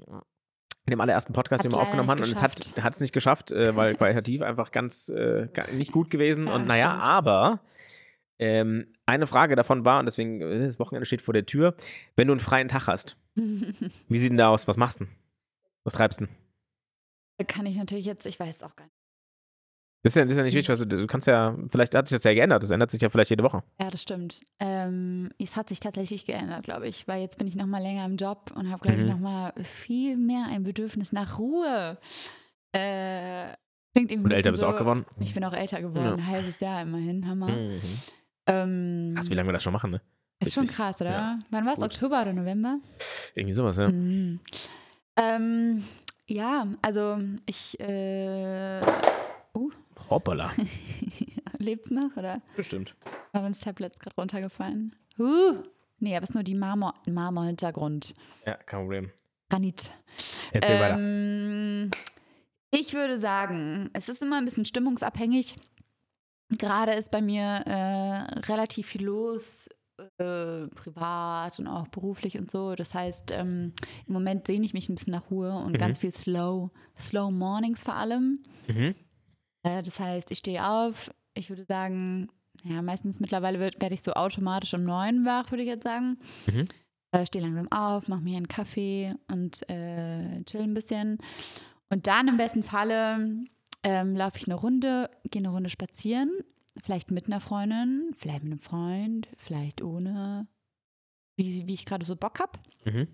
in 0.86 0.92
dem 0.92 1.00
allerersten 1.00 1.32
Podcast, 1.32 1.64
den 1.64 1.72
wir 1.72 1.78
aufgenommen 1.78 2.08
haben. 2.08 2.22
Und 2.22 2.30
es 2.30 2.40
hat 2.42 2.94
es 2.94 3.00
nicht 3.00 3.12
geschafft, 3.12 3.50
äh, 3.50 3.74
weil 3.74 3.94
qualitativ 3.96 4.42
einfach 4.42 4.70
ganz 4.70 5.08
äh, 5.08 5.48
nicht 5.72 5.92
gut 5.92 6.10
gewesen. 6.10 6.46
Ja, 6.46 6.54
und 6.54 6.66
naja, 6.66 6.90
stimmt. 6.90 7.04
aber 7.04 7.60
ähm, 8.38 8.86
eine 9.04 9.26
Frage 9.26 9.56
davon 9.56 9.84
war, 9.84 9.98
und 9.98 10.06
deswegen, 10.06 10.40
äh, 10.40 10.66
das 10.66 10.78
Wochenende 10.78 11.06
steht 11.06 11.22
vor 11.22 11.34
der 11.34 11.44
Tür, 11.46 11.74
wenn 12.14 12.28
du 12.28 12.34
einen 12.34 12.40
freien 12.40 12.68
Tag 12.68 12.86
hast, 12.86 13.16
wie 13.34 14.18
sieht 14.18 14.30
denn 14.30 14.38
da 14.38 14.48
aus? 14.48 14.68
Was 14.68 14.76
machst 14.76 15.00
du 15.00 15.04
denn? 15.04 15.14
Was 15.84 15.94
treibst 15.94 16.20
du 16.20 16.26
denn? 16.26 17.46
Kann 17.46 17.66
ich 17.66 17.76
natürlich 17.76 18.06
jetzt, 18.06 18.24
ich 18.24 18.38
weiß 18.38 18.56
es 18.56 18.62
auch 18.62 18.76
gar 18.76 18.84
nicht. 18.84 18.95
Das 20.06 20.12
ist 20.12 20.16
ja, 20.18 20.22
das 20.22 20.32
ist 20.32 20.38
ja 20.38 20.44
nicht 20.44 20.54
wichtig, 20.54 20.68
was 20.68 20.78
du, 20.78 20.86
du 20.86 21.06
kannst 21.08 21.26
ja, 21.26 21.56
vielleicht 21.68 21.92
hat 21.96 22.06
sich 22.06 22.16
das 22.16 22.22
ja 22.22 22.32
geändert, 22.32 22.62
das 22.62 22.70
ändert 22.70 22.92
sich 22.92 23.02
ja 23.02 23.08
vielleicht 23.08 23.30
jede 23.30 23.42
Woche. 23.42 23.64
Ja, 23.80 23.90
das 23.90 24.02
stimmt. 24.02 24.40
Ähm, 24.60 25.30
es 25.36 25.56
hat 25.56 25.68
sich 25.68 25.80
tatsächlich 25.80 26.26
geändert, 26.26 26.62
glaube 26.64 26.86
ich, 26.86 27.08
weil 27.08 27.22
jetzt 27.22 27.38
bin 27.38 27.48
ich 27.48 27.56
noch 27.56 27.66
mal 27.66 27.82
länger 27.82 28.04
im 28.06 28.16
Job 28.16 28.52
und 28.54 28.70
habe, 28.70 28.80
glaube 28.82 28.98
Mhm. 28.98 29.02
ich, 29.08 29.10
noch 29.12 29.18
mal 29.18 29.52
viel 29.64 30.16
mehr 30.16 30.46
ein 30.48 30.62
Bedürfnis 30.62 31.10
nach 31.12 31.40
Ruhe. 31.40 31.98
Äh, 32.70 33.46
klingt 33.94 34.12
irgendwie 34.12 34.26
Und 34.26 34.32
älter 34.32 34.52
bist 34.52 34.62
du 34.62 34.68
auch 34.68 34.72
so, 34.74 34.78
geworden. 34.78 35.06
Ich 35.18 35.34
bin 35.34 35.44
auch 35.44 35.52
älter 35.52 35.80
geworden, 35.82 36.04
Ja. 36.04 36.14
ein 36.14 36.26
halbes 36.28 36.60
Jahr 36.60 36.82
immerhin, 36.82 37.26
Hammer. 37.26 37.48
Mhm. 37.48 37.80
Ähm, 38.46 39.12
Krass, 39.16 39.28
wie 39.28 39.34
lange 39.34 39.48
wir 39.48 39.54
das 39.54 39.62
schon 39.64 39.72
machen, 39.72 39.90
ne? 39.90 40.00
ist 40.38 40.52
schon 40.54 40.66
krass, 40.66 41.00
oder? 41.00 41.10
Ja. 41.10 41.38
Wann 41.50 41.66
war 41.66 41.72
es? 41.72 41.82
Oktober 41.82 42.22
oder 42.22 42.32
November? 42.32 42.78
Irgendwie 43.34 43.54
sowas, 43.54 43.76
ja. 43.78 43.88
Mhm. 43.88 44.38
Ähm, 45.16 45.82
ja, 46.28 46.68
also 46.80 47.18
ich 47.46 47.80
äh, 47.80 48.80
Hoppala. 50.10 50.50
lebt's 51.58 51.90
noch 51.90 52.16
oder 52.16 52.42
Bestimmt. 52.56 52.94
war 53.32 53.44
uns 53.44 53.60
Tablet 53.60 53.98
gerade 53.98 54.16
runtergefallen? 54.16 54.94
Huh. 55.18 55.62
Nee, 55.98 56.14
aber 56.16 56.24
es 56.24 56.30
ist 56.30 56.34
nur 56.34 56.42
die 56.44 56.54
Marmor 56.54 56.94
Marmor-Hintergrund. 57.06 58.14
Ja, 58.46 58.54
kein 58.56 58.80
Problem. 58.80 59.10
Granit. 59.48 59.90
Erzähl 60.52 60.78
weiter. 60.80 60.98
Ähm, 60.98 61.90
ich 62.70 62.92
würde 62.92 63.18
sagen, 63.18 63.90
es 63.94 64.08
ist 64.08 64.20
immer 64.22 64.36
ein 64.38 64.44
bisschen 64.44 64.64
stimmungsabhängig. 64.66 65.56
Gerade 66.50 66.92
ist 66.92 67.10
bei 67.10 67.22
mir 67.22 67.42
äh, 67.66 68.40
relativ 68.52 68.86
viel 68.88 69.04
los, 69.04 69.68
äh, 70.18 70.66
privat 70.68 71.58
und 71.58 71.66
auch 71.66 71.88
beruflich 71.88 72.38
und 72.38 72.50
so. 72.50 72.74
Das 72.74 72.92
heißt, 72.92 73.30
ähm, 73.32 73.72
im 74.06 74.12
Moment 74.12 74.46
sehne 74.46 74.64
ich 74.66 74.74
mich 74.74 74.88
ein 74.88 74.94
bisschen 74.96 75.12
nach 75.12 75.30
Ruhe 75.30 75.52
und 75.52 75.72
Mhm. 75.72 75.78
ganz 75.78 75.98
viel 75.98 76.12
Slow, 76.12 76.70
Slow 76.98 77.30
Mornings 77.32 77.82
vor 77.82 77.94
allem. 77.94 78.42
Mhm. 78.68 78.94
Äh, 79.66 79.82
das 79.82 79.98
heißt, 80.00 80.30
ich 80.30 80.38
stehe 80.38 80.66
auf. 80.66 81.10
Ich 81.34 81.48
würde 81.50 81.64
sagen, 81.64 82.28
ja, 82.62 82.80
meistens 82.82 83.20
mittlerweile 83.20 83.58
wird- 83.60 83.80
werde 83.80 83.94
ich 83.94 84.02
so 84.02 84.12
automatisch 84.12 84.72
um 84.74 84.84
neun 84.84 85.24
wach, 85.24 85.50
würde 85.50 85.62
ich 85.62 85.68
jetzt 85.68 85.84
sagen. 85.84 86.18
Mhm. 86.46 86.64
Äh, 87.12 87.26
stehe 87.26 87.44
langsam 87.44 87.70
auf, 87.70 88.08
mache 88.08 88.22
mir 88.22 88.36
einen 88.36 88.48
Kaffee 88.48 89.14
und 89.30 89.68
äh, 89.68 90.42
chill 90.44 90.62
ein 90.62 90.74
bisschen. 90.74 91.18
Und 91.90 92.06
dann 92.06 92.28
im 92.28 92.36
besten 92.36 92.62
Falle 92.62 93.44
ähm, 93.82 94.16
laufe 94.16 94.38
ich 94.38 94.46
eine 94.46 94.54
Runde, 94.56 95.10
gehe 95.30 95.40
eine 95.40 95.50
Runde 95.50 95.70
spazieren. 95.70 96.30
Vielleicht 96.82 97.10
mit 97.10 97.26
einer 97.26 97.40
Freundin, 97.40 98.10
vielleicht 98.16 98.42
mit 98.42 98.52
einem 98.52 98.60
Freund, 98.60 99.28
vielleicht 99.36 99.82
ohne, 99.82 100.46
wie, 101.36 101.66
wie 101.66 101.74
ich 101.74 101.86
gerade 101.86 102.04
so 102.04 102.16
Bock 102.16 102.38
habe. 102.40 102.58
Mhm. 102.84 103.08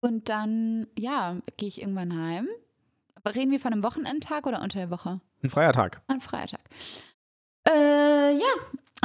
Und 0.00 0.28
dann, 0.28 0.86
ja, 0.98 1.40
gehe 1.56 1.68
ich 1.68 1.80
irgendwann 1.80 2.14
heim. 2.16 2.48
Reden 3.24 3.50
wir 3.50 3.60
von 3.60 3.72
einem 3.72 3.82
Wochenendtag 3.82 4.46
oder 4.46 4.62
unter 4.62 4.78
der 4.78 4.90
Woche? 4.90 5.20
Ein 5.42 5.50
freier 5.50 5.72
Tag. 5.72 6.02
An 6.08 6.20
Freitag. 6.20 6.60
Äh, 7.68 8.36
ja. 8.36 8.52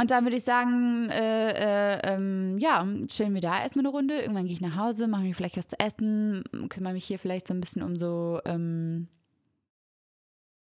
Und 0.00 0.10
dann 0.12 0.24
würde 0.24 0.36
ich 0.36 0.44
sagen, 0.44 1.08
äh, 1.10 1.50
äh, 1.50 2.14
ähm, 2.14 2.56
ja, 2.58 2.86
chillen 3.08 3.34
wir 3.34 3.40
da 3.40 3.60
erstmal 3.60 3.84
eine 3.84 3.92
Runde. 3.92 4.20
Irgendwann 4.20 4.44
gehe 4.44 4.52
ich 4.52 4.60
nach 4.60 4.76
Hause, 4.76 5.08
mache 5.08 5.22
mir 5.22 5.34
vielleicht 5.34 5.56
was 5.56 5.66
zu 5.66 5.78
essen, 5.80 6.44
kümmere 6.68 6.92
mich 6.92 7.04
hier 7.04 7.18
vielleicht 7.18 7.48
so 7.48 7.54
ein 7.54 7.60
bisschen 7.60 7.82
um 7.82 7.96
so, 7.96 8.40
ähm, 8.44 9.08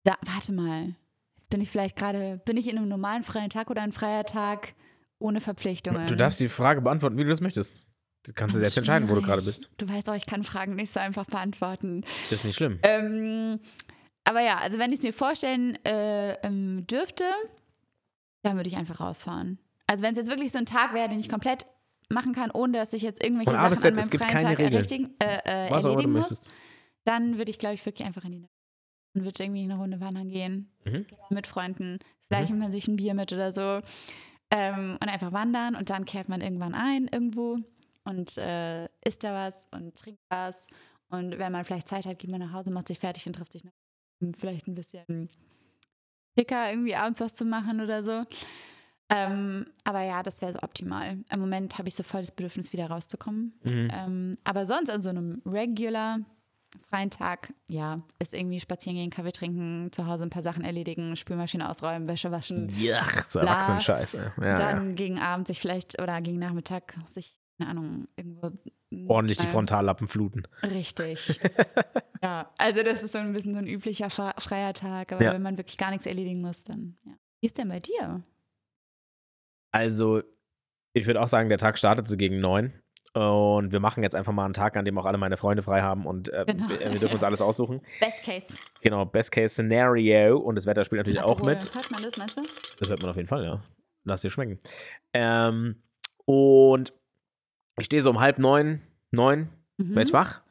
da, 0.03 0.17
warte 0.21 0.51
mal. 0.51 0.95
Jetzt 1.37 1.49
bin 1.49 1.61
ich 1.61 1.71
vielleicht 1.71 1.95
gerade, 1.95 2.41
bin 2.45 2.57
ich 2.57 2.67
in 2.67 2.77
einem 2.77 2.89
normalen 2.89 3.23
freien 3.23 3.49
Tag 3.49 3.71
oder 3.71 3.81
ein 3.81 3.91
freier 3.91 4.23
Tag 4.23 4.73
ohne 5.17 5.41
Verpflichtungen? 5.41 6.05
Du 6.05 6.15
darfst 6.15 6.39
die 6.39 6.49
Frage 6.49 6.81
beantworten, 6.81 7.17
wie 7.17 7.23
du 7.23 7.29
das 7.29 7.41
möchtest. 7.41 7.87
Du 8.23 8.31
kannst 8.33 8.55
selbst 8.55 8.77
entscheiden, 8.77 9.09
wo 9.09 9.15
du 9.15 9.21
gerade 9.21 9.41
bist. 9.41 9.69
Du 9.77 9.87
weißt 9.87 10.09
auch, 10.09 10.15
ich 10.15 10.25
kann 10.25 10.43
Fragen 10.43 10.75
nicht 10.75 10.93
so 10.93 10.99
einfach 10.99 11.25
beantworten. 11.25 12.01
Das 12.29 12.39
ist 12.39 12.45
nicht 12.45 12.55
schlimm. 12.55 12.79
Ähm, 12.83 13.59
aber 14.23 14.39
ja, 14.41 14.57
also 14.59 14.77
wenn 14.79 14.91
ich 14.91 14.99
es 14.99 15.03
mir 15.03 15.13
vorstellen 15.13 15.75
äh, 15.83 16.33
ähm, 16.45 16.87
dürfte, 16.87 17.25
dann 18.43 18.55
würde 18.55 18.69
ich 18.69 18.77
einfach 18.77 18.99
rausfahren. 19.01 19.59
Also 19.87 20.03
wenn 20.03 20.13
es 20.13 20.17
jetzt 20.19 20.29
wirklich 20.29 20.51
so 20.51 20.57
ein 20.57 20.65
Tag 20.65 20.93
wäre, 20.93 21.09
den 21.09 21.19
ich 21.19 21.27
komplett 21.29 21.65
machen 22.09 22.33
kann, 22.33 22.51
ohne 22.51 22.77
dass 22.77 22.93
ich 22.93 23.01
jetzt 23.01 23.21
irgendwelche 23.23 23.51
Von 23.51 23.59
Sachen 23.59 23.75
Z, 23.75 23.85
an 23.93 23.99
es 23.99 24.05
meinem 24.05 24.09
gibt 24.11 24.23
freien 24.23 24.37
keine 24.37 24.55
Tag 24.55 24.59
errichtigen, 24.71 25.15
äh, 25.19 25.67
äh, 25.67 25.71
Was 25.71 25.83
erledigen 25.83 26.11
muss, 26.13 26.21
möchtest. 26.21 26.51
dann 27.05 27.37
würde 27.37 27.51
ich, 27.51 27.59
glaube 27.59 27.75
ich, 27.75 27.85
wirklich 27.85 28.05
einfach 28.07 28.23
in 28.23 28.31
die 28.31 28.37
Natur 28.39 28.49
und 29.15 29.23
würde 29.25 29.43
irgendwie 29.43 29.63
eine 29.63 29.75
Runde 29.77 29.99
wandern 29.99 30.29
gehen 30.29 30.71
Mhm. 30.85 31.05
mit 31.29 31.47
Freunden. 31.47 31.99
Vielleicht 32.27 32.49
nimmt 32.49 32.61
man 32.61 32.71
sich 32.71 32.87
ein 32.87 32.95
Bier 32.95 33.13
mit 33.13 33.31
oder 33.33 33.51
so. 33.51 33.81
Ähm, 34.51 34.97
und 35.01 35.09
einfach 35.09 35.31
wandern 35.33 35.75
und 35.75 35.89
dann 35.89 36.05
kehrt 36.05 36.29
man 36.29 36.41
irgendwann 36.41 36.75
ein 36.75 37.07
irgendwo 37.07 37.57
und 38.05 38.37
äh, 38.37 38.85
isst 39.03 39.23
da 39.23 39.33
was 39.33 39.67
und 39.71 39.95
trinkt 39.95 40.21
was. 40.29 40.65
Und 41.09 41.37
wenn 41.37 41.51
man 41.51 41.65
vielleicht 41.65 41.87
Zeit 41.87 42.05
hat, 42.05 42.19
geht 42.19 42.29
man 42.31 42.39
nach 42.39 42.53
Hause, 42.53 42.71
macht 42.71 42.87
sich 42.87 42.99
fertig 42.99 43.27
und 43.27 43.33
trifft 43.33 43.53
sich 43.53 43.63
noch, 43.63 43.73
um 44.21 44.33
vielleicht 44.33 44.67
ein 44.67 44.75
bisschen 44.75 45.29
dicker 46.37 46.69
irgendwie 46.69 46.95
abends 46.95 47.19
was 47.19 47.33
zu 47.33 47.45
machen 47.45 47.81
oder 47.81 48.03
so. 48.03 48.23
Ähm, 49.09 49.67
aber 49.83 50.01
ja, 50.01 50.23
das 50.23 50.41
wäre 50.41 50.53
so 50.53 50.59
optimal. 50.63 51.19
Im 51.29 51.39
Moment 51.39 51.77
habe 51.77 51.87
ich 51.87 51.95
so 51.95 52.03
voll 52.03 52.21
das 52.21 52.31
Bedürfnis, 52.31 52.73
wieder 52.73 52.87
rauszukommen. 52.87 53.53
Mhm. 53.63 53.89
Ähm, 53.91 54.37
aber 54.43 54.65
sonst 54.65 54.89
an 54.89 55.01
so 55.01 55.09
einem 55.09 55.41
regular 55.45 56.19
freien 56.89 57.11
Tag, 57.11 57.53
ja, 57.67 58.01
ist 58.17 58.33
irgendwie 58.33 58.59
spazieren 58.59 58.97
gehen, 58.97 59.09
Kaffee 59.11 59.31
trinken, 59.31 59.91
zu 59.91 60.07
Hause 60.07 60.23
ein 60.23 60.29
paar 60.31 60.41
Sachen 60.41 60.63
erledigen, 60.63 61.15
Spülmaschine 61.15 61.69
ausräumen, 61.69 62.07
Wäsche 62.07 62.31
waschen. 62.31 62.69
Ja, 62.79 63.05
so 63.27 63.39
Bla. 63.39 63.51
Erwachsenen-Scheiß. 63.51 64.15
ey. 64.15 64.31
Ja, 64.41 64.55
dann 64.55 64.89
ja. 64.89 64.95
gegen 64.95 65.19
Abend 65.19 65.47
sich 65.47 65.59
vielleicht 65.59 66.01
oder 66.01 66.19
gegen 66.21 66.39
Nachmittag 66.39 66.95
sich, 67.13 67.39
keine 67.57 67.69
Ahnung, 67.69 68.07
irgendwo. 68.15 68.51
Ordentlich 69.07 69.37
die 69.39 69.47
Frontallappen 69.47 70.07
fluten. 70.07 70.43
Richtig. 70.61 71.39
ja, 72.23 72.51
also 72.57 72.83
das 72.83 73.01
ist 73.01 73.11
so 73.13 73.17
ein 73.17 73.33
bisschen 73.33 73.53
so 73.53 73.59
ein 73.59 73.67
üblicher 73.67 74.07
fre- 74.07 74.39
freier 74.39 74.73
Tag, 74.73 75.11
aber 75.11 75.23
Ja. 75.23 75.33
wenn 75.33 75.41
man 75.41 75.57
wirklich 75.57 75.77
gar 75.77 75.89
nichts 75.91 76.05
erledigen 76.05 76.41
muss, 76.41 76.63
dann 76.63 76.97
ja. 77.05 77.13
Wie 77.41 77.47
ist 77.47 77.57
denn 77.57 77.69
bei 77.69 77.79
dir? 77.79 78.23
Also, 79.71 80.21
ich 80.93 81.07
würde 81.07 81.21
auch 81.21 81.27
sagen, 81.27 81.49
der 81.49 81.57
Tag 81.57 81.77
startet 81.77 82.07
so 82.07 82.17
gegen 82.17 82.39
neun. 82.39 82.73
Und 83.15 83.71
wir 83.71 83.79
machen 83.79 84.01
jetzt 84.01 84.15
einfach 84.15 84.33
mal 84.33 84.45
einen 84.45 84.53
Tag, 84.55 84.75
an 84.75 84.85
dem 84.85 84.97
auch 84.97 85.05
alle 85.05 85.19
meine 85.19 85.37
Freunde 85.37 85.61
frei 85.61 85.81
haben 85.83 86.07
und 86.07 86.29
äh, 86.29 86.45
Genau. 86.47 86.67
wir, 86.67 86.79
wir 86.79 86.99
dürfen 86.99 87.13
uns 87.13 87.23
alles 87.23 87.41
aussuchen. 87.41 87.81
Best 87.99 88.23
Case. 88.23 88.47
Genau, 88.81 89.05
Best 89.05 89.31
Case 89.31 89.53
Scenario 89.53 90.37
und 90.39 90.55
das 90.55 90.65
Wetter 90.65 90.83
spielt 90.83 90.99
natürlich 91.01 91.21
auch 91.21 91.37
Aperol. 91.37 91.55
mit. 91.55 91.75
Hört 91.75 91.91
man 91.91 92.01
das, 92.01 92.17
meinst 92.17 92.37
du? 92.37 92.41
Das 92.79 92.89
hört 92.89 93.01
man 93.01 93.11
auf 93.11 93.15
jeden 93.15 93.27
Fall, 93.27 93.43
ja. 93.43 93.61
Lass 94.03 94.23
dir 94.23 94.31
schmecken. 94.31 94.57
Ähm, 95.13 95.83
und 96.25 96.93
ich 97.79 97.85
stehe 97.85 98.01
so 98.01 98.09
um 98.09 98.19
halb 98.19 98.39
neun, 98.39 98.81
neun, 99.11 99.49
Mhm. 99.77 99.95
werde 99.95 100.07
ich 100.09 100.13
wach. 100.13 100.41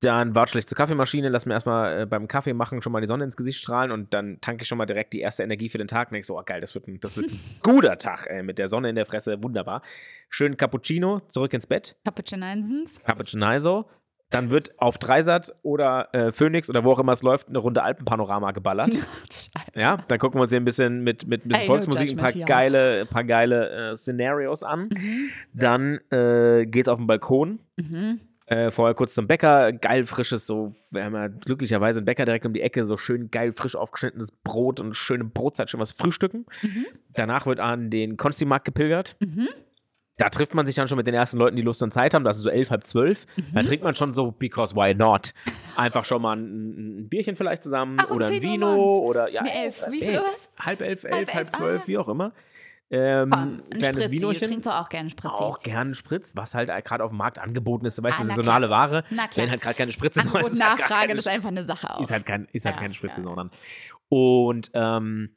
Dann 0.00 0.34
watschel 0.34 0.58
ich 0.58 0.66
zur 0.66 0.76
Kaffeemaschine, 0.76 1.28
lass 1.28 1.46
mir 1.46 1.54
erstmal 1.54 2.00
äh, 2.02 2.06
beim 2.06 2.26
Kaffee 2.26 2.54
machen 2.54 2.82
schon 2.82 2.92
mal 2.92 3.00
die 3.00 3.06
Sonne 3.06 3.22
ins 3.22 3.36
Gesicht 3.36 3.60
strahlen 3.60 3.92
und 3.92 4.12
dann 4.12 4.40
tanke 4.40 4.62
ich 4.62 4.68
schon 4.68 4.78
mal 4.78 4.86
direkt 4.86 5.12
die 5.12 5.20
erste 5.20 5.44
Energie 5.44 5.68
für 5.68 5.78
den 5.78 5.86
Tag 5.86 6.08
und 6.08 6.14
denke 6.14 6.26
so, 6.26 6.36
oh 6.38 6.42
geil, 6.44 6.60
das 6.60 6.74
wird 6.74 6.88
ein, 6.88 6.98
das 7.00 7.16
wird 7.16 7.30
ein 7.30 7.38
guter 7.62 7.98
Tag 7.98 8.26
ey, 8.28 8.42
mit 8.42 8.58
der 8.58 8.66
Sonne 8.68 8.88
in 8.88 8.96
der 8.96 9.06
Fresse, 9.06 9.40
wunderbar. 9.44 9.82
Schön 10.28 10.56
Cappuccino, 10.56 11.20
zurück 11.28 11.52
ins 11.52 11.68
Bett, 11.68 11.96
Cappuccinisens. 12.04 13.00
Cappuccino. 13.04 13.88
Dann 14.32 14.50
wird 14.50 14.78
auf 14.80 14.98
Dreisat 14.98 15.54
oder 15.62 16.08
äh, 16.12 16.32
Phoenix 16.32 16.68
oder 16.68 16.84
wo 16.84 16.92
auch 16.92 16.98
immer 16.98 17.12
es 17.12 17.22
läuft, 17.22 17.48
eine 17.48 17.58
Runde 17.58 17.82
Alpenpanorama 17.82 18.50
geballert. 18.52 18.90
Ja, 19.74 19.98
dann 20.08 20.18
gucken 20.18 20.38
wir 20.38 20.42
uns 20.42 20.50
hier 20.50 20.60
ein 20.60 20.64
bisschen 20.64 21.02
mit, 21.02 21.26
mit, 21.26 21.46
mit 21.46 21.56
Ey, 21.56 21.66
Volksmusik 21.66 22.10
ein 22.10 22.16
paar 22.16 22.32
geile, 22.32 23.06
paar 23.06 23.24
geile 23.24 23.92
äh, 23.92 23.96
Szenarios 23.96 24.62
an. 24.62 24.90
Mhm. 24.90 25.30
Dann 25.54 26.00
äh, 26.10 26.66
geht's 26.66 26.88
auf 26.88 26.98
den 26.98 27.06
Balkon. 27.06 27.58
Mhm. 27.76 28.20
Äh, 28.46 28.70
vorher 28.70 28.94
kurz 28.94 29.14
zum 29.14 29.26
Bäcker, 29.26 29.72
geil 29.72 30.04
frisches, 30.04 30.46
so, 30.46 30.74
wir 30.90 31.04
haben 31.04 31.14
ja 31.14 31.28
glücklicherweise 31.28 32.00
einen 32.00 32.06
Bäcker 32.06 32.26
direkt 32.26 32.44
um 32.44 32.52
die 32.52 32.60
Ecke, 32.60 32.84
so 32.84 32.98
schön 32.98 33.30
geil 33.30 33.52
frisch 33.54 33.76
aufgeschnittenes 33.76 34.32
Brot 34.32 34.78
und 34.78 34.94
schöne 34.94 35.24
Brotzeit, 35.24 35.70
schön 35.70 35.80
was 35.80 35.92
frühstücken. 35.92 36.44
Mhm. 36.60 36.86
Danach 37.14 37.46
wird 37.46 37.60
an 37.60 37.88
den 37.88 38.16
Konstimarkt 38.16 38.66
gepilgert. 38.66 39.16
Mhm. 39.20 39.48
Da 40.18 40.28
trifft 40.28 40.54
man 40.54 40.66
sich 40.66 40.74
dann 40.74 40.88
schon 40.88 40.98
mit 40.98 41.06
den 41.06 41.14
ersten 41.14 41.38
Leuten, 41.38 41.56
die 41.56 41.62
Lust 41.62 41.82
und 41.82 41.92
Zeit 41.92 42.12
haben. 42.14 42.22
Das 42.24 42.36
ist 42.36 42.42
so 42.42 42.50
elf, 42.50 42.70
halb 42.70 42.86
zwölf. 42.86 43.26
Mhm. 43.36 43.54
Da 43.54 43.62
trinkt 43.62 43.82
man 43.82 43.94
schon 43.94 44.12
so, 44.12 44.30
because 44.30 44.74
why 44.76 44.94
not? 44.94 45.32
Einfach 45.76 46.04
schon 46.04 46.20
mal 46.22 46.36
ein, 46.36 47.00
ein 47.00 47.08
Bierchen 47.08 47.34
vielleicht 47.34 47.62
zusammen 47.62 47.96
Ach, 48.00 48.10
oder 48.10 48.26
ein 48.26 48.32
10 48.40 48.44
Uhr 48.44 48.52
Vino 48.52 48.98
oder 48.98 49.28
ja. 49.30 49.42
Nee, 49.42 49.64
elf. 49.64 49.84
Wie 49.90 50.00
viel 50.00 50.16
Uhr 50.18 50.24
was? 50.32 50.50
Halb 50.58 50.82
elf, 50.82 51.04
elf, 51.04 51.14
Halb 51.14 51.34
halb, 51.34 51.56
zwölf, 51.56 51.82
ah. 51.82 51.86
wie 51.88 51.98
auch 51.98 52.08
immer. 52.08 52.32
Ähm, 52.90 53.32
ein 53.32 53.62
kleines 53.70 54.04
Spritzi. 54.04 54.20
Du 54.20 54.28
Vinochen. 54.28 54.48
trinkst 54.48 54.68
auch 54.68 54.88
gerne 54.90 55.08
Spritzi. 55.08 55.34
Auch 55.34 55.60
gern 55.60 55.78
einen 55.78 55.94
Spritz, 55.94 56.36
was 56.36 56.54
halt 56.54 56.68
gerade 56.84 57.02
auf 57.02 57.10
dem 57.10 57.16
Markt 57.16 57.38
angeboten 57.38 57.86
ist. 57.86 57.96
Du 57.96 58.02
weißt, 58.02 58.20
Ah, 58.20 58.24
saisonale 58.24 58.68
Ware. 58.68 59.04
Na 59.08 59.28
klar. 59.28 59.44
Wenn 59.44 59.50
halt 59.50 59.62
gerade 59.62 59.76
keine 59.76 59.92
Spritze 59.92 60.20
Angebot, 60.20 60.42
ist 60.52 60.62
halt 60.62 60.78
Nachfrage, 60.78 61.00
keine 61.00 61.14
das 61.14 61.24
ist 61.24 61.32
einfach 61.32 61.48
eine 61.48 61.64
Sache 61.64 61.88
auch. 61.94 62.00
ist 62.02 62.10
halt, 62.10 62.26
kein, 62.26 62.48
ist 62.52 62.66
halt 62.66 62.76
Ja, 62.76 62.82
keine 62.82 62.92
Spritze, 62.92 63.20
ja. 63.20 63.22
sondern. 63.22 63.50
Und 64.10 64.70
ähm, 64.74 65.36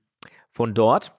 von 0.52 0.74
dort 0.74 1.14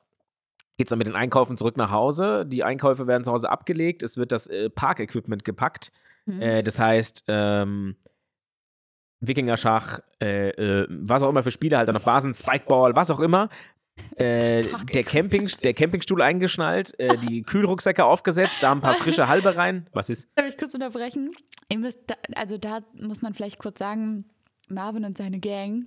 geht 0.77 0.89
es 0.89 0.91
dann 0.91 0.99
mit 0.99 1.07
den 1.07 1.17
Einkaufen 1.17 1.57
zurück 1.57 1.77
nach 1.77 1.91
Hause. 1.91 2.45
Die 2.47 2.65
Einkäufe 2.65 3.07
werden 3.07 3.25
zu 3.25 3.33
Hause 3.33 3.51
abgelegt. 3.51 4.03
Es 4.03 4.17
wird 4.17 4.33
das 4.33 4.47
äh, 4.47 4.71
Parkequipment 4.71 5.45
gepackt. 5.45 5.93
Mhm. 6.27 6.43
Äh, 6.43 6.62
das 6.62 6.79
heißt, 6.79 7.25
ähm, 7.29 7.97
Wikingerschach, 9.21 10.01
äh, 10.21 10.51
äh, 10.51 10.87
was 10.91 11.23
auch 11.23 11.31
immer 11.31 11.43
für 11.43 11.51
Spiele, 11.51 11.79
halt 11.79 11.89
dann 11.89 11.95
noch 11.95 12.03
Basen, 12.03 12.35
Spikeball, 12.35 12.95
was 12.95 13.11
auch 13.11 13.21
immer. 13.21 13.49
Äh, 14.17 14.65
der, 14.93 15.05
Camping, 15.05 15.51
der 15.65 15.73
Campingstuhl 15.73 16.21
eingeschnallt, 16.21 16.99
äh, 17.01 17.17
die 17.17 17.43
Kühlrucksäcke 17.47 18.05
aufgesetzt, 18.05 18.62
da 18.62 18.73
ein 18.73 18.83
paar 18.83 18.95
frische 18.95 19.29
Halbe 19.29 19.57
rein. 19.57 19.89
Was 19.93 20.11
ist? 20.11 20.29
Darf 20.35 20.47
ich 20.47 20.59
kurz 20.59 20.75
unterbrechen? 20.75 21.31
Ihr 21.71 21.79
müsst 21.79 22.01
da, 22.07 22.15
also 22.35 22.59
da 22.59 22.81
muss 22.93 23.23
man 23.23 23.33
vielleicht 23.33 23.59
kurz 23.59 23.79
sagen, 23.79 24.27
Marvin 24.69 25.05
und 25.05 25.17
seine 25.17 25.41
Gang, 25.41 25.87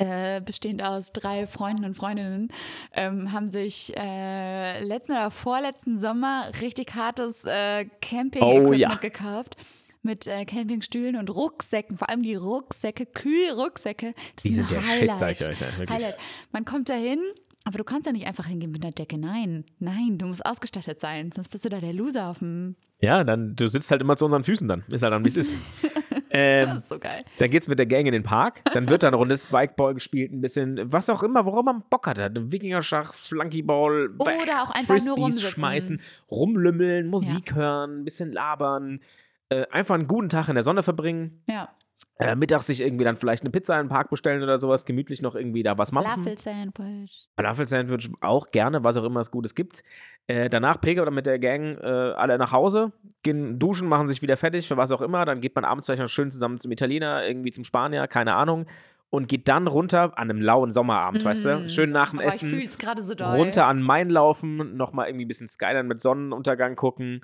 äh, 0.00 0.40
bestehend 0.40 0.82
aus 0.82 1.12
drei 1.12 1.46
Freunden 1.46 1.84
und 1.84 1.94
Freundinnen, 1.94 2.48
ähm, 2.94 3.32
haben 3.32 3.48
sich 3.48 3.96
äh, 3.96 4.82
letzten 4.82 5.12
oder 5.12 5.30
vorletzten 5.30 5.98
Sommer 5.98 6.50
richtig 6.60 6.94
hartes 6.94 7.44
äh, 7.44 7.84
Camping-Equipment 8.00 8.68
Oh 8.68 8.72
ja. 8.72 8.94
gekauft. 8.96 9.56
Mit 10.02 10.26
äh, 10.26 10.46
Campingstühlen 10.46 11.16
und 11.16 11.28
Rucksäcken, 11.28 11.98
vor 11.98 12.08
allem 12.08 12.22
die 12.22 12.34
Rucksäcke, 12.34 13.04
Kühlrucksäcke. 13.04 14.14
Das 14.34 14.42
Die 14.44 14.48
ist 14.50 14.56
sind 14.56 14.70
der 14.70 14.80
Shit, 14.82 15.10
Highlight. 15.10 15.18
sag 15.18 15.30
ich 15.32 15.46
euch. 15.46 15.60
Ja, 15.60 15.66
wirklich. 15.76 15.90
Highlight. 15.90 16.16
Man 16.52 16.64
kommt 16.64 16.88
da 16.88 16.94
hin, 16.94 17.20
aber 17.64 17.76
du 17.76 17.84
kannst 17.84 18.06
ja 18.06 18.12
nicht 18.12 18.26
einfach 18.26 18.46
hingehen 18.46 18.70
mit 18.70 18.82
einer 18.82 18.92
Decke. 18.92 19.18
Nein, 19.18 19.64
nein, 19.78 20.16
du 20.16 20.24
musst 20.24 20.46
ausgestattet 20.46 21.00
sein, 21.00 21.30
sonst 21.34 21.50
bist 21.50 21.66
du 21.66 21.68
da 21.68 21.80
der 21.80 21.92
Loser 21.92 22.28
auf 22.30 22.38
dem. 22.38 22.76
Ja, 23.02 23.24
dann, 23.24 23.54
du 23.56 23.66
sitzt 23.68 23.90
halt 23.90 24.00
immer 24.00 24.16
zu 24.16 24.24
unseren 24.24 24.42
Füßen 24.44 24.66
dann. 24.66 24.84
Ist 24.88 25.02
halt 25.02 25.12
dann, 25.12 25.22
wie 25.24 25.28
es 25.28 25.36
ist. 25.36 25.52
ähm, 26.30 26.68
Das 26.68 26.78
ist 26.78 26.88
so 26.88 26.98
geil. 26.98 27.24
Dann 27.38 27.50
geht's 27.50 27.68
mit 27.68 27.78
der 27.78 27.86
Gang 27.86 28.06
in 28.06 28.12
den 28.12 28.22
Park. 28.22 28.62
Dann 28.72 28.88
wird 28.88 29.02
da 29.02 29.08
eine 29.08 29.16
Runde 29.16 29.36
Spikeball 29.36 29.94
gespielt, 29.94 30.32
ein 30.32 30.40
bisschen, 30.40 30.80
was 30.92 31.08
auch 31.10 31.22
immer, 31.22 31.44
worauf 31.44 31.64
man 31.64 31.82
Bock 31.90 32.06
hat. 32.06 32.18
Wikingerschach, 32.52 33.12
Flunkyball, 33.14 34.10
Oder 34.18 34.32
auch 34.62 34.70
einfach 34.70 34.88
nur 34.88 35.16
Frisbees 35.16 35.18
rumsitzen. 35.18 35.50
schmeißen, 35.50 36.00
rumlümmeln, 36.30 37.06
Musik 37.08 37.54
hören, 37.54 38.00
ein 38.00 38.04
bisschen 38.04 38.32
labern. 38.32 39.00
Äh, 39.48 39.66
einfach 39.70 39.96
einen 39.96 40.06
guten 40.06 40.28
Tag 40.28 40.48
in 40.48 40.54
der 40.54 40.62
Sonne 40.64 40.82
verbringen. 40.82 41.42
Ja. 41.48 41.70
Äh, 42.20 42.36
mittags 42.36 42.66
sich 42.66 42.82
irgendwie 42.82 43.04
dann 43.04 43.16
vielleicht 43.16 43.42
eine 43.42 43.50
Pizza 43.50 43.80
in 43.80 43.86
den 43.86 43.88
Park 43.88 44.10
bestellen 44.10 44.42
oder 44.42 44.58
sowas. 44.58 44.84
Gemütlich 44.84 45.22
noch 45.22 45.34
irgendwie 45.34 45.62
da 45.62 45.78
was 45.78 45.90
machen. 45.90 46.22
Falafel-Sandwich. 46.22 47.28
Falafel-Sandwich 47.36 48.10
auch 48.20 48.50
gerne, 48.50 48.84
was 48.84 48.98
auch 48.98 49.04
immer 49.04 49.20
es 49.20 49.30
Gutes 49.30 49.54
gibt. 49.54 49.82
Äh, 50.26 50.50
danach 50.50 50.80
pilgert 50.80 51.06
man 51.06 51.14
mit 51.14 51.24
der 51.26 51.38
Gang 51.38 51.78
äh, 51.78 51.86
alle 51.86 52.36
nach 52.36 52.52
Hause, 52.52 52.92
gehen 53.22 53.58
duschen, 53.58 53.88
machen 53.88 54.06
sich 54.06 54.20
wieder 54.20 54.36
fertig 54.36 54.68
für 54.68 54.76
was 54.76 54.92
auch 54.92 55.00
immer. 55.00 55.24
Dann 55.24 55.40
geht 55.40 55.54
man 55.54 55.64
abends 55.64 55.86
vielleicht 55.86 56.02
noch 56.02 56.08
schön 56.08 56.30
zusammen 56.30 56.60
zum 56.60 56.70
Italiener, 56.70 57.26
irgendwie 57.26 57.52
zum 57.52 57.64
Spanier, 57.64 58.06
keine 58.06 58.34
Ahnung. 58.34 58.66
Und 59.08 59.26
geht 59.26 59.48
dann 59.48 59.66
runter 59.66 60.16
an 60.18 60.30
einem 60.30 60.40
lauen 60.40 60.70
Sommerabend, 60.70 61.24
weißt 61.24 61.44
du? 61.44 61.56
Mm. 61.56 61.68
Schön 61.68 61.90
nach 61.90 62.10
dem 62.10 62.20
Aber 62.20 62.28
ich 62.28 62.34
Essen. 62.34 62.48
fühle 62.50 62.64
es 62.64 62.78
gerade 62.78 63.02
so 63.02 63.14
doll. 63.14 63.34
runter 63.34 63.66
an 63.66 63.82
Main 63.82 64.08
laufen, 64.08 64.76
nochmal 64.76 65.08
irgendwie 65.08 65.24
ein 65.24 65.28
bisschen 65.28 65.48
Skyline 65.48 65.82
mit 65.84 66.00
Sonnenuntergang 66.00 66.76
gucken 66.76 67.22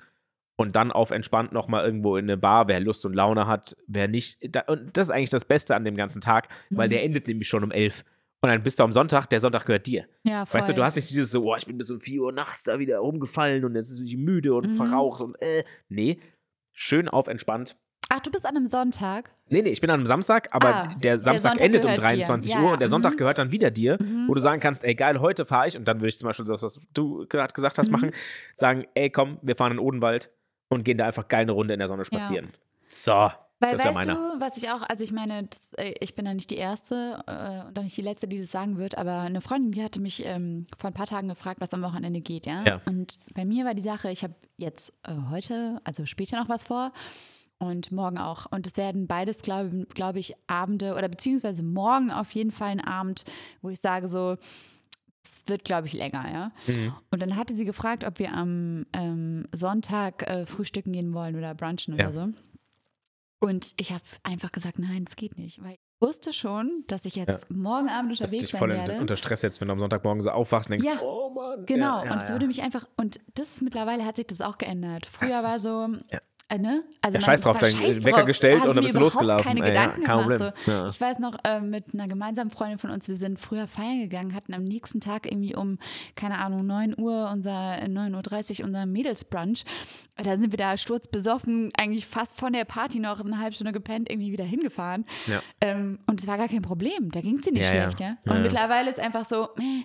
und 0.57 0.75
dann 0.75 0.91
auf 0.91 1.11
entspannt 1.11 1.53
nochmal 1.53 1.85
irgendwo 1.85 2.17
in 2.17 2.25
eine 2.25 2.35
Bar, 2.37 2.67
wer 2.67 2.79
Lust 2.81 3.05
und 3.05 3.13
Laune 3.13 3.47
hat, 3.47 3.77
wer 3.87 4.07
nicht. 4.09 4.39
Und 4.67 4.97
das 4.97 5.07
ist 5.07 5.11
eigentlich 5.11 5.29
das 5.29 5.45
Beste 5.45 5.75
an 5.75 5.85
dem 5.85 5.95
ganzen 5.95 6.19
Tag, 6.19 6.49
weil 6.71 6.87
Mhm. 6.87 6.91
der 6.91 7.03
endet 7.03 7.27
nämlich 7.27 7.47
schon 7.47 7.63
um 7.63 7.71
elf. 7.71 8.03
Und 8.41 8.49
dann 8.49 8.61
bist 8.61 8.77
du 8.79 8.83
am 8.83 8.91
Sonntag, 8.91 9.27
der 9.29 9.39
Sonntag 9.39 9.65
gehört 9.65 9.87
dir. 9.87 10.05
Ja, 10.23 10.45
voll. 10.45 10.59
Weißt 10.59 10.69
du, 10.69 10.73
du 10.73 10.83
hast 10.83 10.95
nicht 10.95 11.09
dieses 11.09 11.31
so, 11.31 11.43
oh, 11.51 11.55
ich 11.55 11.65
bin 11.65 11.77
bis 11.77 11.89
um 11.89 11.99
4 12.01 12.21
Uhr 12.21 12.31
nachts 12.31 12.63
da 12.63 12.77
wieder 12.77 12.99
rumgefallen 12.99 13.65
und 13.65 13.75
jetzt 13.75 13.89
ist 13.89 13.99
ich 13.99 14.17
müde 14.17 14.53
und 14.53 14.67
Mhm. 14.67 14.71
verraucht 14.75 15.21
und 15.21 15.35
äh. 15.41 15.63
Nee, 15.89 16.19
schön 16.73 17.07
auf 17.07 17.27
entspannt. 17.27 17.77
Ach, 18.09 18.19
du 18.21 18.31
bist 18.31 18.45
an 18.45 18.55
einem 18.55 18.67
Sonntag. 18.67 19.31
Nee, 19.49 19.61
nee, 19.63 19.69
ich 19.69 19.81
bin 19.81 19.89
an 19.89 19.95
einem 19.95 20.05
Samstag, 20.05 20.47
aber 20.51 20.67
Ah, 20.75 20.87
der 21.03 21.17
Samstag 21.17 21.51
Sonntag 21.51 21.65
endet 21.65 21.81
um 21.83 21.91
gehört 21.95 21.97
dir. 22.13 22.23
23 22.23 22.53
Ja, 22.53 22.61
Uhr 22.61 22.71
und 22.73 22.79
der 22.79 22.87
Sonntag 22.87 23.13
mhm. 23.13 23.17
gehört 23.17 23.37
dann 23.37 23.51
wieder 23.51 23.69
dir, 23.71 23.97
Mhm. 24.01 24.27
wo 24.27 24.33
du 24.33 24.39
sagen 24.39 24.61
kannst, 24.61 24.83
ey 24.85 24.95
geil, 24.95 25.19
heute 25.19 25.45
fahre 25.45 25.67
ich 25.67 25.75
und 25.77 25.87
dann 25.87 25.99
würde 25.99 26.09
ich 26.09 26.17
zum 26.17 26.27
Beispiel 26.27 26.45
das, 26.45 26.61
was 26.63 26.87
du 26.93 27.25
gerade 27.27 27.53
gesagt 27.53 27.77
hast, 27.77 27.87
Mhm. 27.87 27.91
machen, 27.93 28.11
sagen, 28.55 28.85
ey 28.93 29.09
komm, 29.09 29.39
wir 29.41 29.55
fahren 29.55 29.73
in 29.73 29.79
Odenwald 29.79 30.29
und 30.69 30.83
gehen 30.83 30.97
da 30.97 31.05
einfach 31.05 31.27
geil 31.27 31.41
eine 31.41 31.51
Runde 31.51 31.73
in 31.73 31.79
der 31.79 31.87
Sonne 31.87 32.05
spazieren. 32.05 32.49
So, 32.89 33.11
Weil 33.11 33.31
das 33.59 33.73
ist 33.73 33.83
ja 33.83 33.95
weißt 33.95 34.07
meiner. 34.07 34.35
du, 34.35 34.39
was 34.39 34.57
ich 34.57 34.69
auch, 34.69 34.81
also 34.81 35.03
ich 35.03 35.11
meine, 35.11 35.43
das, 35.43 35.73
äh, 35.73 35.93
ich 35.99 36.15
bin 36.15 36.25
da 36.25 36.33
nicht 36.33 36.49
die 36.49 36.57
Erste 36.57 37.23
äh, 37.27 37.67
und 37.67 37.77
auch 37.77 37.83
nicht 37.83 37.97
die 37.97 38.01
Letzte, 38.01 38.27
die 38.27 38.39
das 38.39 38.51
sagen 38.51 38.77
wird, 38.77 38.97
aber 38.97 39.21
eine 39.21 39.41
Freundin, 39.41 39.71
die 39.71 39.83
hatte 39.83 39.99
mich 39.99 40.25
ähm, 40.25 40.67
vor 40.77 40.89
ein 40.89 40.93
paar 40.93 41.07
Tagen 41.07 41.27
gefragt, 41.27 41.59
was 41.59 41.73
am 41.73 41.81
Wochenende 41.81 42.21
geht, 42.21 42.45
ja. 42.45 42.63
Ja. 42.65 42.81
Und 42.85 43.19
bei 43.33 43.45
mir 43.45 43.65
war 43.65 43.73
die 43.73 43.81
Sache, 43.81 44.11
ich 44.11 44.23
habe 44.23 44.35
jetzt 44.57 44.93
äh, 45.03 45.13
heute, 45.29 45.81
also 45.83 46.05
später 46.05 46.39
noch 46.39 46.49
was 46.49 46.65
vor 46.65 46.91
und 47.59 47.91
morgen 47.91 48.17
auch. 48.17 48.45
Und 48.51 48.67
es 48.67 48.77
werden 48.77 49.07
beides, 49.07 49.41
glaube 49.41 49.87
glaub 49.93 50.15
ich, 50.15 50.35
Abende 50.47 50.95
oder 50.95 51.07
beziehungsweise 51.07 51.63
morgen 51.63 52.11
auf 52.11 52.31
jeden 52.31 52.51
Fall 52.51 52.69
ein 52.69 52.81
Abend, 52.81 53.25
wo 53.61 53.69
ich 53.69 53.79
sage 53.79 54.09
so, 54.09 54.37
es 55.27 55.47
wird, 55.47 55.63
glaube 55.63 55.87
ich, 55.87 55.93
länger, 55.93 56.25
ja. 56.31 56.51
Mhm. 56.73 56.93
Und 57.11 57.21
dann 57.21 57.35
hatte 57.35 57.55
sie 57.55 57.65
gefragt, 57.65 58.03
ob 58.03 58.19
wir 58.19 58.33
am 58.33 58.85
ähm, 58.93 59.47
Sonntag 59.51 60.27
äh, 60.27 60.45
frühstücken 60.45 60.93
gehen 60.93 61.13
wollen 61.13 61.35
oder 61.35 61.53
brunchen 61.55 61.93
oder 61.93 62.03
Ja. 62.05 62.13
so. 62.13 62.29
Und 63.39 63.73
ich 63.77 63.91
habe 63.91 64.03
einfach 64.23 64.51
gesagt, 64.51 64.79
nein, 64.79 65.05
das 65.05 65.15
geht 65.15 65.37
nicht. 65.37 65.61
Weil 65.63 65.73
ich 65.73 65.79
wusste 65.99 66.33
schon, 66.33 66.83
dass 66.87 67.05
ich 67.05 67.15
jetzt 67.15 67.51
morgen 67.51 67.87
Abend 67.87 68.11
unterwegs 68.11 68.43
dich 68.43 68.49
sein 68.51 68.59
voll 68.59 68.69
werde. 68.69 68.99
unter, 68.99 69.15
Stress 69.15 69.41
jetzt, 69.43 69.61
wenn 69.61 69.67
du 69.67 69.73
am 69.73 69.79
Sonntagmorgen 69.79 70.21
so 70.23 70.31
aufwachst 70.31 70.69
und 70.69 70.79
denkst, 70.81 70.87
Ja, 70.87 71.01
oh 71.01 71.29
Mann. 71.29 71.65
Genau, 71.67 71.99
Ja, 71.99 72.05
ja, 72.05 72.11
und 72.13 72.17
es 72.23 72.29
ja. 72.29 72.35
würde 72.35 72.47
mich 72.47 72.63
einfach, 72.63 72.87
und 72.97 73.19
das 73.35 73.49
ist 73.49 73.61
mittlerweile 73.61 74.05
hat 74.05 74.15
sich 74.15 74.25
das 74.27 74.41
auch 74.41 74.57
geändert. 74.57 75.05
Früher 75.05 75.29
Das 75.29 75.43
war 75.43 75.59
so, 75.59 75.87
ja. 76.11 76.19
Äh, 76.49 76.59
ne? 76.59 76.83
Also 77.01 77.17
Ja, 77.17 77.21
scheiß 77.21 77.41
drauf, 77.41 77.57
dein 77.57 77.71
scheiß 77.71 78.05
Wecker 78.05 78.17
drauf. 78.17 78.25
gestellt 78.25 78.65
und 78.65 78.75
dann 78.75 78.83
bist 78.83 78.95
du 78.95 78.99
losgelaufen. 78.99 79.43
keine 79.43 79.59
Ey, 79.61 79.73
ja, 79.75 79.85
Gedanken 79.87 80.03
kein 80.03 80.29
gemacht. 80.29 80.55
So. 80.65 80.71
Ja. 80.71 80.87
Ich 80.87 81.01
weiß 81.01 81.19
noch, 81.19 81.37
äh, 81.43 81.59
mit 81.59 81.93
einer 81.93 82.07
gemeinsamen 82.07 82.51
Freundin 82.51 82.77
von 82.77 82.89
uns, 82.89 83.07
wir 83.09 83.17
sind 83.17 83.37
früher 83.39 83.67
feiern 83.67 83.99
gegangen, 83.99 84.33
hatten 84.33 84.53
am 84.53 84.63
nächsten 84.63 85.01
Tag 85.01 85.25
irgendwie 85.25 85.55
um, 85.55 85.77
keine 86.15 86.37
Ahnung, 86.37 86.65
9 86.65 86.95
Uhr, 86.97 87.29
unser, 87.33 87.81
äh, 87.81 87.87
9.30 87.87 88.61
Uhr 88.61 88.67
unser 88.67 88.85
Mädelsbrunch. 88.85 89.65
Da 90.15 90.37
sind 90.37 90.51
wir 90.51 90.57
da 90.57 90.77
sturzbesoffen, 90.77 91.69
eigentlich 91.77 92.07
fast 92.07 92.37
von 92.37 92.53
der 92.53 92.63
Party 92.65 92.99
noch 92.99 93.19
eine 93.19 93.39
halbe 93.39 93.53
Stunde 93.53 93.73
gepennt, 93.73 94.09
irgendwie 94.09 94.31
wieder 94.31 94.45
hingefahren. 94.45 95.05
Ja. 95.27 95.41
Ähm, 95.59 95.99
und 96.07 96.21
es 96.21 96.27
war 96.27 96.37
gar 96.37 96.47
kein 96.47 96.61
Problem, 96.61 97.11
da 97.11 97.19
ging 97.21 97.35
es 97.35 97.41
dir 97.41 97.51
nicht 97.51 97.67
schlecht, 97.67 97.99
Und 98.25 98.41
mittlerweile 98.41 98.89
ist 98.89 98.99
einfach 98.99 99.25
so, 99.25 99.49
äh, 99.57 99.83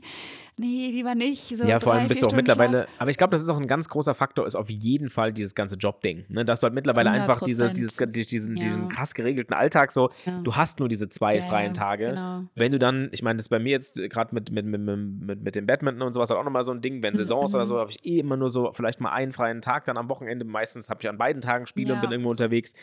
nee, 0.58 0.90
lieber 0.90 1.14
nicht. 1.14 1.56
So 1.56 1.64
Ja, 1.64 1.80
vor 1.80 1.92
allem 1.94 2.08
bist 2.08 2.22
du 2.22 2.26
auch 2.26 2.32
mittlerweile, 2.32 2.86
aber 2.98 3.10
ich 3.10 3.16
glaube, 3.16 3.32
das 3.32 3.42
ist 3.42 3.48
auch 3.48 3.58
ein 3.58 3.66
ganz 3.66 3.88
großer 3.88 4.14
Faktor, 4.14 4.46
ist 4.46 4.54
auf 4.54 4.70
jeden 4.70 5.08
Fall 5.10 5.32
dieses 5.32 5.54
ganze 5.54 5.76
Jobding. 5.76 6.24
Ne? 6.28 6.44
Dass 6.44 6.60
du 6.60 6.64
halt 6.64 6.74
mittlerweile 6.74 7.10
einfach 7.10 7.40
diese, 7.42 7.64
100%. 7.68 7.72
dieses, 7.76 7.96
die- 7.96 8.26
diesen, 8.26 8.56
Ja. 8.56 8.68
diesen 8.68 8.88
krass 8.88 9.14
geregelten 9.14 9.54
Alltag 9.54 9.92
so, 9.92 10.10
Ja. 10.24 10.40
du 10.42 10.54
hast 10.56 10.78
nur 10.78 10.88
diese 10.88 11.08
zwei 11.08 11.38
Ja, 11.38 11.44
freien 11.44 11.74
Tage. 11.74 12.04
genau. 12.10 12.44
Wenn 12.54 12.72
du 12.72 12.78
dann, 12.78 13.08
ich 13.12 13.22
meine, 13.22 13.38
das 13.38 13.46
ist 13.46 13.50
bei 13.50 13.58
mir 13.58 13.70
jetzt 13.70 13.96
gerade 14.10 14.34
mit, 14.34 14.50
mit, 14.50 14.66
mit, 14.66 14.80
mit, 14.80 15.42
mit 15.42 15.54
dem 15.56 15.66
Badminton 15.66 16.02
und 16.06 16.12
sowas 16.12 16.30
halt 16.30 16.38
auch 16.38 16.44
nochmal 16.44 16.64
so 16.64 16.72
ein 16.72 16.80
Ding, 16.80 17.02
wenn 17.02 17.16
Saisons 17.16 17.54
oder 17.54 17.66
so, 17.66 17.78
habe 17.78 17.90
ich 17.90 18.04
eh 18.04 18.18
immer 18.20 18.36
nur 18.36 18.50
so 18.50 18.70
vielleicht 18.72 19.00
mal 19.00 19.10
einen 19.12 19.32
freien 19.32 19.60
Tag 19.62 19.84
dann 19.86 19.96
am 19.96 20.08
Wochenende. 20.08 20.44
Meistens 20.44 20.88
habe 20.90 21.00
ich 21.02 21.08
an 21.08 21.18
beiden 21.18 21.42
Tagen 21.42 21.66
Spiele 21.66 21.94
und 21.94 22.00
bin 22.00 22.10
irgendwo 22.12 22.30
unterwegs. 22.30 22.74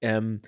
Ähm, 0.00 0.40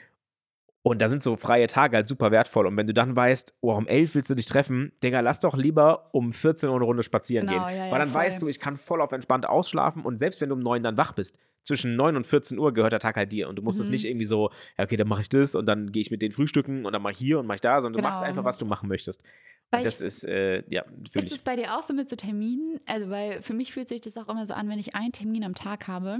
und 0.86 1.00
da 1.00 1.08
sind 1.08 1.22
so 1.22 1.34
freie 1.36 1.66
Tage 1.66 1.96
halt 1.96 2.06
super 2.06 2.30
wertvoll. 2.30 2.66
Und 2.66 2.76
wenn 2.76 2.86
du 2.86 2.92
dann 2.92 3.16
weißt, 3.16 3.56
oh, 3.62 3.72
um 3.72 3.86
11 3.88 4.14
willst 4.14 4.28
du 4.28 4.34
dich 4.34 4.44
treffen, 4.46 4.92
Digga, 5.02 5.20
lass 5.20 5.40
doch 5.40 5.56
lieber 5.56 6.10
um 6.12 6.32
14 6.32 6.68
Uhr 6.68 6.76
eine 6.76 6.84
Runde 6.84 7.02
spazieren 7.02 7.46
Genau, 7.46 7.64
gehen. 7.66 7.74
ja, 7.76 7.86
ja, 7.86 7.90
Weil 7.90 7.98
dann 8.00 8.08
voll. 8.10 8.20
weißt 8.20 8.42
du, 8.42 8.48
ich 8.48 8.60
kann 8.60 8.76
voll 8.76 9.00
auf 9.00 9.10
entspannt 9.12 9.46
ausschlafen 9.48 10.02
und 10.04 10.18
selbst 10.18 10.40
wenn 10.42 10.50
du 10.50 10.54
um 10.56 10.60
9 10.60 10.82
dann 10.82 10.98
wach 10.98 11.12
bist, 11.12 11.38
zwischen 11.62 11.96
9 11.96 12.14
und 12.16 12.26
14 12.26 12.58
Uhr 12.58 12.74
gehört 12.74 12.92
der 12.92 13.00
Tag 13.00 13.16
halt 13.16 13.32
dir. 13.32 13.48
Und 13.48 13.56
du 13.56 13.62
musst 13.62 13.80
es 13.80 13.86
Mhm. 13.88 13.92
nicht 13.92 14.04
irgendwie 14.04 14.26
so, 14.26 14.50
ja, 14.76 14.84
okay, 14.84 14.98
dann 14.98 15.08
mache 15.08 15.22
ich 15.22 15.30
das 15.30 15.54
und 15.54 15.64
dann 15.64 15.90
gehe 15.90 16.02
ich 16.02 16.10
mit 16.10 16.20
den 16.20 16.30
Frühstücken 16.32 16.84
und 16.84 16.92
dann 16.92 17.00
mache 17.00 17.12
ich 17.12 17.18
hier 17.18 17.38
und 17.38 17.46
mache 17.46 17.54
ich 17.56 17.60
da, 17.62 17.80
sondern 17.80 18.02
du 18.02 18.06
machst 18.06 18.20
Genau. 18.20 18.28
einfach, 18.28 18.44
was 18.44 18.58
du 18.58 18.66
machen 18.66 18.86
möchtest. 18.88 19.22
Weil 19.70 19.80
Und 19.80 19.86
das 19.86 20.02
ich- 20.02 20.06
ist, 20.06 20.24
äh, 20.24 20.62
ja, 20.68 20.84
für 21.10 21.18
Ist 21.20 21.24
es 21.26 21.30
mich. 21.32 21.44
bei 21.44 21.56
dir 21.56 21.74
auch 21.74 21.82
so 21.82 21.94
mit 21.94 22.10
so 22.10 22.16
Terminen? 22.16 22.78
Also, 22.84 23.08
weil 23.08 23.40
für 23.40 23.54
mich 23.54 23.72
fühlt 23.72 23.88
sich 23.88 24.02
das 24.02 24.18
auch 24.18 24.28
immer 24.28 24.44
so 24.44 24.52
an, 24.52 24.68
wenn 24.68 24.78
ich 24.78 24.94
einen 24.94 25.12
Termin 25.12 25.42
am 25.42 25.54
Tag 25.54 25.88
habe, 25.88 26.18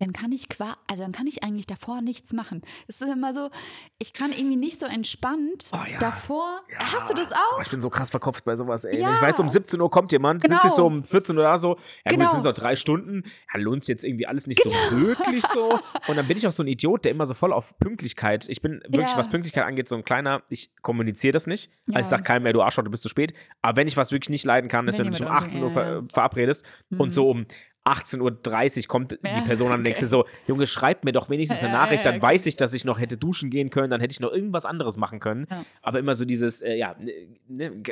dann 0.00 0.12
kann 0.12 0.30
ich 0.32 0.48
qua 0.48 0.76
also 0.86 1.02
dann 1.02 1.12
kann 1.12 1.26
ich 1.26 1.42
eigentlich 1.42 1.66
davor 1.66 2.00
nichts 2.02 2.32
machen. 2.32 2.62
Es 2.86 3.00
ist 3.00 3.08
immer 3.12 3.34
so, 3.34 3.50
ich 3.98 4.12
kann 4.12 4.30
irgendwie 4.30 4.56
nicht 4.56 4.78
so 4.78 4.86
entspannt 4.86 5.70
Oh 5.72 5.78
ja. 5.90 5.98
davor. 5.98 6.60
Ja. 6.70 6.92
Hast 6.92 7.10
du 7.10 7.14
das 7.14 7.32
Oh, 7.32 7.56
auch? 7.56 7.62
ich 7.62 7.68
bin 7.70 7.80
so 7.80 7.90
krass 7.90 8.10
verkopft 8.10 8.44
bei 8.44 8.54
sowas, 8.56 8.84
ey. 8.84 9.00
Ja. 9.00 9.14
ich 9.16 9.20
weiß, 9.22 9.40
um 9.40 9.48
17 9.48 9.80
Uhr 9.80 9.90
kommt 9.90 10.12
jemand, 10.12 10.42
Genau. 10.42 10.54
sitze 10.56 10.68
ich 10.68 10.72
so 10.74 10.86
um 10.86 11.02
14 11.04 11.36
Uhr 11.36 11.42
da 11.42 11.58
so, 11.58 11.70
ja 11.70 11.74
gut, 11.74 11.84
Genau. 12.10 12.22
jetzt 12.22 12.30
sind 12.32 12.40
es 12.40 12.44
noch 12.46 12.54
drei 12.62 12.76
Stunden, 12.76 13.22
ja, 13.52 13.60
lohnt 13.60 13.82
es 13.82 13.88
jetzt 13.88 14.04
irgendwie 14.04 14.26
alles 14.26 14.46
nicht 14.46 14.62
so 14.62 14.70
wirklich 14.70 15.44
so. 15.46 15.78
Und 16.08 16.16
dann 16.16 16.26
bin 16.28 16.36
ich 16.36 16.46
auch 16.46 16.52
so 16.52 16.62
ein 16.62 16.68
Idiot, 16.68 17.04
der 17.04 17.12
immer 17.12 17.26
so 17.26 17.34
voll 17.34 17.52
auf 17.52 17.78
Pünktlichkeit, 17.78 18.48
ich 18.48 18.62
bin 18.62 18.80
wirklich, 18.88 19.16
was 19.16 19.28
Pünktlichkeit 19.28 19.64
angeht, 19.64 19.88
so 19.88 19.96
ein 19.96 20.04
kleiner, 20.04 20.42
ich 20.48 20.70
kommuniziere 20.82 21.32
das 21.32 21.46
nicht. 21.46 21.70
Also 21.88 22.00
ich 22.00 22.06
sag 22.06 22.24
keinem 22.24 22.44
mehr, 22.44 22.52
du 22.52 22.62
Arschloch, 22.62 22.84
du 22.84 22.90
bist 22.90 23.02
zu 23.02 23.08
spät. 23.08 23.34
Aber 23.62 23.76
wenn 23.76 23.88
ich 23.88 23.96
was 23.96 24.12
wirklich 24.12 24.30
nicht 24.30 24.44
leiden 24.44 24.68
kann, 24.68 24.86
ist, 24.88 24.98
Wenn 24.98 25.06
wenn, 25.06 25.12
du 25.12 25.18
dich 25.18 25.26
um 25.26 25.26
jemand 25.28 25.46
18 25.46 25.62
Uhr 25.62 25.70
ver 25.70 26.04
verabredest 26.12 26.64
und 26.90 26.98
Mhm. 27.08 27.10
so 27.10 27.30
um 27.30 27.46
18.30 27.88 28.78
Uhr 28.82 28.88
kommt 28.88 29.12
die 29.12 29.18
Ja, 29.24 29.40
Person 29.42 29.72
an 29.72 29.78
und 29.80 29.84
denkst 29.84 30.00
dir 30.00 30.06
so, 30.06 30.26
Junge, 30.46 30.66
schreib 30.66 31.04
mir 31.04 31.12
doch 31.12 31.28
wenigstens 31.30 31.62
eine 31.62 31.72
Nachricht, 31.72 32.04
dann 32.06 32.20
weiß 32.22 32.46
ich, 32.46 32.56
dass 32.56 32.72
ich 32.74 32.84
noch 32.84 32.98
hätte 33.00 33.16
duschen 33.16 33.50
gehen 33.50 33.70
können, 33.70 33.90
dann 33.90 34.00
hätte 34.00 34.12
ich 34.12 34.20
noch 34.20 34.32
irgendwas 34.32 34.64
anderes 34.64 34.96
machen 34.96 35.20
können. 35.20 35.46
Ja. 35.50 35.64
Aber 35.82 35.98
immer 35.98 36.14
so 36.14 36.24
dieses, 36.24 36.60
äh, 36.62 36.74
ja, 36.74 36.94
ne, 37.00 37.38
ne, 37.48 37.82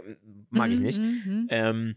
mag 0.51 0.71
ich 0.71 0.79
Mhm, 0.79 0.85
nicht. 0.85 1.01
mhm. 1.01 1.47
Ähm, 1.51 1.97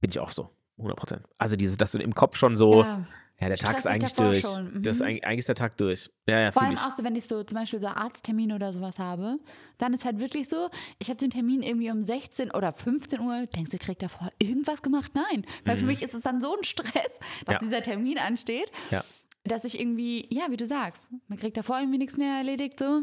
bin 0.00 0.10
ich 0.10 0.18
auch 0.20 0.30
so, 0.30 0.50
100 0.76 0.96
Prozent. 0.98 1.22
Also 1.38 1.56
dieses, 1.56 1.76
dass 1.76 1.92
du 1.92 1.98
im 1.98 2.14
Kopf 2.14 2.36
schon 2.36 2.56
so, 2.56 2.82
ja, 2.82 3.06
Ja. 3.40 3.48
der 3.48 3.56
Tag 3.56 3.78
ist 3.78 3.86
eigentlich 3.86 4.14
durch. 4.14 4.40
schon, 4.40 4.82
Das 4.82 4.96
ist 4.96 5.00
mhm. 5.02 5.06
eigentlich, 5.08 5.24
eigentlich 5.26 5.38
ist 5.40 5.48
der 5.48 5.54
Tag 5.54 5.76
durch. 5.76 6.10
Ja, 6.26 6.40
ja, 6.40 6.52
Vor 6.52 6.62
allem 6.62 6.74
ich. 6.74 6.80
auch 6.80 6.90
so, 6.90 7.04
wenn 7.04 7.14
ich 7.16 7.26
so 7.26 7.44
zum 7.44 7.56
Beispiel 7.56 7.80
so 7.80 7.86
Arzttermin 7.86 8.52
oder 8.52 8.72
sowas 8.72 8.98
habe, 8.98 9.38
dann 9.78 9.92
ist 9.94 10.04
halt 10.04 10.18
wirklich 10.18 10.48
so, 10.48 10.68
ich 10.98 11.08
habe 11.08 11.18
den 11.18 11.30
Termin 11.30 11.62
irgendwie 11.62 11.90
um 11.90 12.02
16 12.02 12.50
oder 12.50 12.72
15 12.72 13.20
Uhr, 13.20 13.46
denkst 13.46 13.70
du, 13.70 13.76
ich 13.76 13.82
krieg 13.82 13.98
davor 13.98 14.30
irgendwas 14.40 14.82
gemacht? 14.82 15.12
Nein. 15.14 15.44
Weil 15.64 15.76
für 15.76 15.82
Mhm. 15.84 15.88
mich 15.90 16.02
ist 16.02 16.14
es 16.14 16.22
dann 16.22 16.40
so 16.40 16.56
ein 16.56 16.64
Stress, 16.64 17.18
dass 17.46 17.54
Ja. 17.54 17.58
dieser 17.60 17.82
Termin 17.82 18.18
ansteht, 18.18 18.70
Ja. 18.90 19.04
dass 19.44 19.62
ich 19.64 19.78
irgendwie, 19.78 20.26
ja, 20.34 20.46
wie 20.50 20.56
du 20.56 20.66
sagst, 20.66 21.08
man 21.28 21.38
kriegt 21.38 21.56
davor 21.56 21.78
irgendwie 21.78 21.98
nichts 21.98 22.16
mehr 22.16 22.38
erledigt, 22.38 22.78
so. 22.78 23.02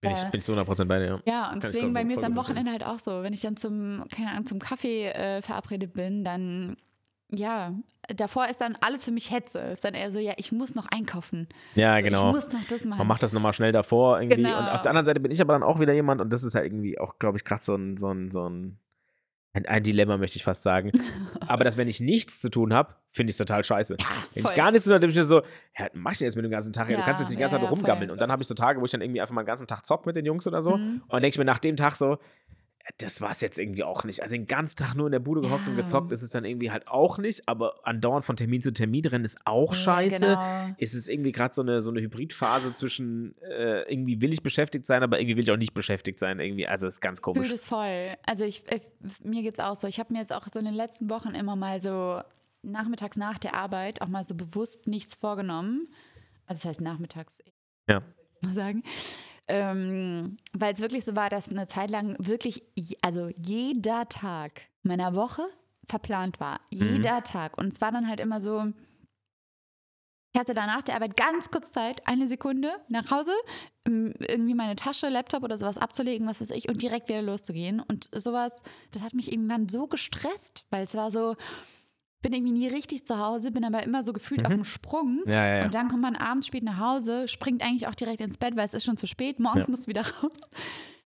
Bin 0.00 0.12
ich, 0.12 0.18
äh, 0.22 0.30
bin 0.30 0.38
ich 0.38 0.44
zu 0.44 0.52
100 0.52 0.64
Prozent 0.64 0.88
bei 0.88 1.00
dir. 1.00 1.06
ja. 1.06 1.20
Ja, 1.26 1.44
und 1.46 1.58
Kann 1.60 1.72
deswegen 1.72 1.92
bei 1.92 2.04
mir 2.04 2.16
ist 2.16 2.22
am. 2.22 2.36
Wochenende 2.36 2.70
halt 2.70 2.84
auch 2.84 3.00
so, 3.00 3.24
wenn 3.24 3.32
ich 3.32 3.40
dann 3.40 3.56
zum, 3.56 4.04
keine 4.12 4.30
Ahnung, 4.30 4.46
zum 4.46 4.60
Kaffee 4.60 5.06
äh, 5.08 5.42
verabredet 5.42 5.92
bin, 5.92 6.22
dann, 6.22 6.76
ja, 7.30 7.74
davor 8.14 8.48
ist 8.48 8.60
dann 8.60 8.76
alles 8.80 9.04
für 9.04 9.10
mich 9.10 9.30
Hetze. 9.30 9.58
Ist 9.58 9.84
dann 9.84 9.94
eher 9.94 10.10
so, 10.12 10.18
ja, 10.18 10.34
ich 10.36 10.52
muss 10.52 10.74
noch 10.74 10.86
einkaufen. 10.86 11.48
Ja, 11.74 12.00
genau. 12.00 12.28
Ich 12.30 12.36
muss 12.36 12.52
noch 12.52 12.66
das 12.68 12.84
machen. 12.84 12.98
Man 12.98 13.06
macht 13.06 13.22
das 13.22 13.32
nochmal 13.32 13.52
schnell 13.52 13.72
davor 13.72 14.20
irgendwie. 14.20 14.42
Genau. 14.42 14.58
Und 14.58 14.68
auf 14.68 14.82
der 14.82 14.90
anderen 14.90 15.04
Seite 15.04 15.20
bin 15.20 15.30
ich 15.30 15.40
aber 15.40 15.52
dann 15.52 15.62
auch 15.62 15.78
wieder 15.78 15.92
jemand, 15.92 16.20
und 16.20 16.32
das 16.32 16.42
ist 16.42 16.54
halt 16.54 16.64
irgendwie 16.66 16.98
auch, 16.98 17.18
glaube 17.18 17.38
ich, 17.38 17.44
gerade 17.44 17.62
so 17.62 17.74
ein, 17.74 17.98
so 17.98 18.10
ein, 18.10 18.30
so 18.30 18.48
ein, 18.48 18.78
ein, 19.52 19.82
Dilemma, 19.82 20.16
möchte 20.16 20.36
ich 20.36 20.44
fast 20.44 20.62
sagen. 20.62 20.92
aber 21.46 21.64
dass, 21.64 21.76
wenn 21.76 21.88
ich 21.88 22.00
nichts 22.00 22.40
zu 22.40 22.48
tun 22.48 22.72
habe, 22.72 22.94
finde 23.10 23.30
ich 23.30 23.34
es 23.34 23.38
total 23.38 23.62
scheiße. 23.62 23.96
wenn 24.34 24.42
voll. 24.42 24.52
ich 24.52 24.56
gar 24.56 24.70
nichts 24.70 24.84
zu 24.84 24.90
tun 24.90 24.94
habe, 24.94 25.06
bin 25.06 25.18
ich 25.18 25.26
so, 25.26 25.42
ja, 25.78 25.88
mach 25.92 26.12
ich 26.12 26.18
denn 26.18 26.26
jetzt 26.26 26.36
mit 26.36 26.44
dem 26.44 26.50
ganzen 26.50 26.72
Tag? 26.72 26.88
Ja, 26.88 26.94
du 26.94 27.00
Ja, 27.00 27.04
kannst 27.04 27.20
jetzt 27.20 27.28
nicht 27.28 27.38
die 27.38 27.42
ganze 27.42 27.56
ja, 27.56 27.60
Zeit 27.60 27.70
ja, 27.70 27.74
rumgammeln. 27.74 28.08
voll. 28.08 28.12
Und 28.14 28.22
dann 28.22 28.32
habe 28.32 28.40
ich 28.42 28.48
so 28.48 28.54
Tage, 28.54 28.80
wo 28.80 28.86
ich 28.86 28.90
dann 28.90 29.02
irgendwie 29.02 29.20
einfach 29.20 29.34
mal 29.34 29.42
den 29.42 29.48
ganzen 29.48 29.66
Tag 29.66 29.84
zock 29.84 30.06
mit 30.06 30.16
den 30.16 30.24
Jungs 30.24 30.46
oder 30.46 30.62
so. 30.62 30.76
Mhm. 30.76 31.02
Und 31.02 31.12
dann 31.12 31.20
denke 31.20 31.34
ich 31.34 31.38
mir 31.38 31.44
nach 31.44 31.58
dem 31.58 31.76
Tag 31.76 31.94
so, 31.96 32.12
ja, 32.12 32.18
das 32.96 33.20
war 33.20 33.30
es 33.30 33.40
jetzt 33.42 33.58
irgendwie 33.58 33.84
auch 33.84 34.04
nicht. 34.04 34.22
Also 34.22 34.34
den 34.34 34.46
ganzen 34.46 34.76
Tag 34.76 34.94
nur 34.94 35.06
in 35.06 35.12
der 35.12 35.18
Bude 35.18 35.42
gehockt 35.42 35.66
und 35.68 35.76
Ja. 35.76 35.82
gezockt 35.82 36.10
ist 36.10 36.22
es 36.22 36.30
dann 36.30 36.44
irgendwie 36.44 36.70
halt 36.70 36.88
auch 36.88 37.18
nicht. 37.18 37.46
Aber 37.48 37.74
andauernd 37.86 38.24
von 38.24 38.36
Termin 38.36 38.62
zu 38.62 38.72
Termin 38.72 39.04
rennen 39.04 39.24
ist 39.24 39.38
auch 39.44 39.72
Ja, 39.74 39.78
scheiße 39.78 40.20
genau. 40.26 40.74
ist 40.78 40.94
es 40.94 41.08
irgendwie 41.08 41.32
gerade 41.32 41.54
so 41.54 41.62
eine, 41.62 41.80
so 41.82 41.90
eine 41.90 42.00
Hybridphase 42.00 42.72
zwischen 42.72 43.36
äh, 43.42 43.82
irgendwie 43.92 44.20
will 44.22 44.32
ich 44.32 44.42
beschäftigt 44.42 44.86
sein, 44.86 45.02
aber 45.02 45.20
irgendwie 45.20 45.36
will 45.36 45.44
ich 45.44 45.50
auch 45.50 45.56
nicht 45.58 45.74
beschäftigt 45.74 46.18
sein. 46.18 46.40
Irgendwie, 46.40 46.66
also 46.66 46.86
ist 46.86 47.00
ganz 47.00 47.20
komisch. 47.20 47.50
das 47.50 47.64
voll. 47.66 48.16
Also 48.24 48.44
ich, 48.44 48.64
ich 48.72 48.82
mir 49.22 49.42
geht's 49.42 49.60
auch 49.60 49.78
so. 49.78 49.86
Ich 49.86 50.00
habe 50.00 50.12
mir 50.12 50.20
jetzt 50.20 50.32
auch 50.32 50.46
so 50.52 50.58
in 50.58 50.64
den 50.64 50.74
letzten 50.74 51.10
Wochen 51.10 51.34
immer 51.34 51.56
mal 51.56 51.80
so 51.80 52.20
nachmittags 52.62 53.16
nach 53.16 53.38
der 53.38 53.54
Arbeit 53.54 54.02
auch 54.02 54.08
mal 54.08 54.24
so 54.24 54.34
bewusst 54.34 54.86
nichts 54.88 55.14
vorgenommen. 55.14 55.88
Also 56.46 56.62
das 56.62 56.70
heißt 56.70 56.80
nachmittags. 56.80 57.38
Ja. 57.88 58.02
Mal 58.42 58.54
sagen. 58.54 58.82
Ähm, 59.48 60.36
Weil 60.52 60.72
es 60.72 60.80
wirklich 60.80 61.04
so 61.04 61.16
war, 61.16 61.30
dass 61.30 61.48
eine 61.50 61.66
Zeit 61.66 61.90
lang 61.90 62.16
wirklich, 62.18 62.66
also 63.02 63.30
jeder 63.36 64.08
Tag 64.08 64.62
meiner 64.82 65.14
Woche 65.14 65.46
verplant 65.86 66.38
war. 66.38 66.60
Jeder 66.70 67.24
Tag. 67.24 67.56
Und 67.58 67.72
es 67.72 67.80
war 67.80 67.90
dann 67.90 68.08
halt 68.08 68.20
immer 68.20 68.40
so, 68.40 68.72
ich 70.34 70.38
hatte 70.38 70.54
danach 70.54 70.82
der 70.82 70.94
Arbeit 70.96 71.16
ganz 71.16 71.50
kurz 71.50 71.72
Zeit, 71.72 72.06
eine 72.06 72.28
Sekunde 72.28 72.70
nach 72.88 73.10
Hause, 73.10 73.32
ähm, 73.86 74.12
irgendwie 74.18 74.54
meine 74.54 74.76
Tasche, 74.76 75.08
Laptop 75.08 75.42
oder 75.42 75.56
sowas 75.56 75.78
abzulegen, 75.78 76.28
was 76.28 76.40
weiß 76.40 76.50
ich, 76.50 76.68
und 76.68 76.82
direkt 76.82 77.08
wieder 77.08 77.22
loszugehen. 77.22 77.80
Und 77.80 78.10
sowas, 78.14 78.60
das 78.92 79.02
hat 79.02 79.14
mich 79.14 79.32
irgendwann 79.32 79.68
so 79.68 79.86
gestresst, 79.86 80.66
weil 80.70 80.84
es 80.84 80.94
war 80.94 81.10
so, 81.10 81.36
bin 82.20 82.32
irgendwie 82.32 82.52
nie 82.52 82.68
richtig 82.68 83.06
zu 83.06 83.18
Hause, 83.18 83.52
bin 83.52 83.64
aber 83.64 83.82
immer 83.82 84.02
so 84.02 84.12
gefühlt 84.12 84.44
auf 84.44 84.52
dem 84.52 84.64
Sprung. 84.64 85.22
Ja, 85.26 85.46
ja, 85.46 85.56
ja. 85.58 85.64
Und 85.64 85.74
dann 85.74 85.88
kommt 85.88 86.02
man 86.02 86.16
abends 86.16 86.46
spät 86.46 86.64
nach 86.64 86.78
Hause, 86.78 87.28
springt 87.28 87.62
eigentlich 87.62 87.86
auch 87.86 87.94
direkt 87.94 88.20
ins 88.20 88.38
Bett, 88.38 88.56
weil 88.56 88.64
es 88.64 88.74
ist 88.74 88.84
schon 88.84 88.96
zu 88.96 89.06
spät. 89.06 89.38
Morgens 89.38 89.66
du 89.66 89.86
wieder 89.86 90.02
raus. 90.22 90.32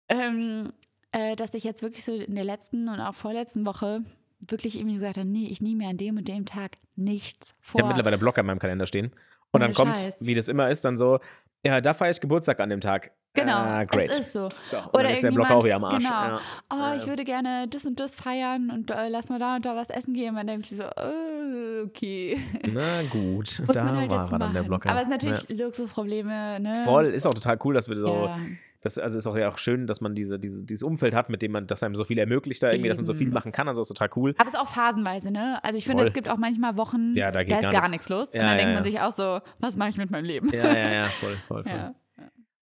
Ähm, 0.08 0.72
äh, 1.12 1.36
dass 1.36 1.54
ich 1.54 1.64
jetzt 1.64 1.82
wirklich 1.82 2.04
so 2.04 2.12
in 2.12 2.34
der 2.34 2.44
letzten 2.44 2.88
und 2.88 3.00
auch 3.00 3.14
vorletzten 3.14 3.66
Woche 3.66 4.04
wirklich 4.40 4.76
irgendwie 4.76 4.94
gesagt 4.94 5.16
habe, 5.16 5.28
nee, 5.28 5.46
ich 5.46 5.60
nehme 5.60 5.84
mir 5.84 5.88
an 5.88 5.96
dem 5.96 6.16
und 6.16 6.28
dem 6.28 6.46
Tag 6.46 6.72
nichts 6.96 7.54
vor. 7.60 7.78
Ich 7.78 7.84
habe 7.84 7.94
mittlerweile 7.94 8.18
Blocker 8.18 8.40
in 8.40 8.46
meinem 8.46 8.58
Kalender 8.58 8.86
stehen. 8.86 9.12
Und 9.52 9.60
dann 9.60 9.74
kommt, 9.74 9.96
wie 10.20 10.34
das 10.34 10.48
immer 10.48 10.70
ist, 10.70 10.84
dann 10.84 10.96
so, 10.96 11.20
ja, 11.64 11.80
da 11.80 11.94
feiere 11.94 12.10
ich 12.10 12.20
Geburtstag 12.20 12.60
an 12.60 12.70
dem 12.70 12.80
Tag. 12.80 13.12
Genau, 13.34 13.56
Ah, 13.56 13.84
great. 13.84 14.10
es 14.10 14.18
ist 14.20 14.32
so. 14.32 14.50
So, 14.70 14.76
und 14.76 14.88
Oder 14.94 15.04
dann 15.04 15.12
ist 15.14 15.22
der 15.22 15.30
Blocker 15.30 15.56
auch 15.56 15.64
wieder 15.64 15.76
am 15.76 15.84
Arsch. 15.84 15.96
Genau. 16.04 16.10
Ja. 16.10 16.40
Oh, 16.70 16.76
Ja, 16.76 16.94
ich 16.96 17.02
ja. 17.02 17.08
würde 17.08 17.24
gerne 17.24 17.66
das 17.66 17.86
und 17.86 17.98
das 17.98 18.14
feiern 18.14 18.70
und 18.70 18.90
äh, 18.90 19.08
lass 19.08 19.30
mal 19.30 19.38
da 19.38 19.56
und 19.56 19.64
da 19.64 19.74
was 19.74 19.88
essen 19.88 20.12
gehen. 20.12 20.34
Man 20.34 20.46
denkt 20.46 20.66
sich 20.66 20.76
so, 20.76 20.82
äh, 20.84 21.82
okay. 21.86 22.38
Na 22.72 23.02
gut, 23.08 23.62
Muss 23.66 23.74
da 23.74 23.86
halt 23.86 24.10
war 24.10 24.30
er 24.32 24.38
dann 24.38 24.52
der. 24.52 24.62
Blocker. 24.64 24.90
Aber 24.90 25.00
es 25.00 25.08
sind 25.08 25.12
natürlich 25.22 25.48
Luxusprobleme, 25.48 26.60
ne? 26.60 26.72
ja. 26.74 26.82
Voll, 26.84 27.06
ist 27.06 27.26
auch 27.26 27.32
total 27.32 27.58
cool, 27.64 27.72
dass 27.72 27.88
wir 27.88 27.96
so, 27.96 28.26
Ja. 28.26 28.36
Das 28.82 28.98
also 28.98 29.16
ist 29.16 29.26
auch 29.26 29.36
ja 29.36 29.48
auch 29.48 29.58
schön, 29.58 29.86
dass 29.86 30.00
man 30.00 30.14
diese, 30.14 30.38
diese, 30.38 30.64
dieses 30.64 30.82
Umfeld 30.82 31.14
hat, 31.14 31.30
mit 31.30 31.40
dem 31.40 31.52
man, 31.52 31.66
das 31.66 31.82
einem 31.82 31.94
so 31.94 32.04
viel 32.04 32.18
ermöglicht, 32.18 32.62
da 32.62 32.70
irgendwie, 32.70 32.88
dass 32.88 32.96
man 32.98 33.06
so 33.06 33.14
viel 33.14 33.30
machen 33.30 33.52
kann, 33.52 33.68
also 33.68 33.80
ist 33.82 33.88
total 33.88 34.10
cool. 34.16 34.34
Aber 34.38 34.48
es 34.48 34.54
ist 34.54 34.60
auch 34.60 34.68
phasenweise, 34.68 35.30
ne? 35.30 35.58
Also 35.62 35.78
ich 35.78 35.84
finde, 35.84 36.02
Voll. 36.02 36.08
es 36.08 36.14
gibt 36.14 36.28
auch 36.28 36.36
manchmal 36.36 36.76
Wochen, 36.76 37.14
Ja, 37.16 37.30
da 37.30 37.42
geht 37.44 37.60
ist 37.60 37.70
gar 37.70 37.88
nichts. 37.88 38.08
los. 38.08 38.32
Ja, 38.34 38.40
und 38.40 38.46
dann 38.48 38.58
ja, 38.58 38.64
denkt 38.64 38.74
man 38.74 38.84
sich 38.84 39.00
auch 39.00 39.12
so, 39.12 39.40
was 39.60 39.76
mache 39.76 39.90
ich 39.90 39.96
mit 39.96 40.10
meinem 40.10 40.24
Leben? 40.24 40.48
Ja, 40.52 40.74
ja, 40.76 40.92
ja, 40.92 41.04
voll, 41.04 41.34
voll, 41.48 41.64
voll. 41.64 41.94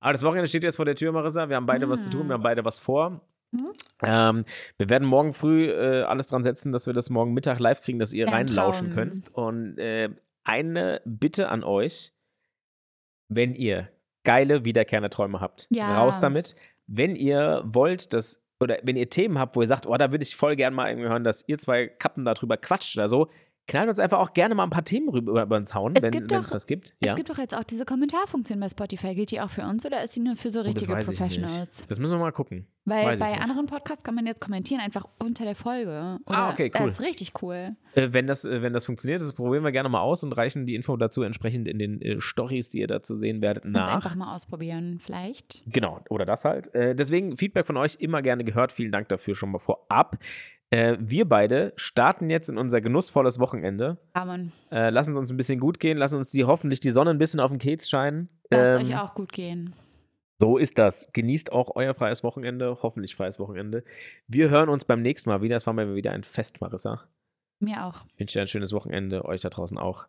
Aber 0.02 0.12
das 0.12 0.22
Wochenende 0.22 0.48
steht 0.48 0.62
jetzt 0.62 0.76
vor 0.76 0.84
der 0.84 0.94
Tür, 0.96 1.12
Marissa. 1.12 1.48
Wir 1.48 1.56
haben 1.56 1.66
beide 1.66 1.88
was 1.88 2.04
zu 2.04 2.10
tun, 2.10 2.28
wir 2.28 2.34
haben 2.34 2.42
beide 2.42 2.64
was 2.64 2.78
vor. 2.78 3.20
Mhm. 3.52 3.72
Ähm, 4.02 4.44
wir 4.78 4.88
werden 4.88 5.06
morgen 5.08 5.32
früh 5.32 5.68
äh, 5.70 6.02
alles 6.02 6.26
dran 6.28 6.42
setzen, 6.42 6.70
dass 6.72 6.86
wir 6.86 6.94
das 6.94 7.10
morgen 7.10 7.34
Mittag 7.34 7.58
live 7.58 7.80
kriegen, 7.80 7.98
dass 7.98 8.12
ihr 8.12 8.26
Ja, 8.26 8.32
ein 8.32 8.46
reinlauschen 8.46 8.88
Traum. 8.90 8.94
könnt. 8.96 9.28
Und 9.34 9.78
äh, 9.78 10.08
eine 10.44 11.02
Bitte 11.04 11.48
an 11.48 11.64
euch, 11.64 12.12
wenn 13.28 13.54
ihr 13.54 13.88
geile, 14.24 14.64
wiederkehrende 14.64 15.10
Träume 15.10 15.40
habt, 15.40 15.66
Ja. 15.70 15.98
raus 16.00 16.20
damit. 16.20 16.54
Wenn 16.86 17.16
ihr 17.16 17.62
wollt, 17.64 18.12
dass, 18.12 18.42
oder 18.60 18.78
wenn 18.82 18.96
ihr 18.96 19.08
Themen 19.08 19.38
habt, 19.38 19.56
wo 19.56 19.60
ihr 19.62 19.66
sagt, 19.68 19.86
oh, 19.86 19.96
da 19.96 20.10
würde 20.10 20.24
ich 20.24 20.36
voll 20.36 20.56
gern 20.56 20.74
mal 20.74 20.88
irgendwie 20.90 21.08
hören, 21.08 21.24
dass 21.24 21.44
ihr 21.46 21.58
zwei 21.58 21.86
Kappen 21.86 22.24
darüber 22.24 22.56
quatscht 22.56 22.96
oder 22.96 23.08
so, 23.08 23.30
knallt 23.66 23.88
uns 23.88 23.98
einfach 23.98 24.18
auch 24.18 24.32
gerne 24.32 24.54
mal 24.54 24.64
ein 24.64 24.70
paar 24.70 24.84
Themen 24.84 25.08
rüber 25.08 25.42
über 25.42 25.58
den 25.60 25.66
Zaun, 25.66 25.94
Es 25.96 26.02
wenn 26.02 26.12
es 26.30 26.52
was 26.52 26.66
gibt. 26.66 26.96
Es 27.00 27.06
Ja. 27.08 27.14
gibt 27.14 27.30
doch 27.30 27.38
jetzt 27.38 27.54
auch 27.54 27.62
diese 27.62 27.84
Kommentarfunktion 27.84 28.58
bei 28.58 28.68
Spotify. 28.68 29.14
Gilt 29.14 29.30
die 29.30 29.40
auch 29.40 29.50
für 29.50 29.62
uns 29.62 29.86
oder 29.86 30.02
ist 30.02 30.16
die 30.16 30.20
nur 30.20 30.36
für 30.36 30.50
so 30.50 30.60
Oh, 30.60 30.62
das 30.64 30.74
richtige 30.74 30.98
ich 30.98 31.04
Professionals? 31.04 31.86
Das 31.88 31.98
müssen 31.98 32.12
wir 32.14 32.18
mal 32.18 32.32
gucken. 32.32 32.66
Weil 32.86 33.06
Weiß 33.08 33.18
bei 33.20 33.38
anderen 33.38 33.66
Podcasts 33.66 34.02
kann 34.02 34.14
man 34.14 34.26
jetzt 34.26 34.40
kommentieren, 34.40 34.80
einfach 34.80 35.06
unter 35.18 35.44
der 35.44 35.54
Folge. 35.54 36.18
Oder 36.26 36.38
Ah, 36.38 36.50
okay, 36.50 36.72
cool. 36.74 36.86
Das 36.86 36.92
ist 36.94 37.00
richtig 37.00 37.32
cool. 37.42 37.76
Äh, 37.94 38.08
wenn, 38.12 38.26
das, 38.26 38.44
äh, 38.44 38.62
wenn 38.62 38.72
das 38.72 38.84
funktioniert, 38.86 39.20
das 39.20 39.32
probieren 39.34 39.62
wir 39.62 39.70
gerne 39.70 39.88
mal 39.88 40.00
aus 40.00 40.24
und 40.24 40.32
reichen 40.32 40.66
die 40.66 40.74
Info 40.74 40.96
dazu 40.96 41.22
entsprechend 41.22 41.68
in 41.68 41.78
den 41.78 42.00
äh, 42.02 42.20
Stories, 42.20 42.70
die 42.70 42.80
ihr 42.80 42.86
dazu 42.88 43.14
sehen 43.14 43.42
werdet, 43.42 43.64
nach. 43.66 43.94
einfach 43.94 44.16
mal 44.16 44.34
ausprobieren, 44.34 44.98
vielleicht. 45.04 45.62
Genau, 45.66 46.00
oder 46.08 46.24
das 46.24 46.44
halt. 46.44 46.74
Äh, 46.74 46.94
deswegen 46.96 47.36
Feedback 47.36 47.66
von 47.66 47.76
euch 47.76 47.96
immer 48.00 48.22
gerne 48.22 48.44
gehört. 48.44 48.72
Vielen 48.72 48.90
Dank 48.92 49.08
dafür 49.08 49.34
schon 49.34 49.52
mal 49.52 49.58
vorab. 49.58 50.16
Äh, 50.70 50.96
wir 51.00 51.28
beide 51.28 51.72
starten 51.76 52.30
jetzt 52.30 52.48
in 52.48 52.56
unser 52.56 52.80
genussvolles 52.80 53.40
Wochenende. 53.40 53.98
Ja, 54.14 54.24
man. 54.24 54.52
Äh, 54.70 54.90
lassen 54.90 55.12
es 55.12 55.16
uns 55.16 55.30
ein 55.30 55.36
bisschen 55.36 55.58
gut 55.58 55.80
gehen, 55.80 55.98
lassen 55.98 56.16
uns 56.16 56.30
die 56.30 56.44
hoffentlich 56.44 56.78
die 56.80 56.90
Sonne 56.90 57.10
ein 57.10 57.18
bisschen 57.18 57.40
auf 57.40 57.50
den 57.50 57.58
Keks 57.58 57.88
scheinen. 57.90 58.28
Lasst 58.50 58.80
Ähm, 58.80 58.86
euch 58.86 58.96
auch 58.98 59.14
gut 59.14 59.32
gehen. 59.32 59.74
So 60.40 60.56
ist 60.56 60.78
das. 60.78 61.10
Genießt 61.12 61.52
auch 61.52 61.74
euer 61.74 61.92
freies 61.94 62.22
Wochenende, 62.24 62.78
hoffentlich 62.82 63.14
freies 63.14 63.38
Wochenende. 63.38 63.84
Wir 64.26 64.48
hören 64.48 64.68
uns 64.68 64.84
beim 64.84 65.02
nächsten 65.02 65.28
Mal 65.28 65.42
wieder. 65.42 65.56
Es 65.56 65.66
war 65.66 65.74
mal 65.74 65.94
wieder 65.94 66.12
ein 66.12 66.24
Fest, 66.24 66.60
Marissa. 66.60 67.04
Mir 67.58 67.84
auch. 67.84 68.06
Ich 68.14 68.20
wünsche 68.20 68.38
dir 68.38 68.42
ein 68.42 68.48
schönes 68.48 68.72
Wochenende, 68.72 69.24
euch 69.26 69.42
da 69.42 69.50
draußen 69.50 69.76
auch. 69.76 70.06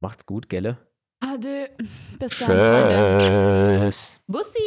Macht's 0.00 0.24
gut, 0.24 0.48
Gelle. 0.48 0.78
Ade. 1.20 1.70
Bis 2.18 2.38
dann, 2.38 2.48
Freunde. 2.48 3.80
Tschüss. 3.82 4.22
Bussi. 4.26 4.58